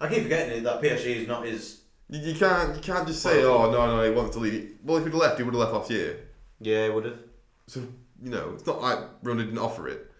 I 0.00 0.08
keep 0.08 0.22
forgetting 0.24 0.62
that 0.64 0.80
PSG 0.80 1.22
is 1.22 1.28
not 1.28 1.46
his. 1.46 1.80
You, 2.08 2.20
you 2.20 2.34
can't. 2.34 2.74
You 2.74 2.82
can't 2.82 3.06
just 3.06 3.22
say, 3.22 3.44
"Oh, 3.44 3.70
no, 3.70 3.96
no, 3.96 4.02
he 4.02 4.10
wants 4.10 4.34
to 4.36 4.42
leave." 4.42 4.76
Well, 4.82 4.98
if 4.98 5.04
he'd 5.04 5.14
left, 5.14 5.38
he 5.38 5.42
would 5.44 5.54
have 5.54 5.60
left 5.60 5.72
last 5.72 5.90
year. 5.90 6.18
Yeah, 6.60 6.84
he 6.84 6.90
would 6.90 7.04
have. 7.04 7.18
So 7.66 7.80
you 8.22 8.30
know, 8.30 8.52
it's 8.54 8.66
not 8.66 8.80
like 8.80 8.98
Ronaldo 9.22 9.38
didn't 9.46 9.58
offer 9.58 9.88
it. 9.88 10.10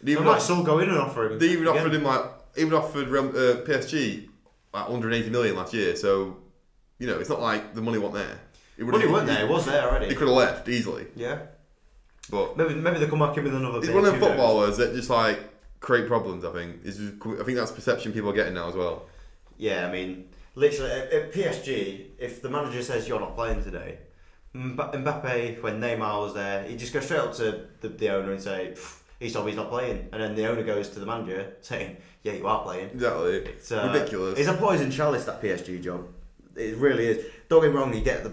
They 0.00 0.06
They 0.06 0.12
even, 0.12 0.24
might 0.24 0.40
still 0.42 0.62
go 0.62 0.78
in 0.78 0.88
and 0.88 0.98
offer 0.98 1.26
him. 1.30 1.38
they 1.38 1.50
even 1.50 1.66
again. 1.66 1.78
offered 1.80 1.94
him 1.94 2.04
like 2.04 2.24
even 2.56 2.74
offered 2.74 3.08
Real- 3.08 3.28
uh, 3.28 3.62
PSG 3.64 4.28
like 4.72 4.88
180 4.88 5.30
million 5.30 5.56
last 5.56 5.74
year. 5.74 5.96
So 5.96 6.38
you 6.98 7.06
know, 7.06 7.18
it's 7.18 7.28
not 7.30 7.40
like 7.40 7.74
the 7.74 7.82
money 7.82 7.98
wasn't 7.98 8.24
there. 8.26 8.40
It 8.78 8.86
Money 8.86 9.06
weren't 9.06 9.26
there. 9.26 9.44
It 9.44 9.48
was 9.48 9.66
there 9.66 9.88
already. 9.88 10.06
He 10.08 10.14
could 10.14 10.28
have 10.28 10.36
left 10.36 10.66
easily, 10.68 11.06
Yeah. 11.14 11.38
but 12.30 12.56
Maybe 12.56 12.74
maybe 12.74 12.98
they 12.98 13.06
come 13.06 13.18
back 13.18 13.36
in 13.36 13.44
with 13.44 13.54
another. 13.54 13.78
he's 13.78 13.88
bid, 13.88 13.94
one 13.94 14.04
of 14.06 14.14
who 14.14 14.20
them 14.20 14.20
knows? 14.20 14.28
footballers 14.38 14.76
that 14.78 14.94
just 14.94 15.10
like 15.10 15.38
create 15.80 16.06
problems. 16.06 16.44
I 16.46 16.52
think 16.52 16.76
is 16.84 16.98
I 17.00 17.42
think 17.44 17.58
that's 17.58 17.72
perception 17.72 18.12
people 18.12 18.30
are 18.30 18.34
getting 18.34 18.54
now 18.54 18.68
as 18.68 18.74
well. 18.74 19.06
Yeah, 19.58 19.86
I 19.86 19.92
mean, 19.92 20.28
literally 20.54 20.90
at, 20.92 21.12
at 21.12 21.32
PSG, 21.32 22.06
if 22.18 22.40
the 22.40 22.48
manager 22.48 22.82
says 22.82 23.06
you're 23.06 23.20
not 23.20 23.34
playing 23.36 23.62
today, 23.62 23.98
Mbappe, 24.54 25.62
when 25.62 25.80
Neymar 25.80 26.20
was 26.22 26.34
there, 26.34 26.64
he 26.64 26.76
just 26.76 26.92
goes 26.92 27.04
straight 27.04 27.20
up 27.20 27.34
to 27.36 27.66
the, 27.80 27.88
the 27.88 28.08
owner 28.10 28.32
and 28.32 28.42
say, 28.42 28.74
"He's 29.20 29.34
he's 29.34 29.56
not 29.56 29.70
playing," 29.70 30.08
and 30.12 30.20
then 30.22 30.34
the 30.34 30.46
owner 30.48 30.62
goes 30.64 30.88
to 30.90 31.00
the 31.00 31.06
manager 31.06 31.54
saying, 31.60 31.96
"Yeah, 32.22 32.32
you 32.32 32.46
are 32.46 32.62
playing." 32.62 32.90
Exactly, 32.90 33.36
It's 33.36 33.70
uh, 33.70 33.90
ridiculous. 33.92 34.38
It's 34.38 34.48
a 34.48 34.54
poison 34.54 34.90
chalice 34.90 35.24
that 35.26 35.40
PSG 35.40 35.80
job. 35.82 36.08
It 36.56 36.76
really 36.78 37.06
is. 37.06 37.24
Don't 37.48 37.62
get 37.62 37.70
me 37.70 37.76
wrong, 37.76 37.94
you 37.94 38.00
get 38.02 38.24
the 38.24 38.32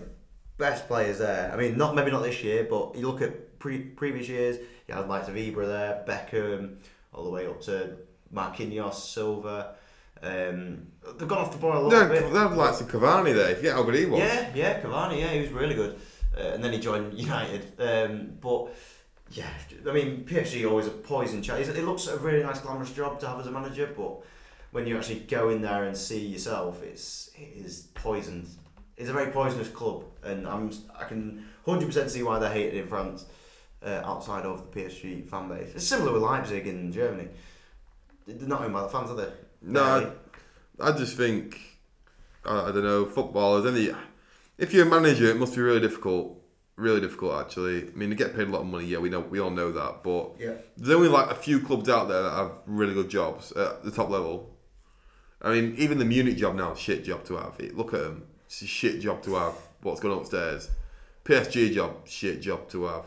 best 0.58 0.88
players 0.88 1.20
there. 1.20 1.52
I 1.54 1.56
mean, 1.58 1.78
not 1.78 1.94
maybe 1.94 2.10
not 2.10 2.24
this 2.24 2.44
year, 2.44 2.66
but 2.68 2.96
you 2.96 3.08
look 3.08 3.22
at 3.22 3.60
pre- 3.60 3.84
previous 3.84 4.28
years. 4.28 4.58
You 4.88 4.96
had 4.96 5.08
likes 5.08 5.28
of 5.28 5.36
Ibra 5.36 5.68
there, 5.68 6.04
Beckham, 6.08 6.78
all 7.14 7.26
the 7.26 7.30
way 7.30 7.46
up 7.46 7.62
to 7.64 7.96
Marquinhos, 8.34 8.96
Silva. 8.96 9.76
Um, 10.24 10.88
they've 11.20 11.28
gone 11.28 11.38
off 11.40 11.52
the 11.52 11.60
boil 11.60 11.86
a 11.86 11.88
little 11.88 12.08
No, 12.08 12.10
bit. 12.10 12.34
they 12.34 12.40
have 12.40 12.54
like 12.58 12.82
of 12.82 12.88
Cavani 12.88 13.36
there. 13.36 13.52
If 13.52 13.58
you 13.58 13.64
get 13.64 13.76
how 13.76 13.84
good 13.84 13.94
he 13.96 14.06
was, 14.08 14.20
Yeah, 14.20 14.50
yeah, 14.56 14.82
Cavani, 14.82 15.20
yeah, 15.20 15.28
he 15.34 15.42
was 15.42 15.52
really 15.52 15.76
good. 15.76 16.00
Uh, 16.38 16.54
and 16.54 16.64
then 16.64 16.74
he 16.74 16.80
joined 16.80 17.18
United. 17.18 17.74
Um, 17.80 18.38
but 18.40 18.70
yeah, 19.32 19.50
I 19.88 19.92
mean, 19.92 20.26
PSG 20.26 20.70
always 20.70 20.88
a 20.88 20.92
poison. 20.92 21.44
It 21.44 21.86
looks 21.86 22.08
a 22.08 22.18
really 22.18 22.44
nice, 22.44 22.60
glamorous 22.60 22.92
job 22.92 23.20
to 23.22 23.28
have 23.28 23.40
as 23.40 23.48
a 23.48 23.52
manager, 23.52 23.92
but 23.96 24.22
when 24.72 24.86
you 24.88 24.98
actually 24.98 25.20
go 25.22 25.50
in 25.50 25.62
there 25.62 25.86
and 25.86 25.98
see 25.98 26.26
yourself, 26.26 26.84
it's 26.84 27.32
it 27.36 27.66
is 27.66 27.88
poisoned. 27.94 28.48
it's 28.96 29.10
a 29.10 29.14
very 29.14 29.32
poisonous 29.32 29.70
club, 29.70 30.04
and 30.24 30.48
I'm 30.48 30.72
I 30.98 31.06
can 31.06 31.46
hundred 31.66 31.88
percent 31.88 32.12
see 32.12 32.24
why 32.24 32.40
they're 32.40 32.54
hated 32.54 32.76
in 32.76 32.88
France. 32.88 33.26
Uh, 33.80 34.02
outside 34.04 34.44
of 34.44 34.72
the 34.72 34.82
PSG 34.82 35.30
fan 35.30 35.48
base, 35.48 35.70
it's 35.76 35.86
similar 35.86 36.12
with 36.12 36.24
Leipzig 36.24 36.66
in 36.66 36.92
Germany. 36.92 37.30
They're 38.26 38.48
not 38.48 38.62
owned 38.62 38.74
by 38.74 38.82
the 38.82 38.90
fans, 38.90 39.12
are 39.12 39.16
they? 39.16 39.32
No, 39.62 39.84
Barely. 39.84 40.16
I 40.80 40.98
just 40.98 41.16
think 41.16 41.60
I, 42.44 42.70
I 42.70 42.72
don't 42.72 42.84
know 42.84 43.06
footballers. 43.06 43.66
Any 43.66 43.96
if 44.58 44.74
you're 44.74 44.86
a 44.86 44.90
manager, 44.90 45.26
it 45.26 45.38
must 45.38 45.56
be 45.56 45.62
really 45.62 45.80
difficult. 45.80 46.42
Really 46.76 47.02
difficult, 47.02 47.44
actually. 47.44 47.88
I 47.88 47.92
mean, 47.96 48.12
they 48.12 48.16
get 48.16 48.36
paid 48.36 48.48
a 48.48 48.52
lot 48.52 48.62
of 48.62 48.68
money. 48.68 48.86
Yeah, 48.86 49.00
we 49.00 49.10
know 49.10 49.22
we 49.22 49.40
all 49.40 49.50
know 49.50 49.72
that, 49.72 50.04
but 50.04 50.36
yeah. 50.40 50.54
there's 50.78 50.96
only 50.96 51.10
like 51.10 51.32
a 51.32 51.36
few 51.36 51.60
clubs 51.60 51.90
out 51.90 52.08
there 52.08 52.22
that 52.22 52.34
have 52.34 52.52
really 52.68 52.94
good 52.94 53.10
jobs 53.10 53.52
at 53.54 53.84
the 53.84 53.90
top 53.90 54.10
level. 54.10 54.56
I 55.42 55.54
mean, 55.54 55.76
even 55.78 55.98
the 55.98 56.06
Munich 56.06 56.38
job 56.38 56.56
now, 56.56 56.76
shit 56.76 57.04
job 57.04 57.24
to 57.26 57.38
have. 57.38 57.60
Look 57.74 57.94
at 57.96 58.02
them, 58.02 58.28
it's 58.46 58.62
a 58.62 58.68
shit 58.68 59.02
job 59.02 59.24
to 59.24 59.36
have. 59.36 59.56
What's 59.82 60.00
going 60.00 60.14
on 60.14 60.22
upstairs? 60.22 60.70
PSG 61.26 61.74
job, 61.74 62.08
shit 62.08 62.42
job 62.42 62.70
to 62.70 62.86
have. 62.86 63.06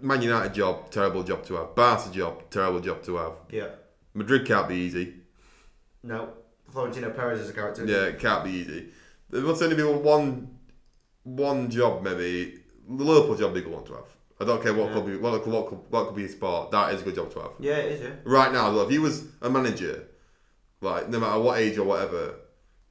Man 0.00 0.22
United 0.22 0.54
job, 0.54 0.90
terrible 0.90 1.24
job 1.24 1.44
to 1.46 1.54
have. 1.54 1.74
Barca 1.74 2.10
job, 2.12 2.50
terrible 2.50 2.80
job 2.80 3.02
to 3.04 3.16
have. 3.16 3.32
Yeah. 3.50 3.68
Madrid 4.14 4.46
can't 4.46 4.68
be 4.68 4.76
easy. 4.76 5.14
No. 6.02 6.34
Florentino 6.70 7.10
Perez 7.10 7.40
is 7.40 7.50
a 7.50 7.52
character. 7.52 7.84
Yeah, 7.84 8.04
it 8.04 8.18
can't 8.18 8.44
be 8.44 8.50
easy. 8.50 8.88
There 9.30 9.42
must 9.42 9.62
only 9.62 9.76
be 9.76 9.82
one 9.82 10.58
one 11.24 11.70
job, 11.70 12.02
maybe. 12.02 12.60
The 12.88 13.04
Liverpool 13.04 13.36
job 13.36 13.52
good 13.52 13.66
one 13.66 13.84
to 13.84 13.92
have. 13.94 14.06
I 14.40 14.44
don't 14.44 14.62
care 14.62 14.72
what 14.72 14.86
Yeah. 14.86 14.92
club, 14.92 15.08
you, 15.08 15.18
what, 15.20 15.46
what, 15.46 15.90
what 15.90 16.06
could 16.06 16.16
be 16.16 16.24
a 16.24 16.28
sport. 16.28 16.70
That 16.70 16.94
is 16.94 17.02
a 17.02 17.04
good 17.04 17.16
job 17.16 17.30
to 17.32 17.40
have. 17.40 17.50
Yeah, 17.58 17.76
it 17.76 17.92
is. 17.92 18.00
Yeah. 18.00 18.10
Right 18.24 18.52
now, 18.52 18.78
if 18.80 18.90
you 18.92 19.02
was 19.02 19.24
a 19.42 19.50
manager, 19.50 20.06
like 20.80 21.08
no 21.08 21.18
matter 21.20 21.38
what 21.40 21.58
age 21.58 21.76
or 21.76 21.84
whatever, 21.84 22.36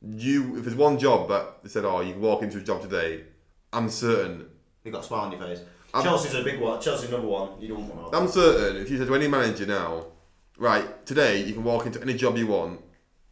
you 0.01 0.57
if 0.57 0.65
there's 0.65 0.75
one 0.75 0.99
job 0.99 1.29
that 1.29 1.63
they 1.63 1.69
said, 1.69 1.85
oh, 1.85 2.01
you 2.01 2.13
can 2.13 2.21
walk 2.21 2.43
into 2.43 2.57
a 2.59 2.61
job 2.61 2.81
today, 2.81 3.23
I'm 3.73 3.89
certain. 3.89 4.47
You 4.83 4.91
got 4.91 5.03
a 5.03 5.07
smile 5.07 5.21
on 5.21 5.31
your 5.31 5.41
face. 5.41 5.61
I'm- 5.93 6.03
Chelsea's 6.03 6.35
a 6.35 6.43
big 6.43 6.59
one. 6.59 6.79
Chelsea's 6.81 7.09
number 7.09 7.27
one. 7.27 7.59
You 7.59 7.69
don't 7.69 7.87
want 7.89 8.11
to. 8.11 8.17
I'm 8.17 8.27
certain 8.27 8.77
if 8.81 8.91
you 8.91 8.97
said 8.97 9.07
to 9.07 9.15
any 9.15 9.27
manager 9.27 9.65
now, 9.65 10.05
right, 10.57 11.05
today 11.07 11.43
you 11.43 11.53
can 11.53 11.63
walk 11.63 11.85
into 11.87 11.99
any 12.01 12.13
job 12.13 12.37
you 12.37 12.45
want, 12.47 12.81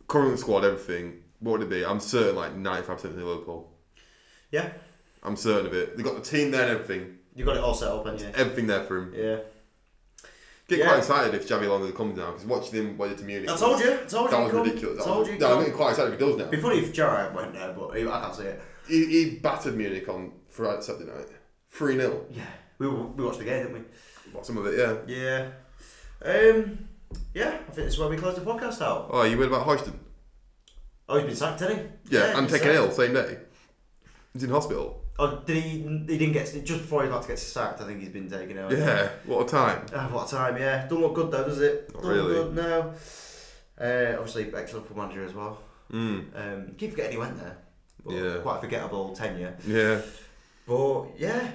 current 0.08 0.39
squad, 0.39 0.64
everything, 0.64 1.22
what 1.46 1.60
would 1.60 1.62
it 1.62 1.70
be? 1.70 1.86
I'm 1.86 2.00
certain 2.00 2.36
like 2.36 2.56
95% 2.56 2.89
of 3.06 3.16
Liverpool. 3.18 3.72
Yeah. 4.52 4.70
I'm 5.22 5.36
certain 5.36 5.68
of 5.68 5.74
it. 5.74 5.96
They've 5.96 6.06
got 6.06 6.16
the 6.16 6.22
team 6.22 6.50
there 6.52 6.64
and 6.64 6.72
everything. 6.72 7.20
You 7.36 7.46
got 7.46 7.56
it 7.58 7.64
all 7.64 7.74
set 7.76 7.89
up, 7.91 8.06
haven't 8.06 8.22
you? 8.22 8.30
Everything 8.36 8.68
there 8.68 8.84
for 8.84 8.98
him. 8.98 9.14
Yeah. 9.16 9.38
Get 10.68 10.80
Yeah. 10.80 10.88
quite 10.88 10.98
excited 10.98 11.36
if 11.36 11.48
Xabi 11.48 11.68
Alonso 11.68 11.91
comes 11.91 12.18
now 12.18 12.32
because 12.32 12.46
watching 12.46 12.74
him 12.74 12.98
when 12.98 13.16
to 13.16 13.24
Munich. 13.24 13.48
I 13.50 13.56
told 13.56 13.80
you. 13.80 13.93
I 13.93 13.98
told 14.06 14.32
you. 14.32 14.32
That 14.32 14.38
he'd 14.39 14.43
was 14.43 14.52
come. 14.52 14.64
ridiculous. 14.64 14.98
That 14.98 15.04
Told 15.04 15.20
was, 15.20 15.28
you. 15.28 15.34
he'd 15.36 15.41
no, 15.41 15.54
I'm 15.54 15.60
getting 15.60 15.74
quite 15.76 15.89
excited 15.91 16.14
if 16.14 16.20
he 16.20 16.26
does 16.26 16.36
now. 16.38 16.41
It'd 16.46 16.52
be 16.52 16.58
funny 16.58 16.80
if 16.80 16.93
Gerrard 16.93 17.36
went 17.36 17.54
there, 17.54 17.74
but 17.74 17.96
he, 17.96 18.08
I 18.08 18.20
can't 18.22 18.36
see 18.36 18.43
it. 18.43 18.62
He, 18.88 19.06
he 19.06 19.30
battered 19.36 19.76
Munich 19.78 20.10
on 20.10 20.32
Friday, 20.48 20.82
Saturday 20.82 21.12
night. 21.12 21.28
3 21.70 21.98
0. 21.98 22.26
Yeah. 22.32 22.43
We, 22.80 22.88
we 22.88 23.24
watched 23.24 23.38
the 23.39 23.46
game, 23.46 23.64
didn't 23.68 23.74
we? 23.74 24.32
What, 24.32 24.46
some 24.46 24.58
of 24.58 24.66
it, 24.68 24.80
yeah. 25.08 25.50
Yeah. 26.26 26.30
Um. 26.32 26.88
Yeah. 27.34 27.50
I 27.50 27.58
think 27.72 27.76
this 27.76 27.93
is 27.93 28.00
where 28.00 28.10
we 28.10 28.18
close 28.18 28.36
the 28.36 28.41
podcast 28.41 28.82
out. 28.82 29.10
Oh, 29.12 29.22
you 29.24 29.38
read 29.38 29.48
about 29.50 29.66
Houston? 29.68 30.00
Oh, 31.08 31.18
he's 31.18 31.26
been 31.28 31.36
sacked, 31.36 31.60
didn't 31.60 31.91
he? 32.10 32.16
Yeah, 32.16 32.38
and 32.38 32.49
taken 32.49 32.70
ill 32.70 32.91
same 32.91 33.14
day. 33.14 33.38
He's 34.34 34.43
in 34.43 34.49
hospital. 34.49 35.01
Oh, 35.18 35.41
did 35.45 35.64
he? 35.64 35.70
He 35.80 36.18
didn't 36.18 36.34
get 36.34 36.45
just 36.66 36.82
before 36.82 37.03
he 37.03 37.08
was 37.08 37.16
about 37.16 37.22
to 37.24 37.28
get 37.30 37.39
sacked. 37.39 37.80
I 37.82 37.86
think 37.86 38.01
he's 38.01 38.10
been 38.10 38.30
taken 38.30 38.58
ill. 38.58 38.74
Yeah, 38.74 39.10
what 39.26 39.47
a 39.47 39.49
time. 39.49 39.86
Ah, 39.95 40.10
what 40.12 40.28
a 40.28 40.32
time, 40.36 40.58
yeah. 40.58 40.88
Don't 40.88 41.01
look 41.01 41.14
good 41.16 41.32
though, 41.32 41.45
does 41.45 41.62
it? 41.62 41.93
Not 41.93 42.03
Don't 42.03 42.12
really. 42.12 42.34
look 42.34 42.56
good, 42.56 42.66
no. 42.66 42.93
Uh, 43.80 44.16
obviously, 44.18 44.53
excellent 44.53 44.88
for 44.88 44.93
manager 44.95 45.24
as 45.24 45.34
well. 45.34 45.60
Mm. 45.91 46.26
Um, 46.36 46.72
keep 46.78 46.91
forgetting 46.91 47.14
he 47.14 47.18
went 47.18 47.38
there. 47.38 47.58
Yeah. 48.08 48.38
Quite 48.41 48.58
a 48.58 48.62
forgettable 48.62 49.16
tenure. 49.16 49.56
Yeah, 49.66 50.01
But 50.68 51.06
yeah. 51.18 51.47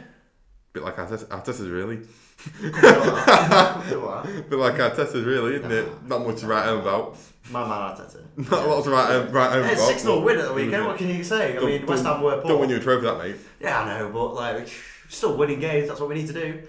bit 0.72 0.82
like 0.82 0.96
Arteta, 0.96 1.26
Arteta's 1.26 1.68
really. 1.68 1.96
Bit 2.62 4.58
like 4.58 4.74
Arteta's 4.76 5.24
really, 5.24 5.56
isn't 5.56 5.70
it? 5.70 6.06
Not 6.06 6.26
much 6.26 6.40
to 6.40 6.46
write 6.46 6.64
home 6.64 6.80
about. 6.80 7.16
Man 7.52 7.66
Arteta. 7.68 8.22
Not 8.50 8.64
a 8.64 8.68
lot 8.68 8.84
to 8.84 8.90
write 8.90 9.52
home 9.52 9.64
Yeah, 9.64 9.74
6 9.74 10.02
0 10.02 10.20
win 10.20 10.38
at 10.38 10.48
the 10.48 10.54
weekend, 10.54 10.86
what 10.86 10.96
can 10.98 11.08
you 11.08 11.24
say? 11.24 11.56
I 11.56 11.60
mean, 11.60 11.86
West 11.86 12.04
Ham 12.04 12.22
were 12.22 12.38
poor. 12.40 12.50
Don't 12.50 12.60
win 12.60 12.70
you 12.70 12.76
a 12.76 12.80
trophy, 12.80 13.06
that 13.06 13.18
mate. 13.18 13.36
Yeah, 13.60 13.80
I 13.80 13.98
know, 13.98 14.08
but 14.10 14.34
like, 14.34 14.68
still 15.08 15.36
winning 15.36 15.60
games, 15.60 15.88
that's 15.88 16.00
what 16.00 16.08
we 16.08 16.14
need 16.16 16.26
to 16.28 16.32
do. 16.32 16.62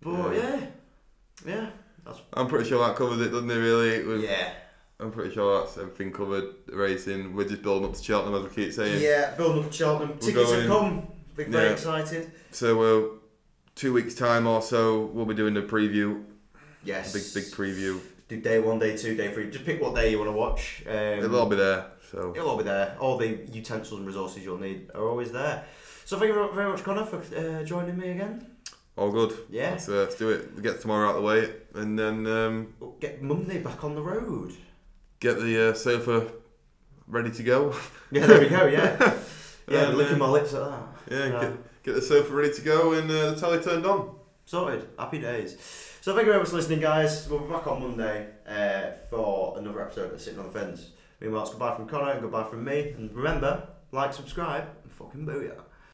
But 0.00 0.34
yeah. 0.36 0.60
Yeah. 1.46 1.70
That's, 2.04 2.20
I'm 2.34 2.48
pretty 2.48 2.68
sure 2.68 2.84
that 2.86 2.96
covers 2.96 3.20
it, 3.20 3.30
doesn't 3.30 3.50
it? 3.50 3.54
Really, 3.54 4.04
We've- 4.04 4.24
yeah. 4.26 4.52
I'm 5.00 5.10
pretty 5.10 5.34
sure 5.34 5.60
that's 5.60 5.76
everything 5.78 6.12
covered. 6.12 6.44
Racing, 6.68 7.34
we're 7.34 7.48
just 7.48 7.62
building 7.62 7.88
up 7.88 7.96
to 7.96 8.02
Cheltenham 8.02 8.36
as 8.44 8.48
we 8.48 8.64
keep 8.64 8.72
saying. 8.72 9.02
Yeah, 9.02 9.34
building 9.34 9.64
up 9.64 9.70
to 9.70 9.76
Cheltenham. 9.76 10.18
Tickets 10.18 10.50
have 10.52 10.66
going- 10.68 10.90
come. 11.00 11.06
Big, 11.34 11.48
very 11.48 11.66
Yeah. 11.66 11.72
excited. 11.72 12.30
So, 12.52 12.82
uh, 12.82 13.08
two 13.74 13.92
weeks 13.92 14.14
time 14.14 14.46
or 14.46 14.60
so, 14.62 15.06
we'll 15.06 15.24
be 15.24 15.34
doing 15.34 15.54
the 15.54 15.62
preview, 15.62 16.22
Yes. 16.84 17.12
big 17.12 17.22
big 17.44 17.52
preview. 17.52 18.00
Do 18.32 18.40
day 18.40 18.60
one, 18.60 18.78
day 18.78 18.96
two, 18.96 19.14
day 19.14 19.30
three. 19.30 19.50
Just 19.50 19.66
pick 19.66 19.78
what 19.82 19.94
day 19.94 20.10
you 20.10 20.18
want 20.18 20.28
to 20.30 20.32
watch. 20.32 20.82
Um, 20.88 20.94
It'll 20.94 21.36
all 21.36 21.50
be 21.50 21.56
there. 21.56 21.90
So, 22.10 22.32
It'll 22.34 22.48
all 22.48 22.56
be 22.56 22.64
there. 22.64 22.96
All 22.98 23.18
the 23.18 23.28
utensils 23.52 23.98
and 23.98 24.06
resources 24.06 24.42
you'll 24.42 24.56
need 24.56 24.90
are 24.94 25.06
always 25.06 25.32
there. 25.32 25.66
So 26.06 26.18
thank 26.18 26.28
you 26.34 26.50
very 26.54 26.70
much, 26.70 26.82
Connor, 26.82 27.04
for 27.04 27.18
uh, 27.18 27.62
joining 27.62 27.98
me 27.98 28.08
again. 28.08 28.46
all 28.96 29.12
good. 29.12 29.34
Yeah. 29.50 29.72
Let's, 29.72 29.86
uh, 29.86 29.92
let's 29.92 30.14
do 30.14 30.30
it. 30.30 30.62
Get 30.62 30.80
tomorrow 30.80 31.10
out 31.10 31.16
of 31.16 31.22
the 31.22 31.28
way, 31.28 31.52
and 31.74 31.98
then 31.98 32.26
um, 32.26 32.72
We'll 32.80 32.92
get 32.92 33.22
Monday 33.22 33.58
back 33.58 33.84
on 33.84 33.94
the 33.94 34.02
road. 34.02 34.54
get 35.20 35.38
the 35.38 35.70
uh, 35.70 35.74
sofa 35.74 36.32
ready 37.06 37.32
to 37.32 37.42
go. 37.42 37.74
Yeah, 38.10 38.26
there 38.26 38.40
we 38.40 38.48
go. 38.48 38.66
Yeah, 38.66 39.18
yeah. 39.68 39.88
Licking 39.90 40.14
uh, 40.14 40.18
my 40.18 40.28
lips 40.28 40.54
at 40.54 40.60
that. 40.70 40.82
Yeah, 41.10 41.26
Yeah. 41.26 41.40
Get, 41.40 41.82
get 41.82 41.94
the 41.96 42.02
sofa 42.02 42.32
ready 42.32 42.54
to 42.54 42.62
go, 42.62 42.92
and 42.94 43.10
uh, 43.10 43.32
the 43.32 43.40
telly 43.40 43.60
turned 43.62 43.84
on. 43.84 44.14
Sorted. 44.46 44.88
Happy 44.98 45.18
days. 45.18 45.91
So 46.02 46.12
thank 46.16 46.26
you 46.26 46.32
very 46.32 46.42
much 46.42 46.50
for 46.50 46.56
listening, 46.56 46.80
guys. 46.80 47.28
We'll 47.28 47.38
be 47.38 47.52
back 47.52 47.68
on 47.68 47.80
Monday 47.80 48.26
uh, 48.44 48.90
for 49.08 49.56
another 49.56 49.82
episode 49.82 50.12
of 50.12 50.20
Sitting 50.20 50.40
on 50.40 50.46
the 50.46 50.58
Fence. 50.58 50.88
Meanwhile, 51.20 51.42
it's 51.42 51.50
goodbye 51.52 51.76
from 51.76 51.86
Connor 51.86 52.10
and 52.10 52.20
goodbye 52.20 52.42
from 52.42 52.64
me. 52.64 52.90
And 52.90 53.14
remember, 53.14 53.68
like, 53.92 54.12
subscribe, 54.12 54.64
and 54.82 54.90
fucking 54.90 55.24
booyah. 55.24 55.60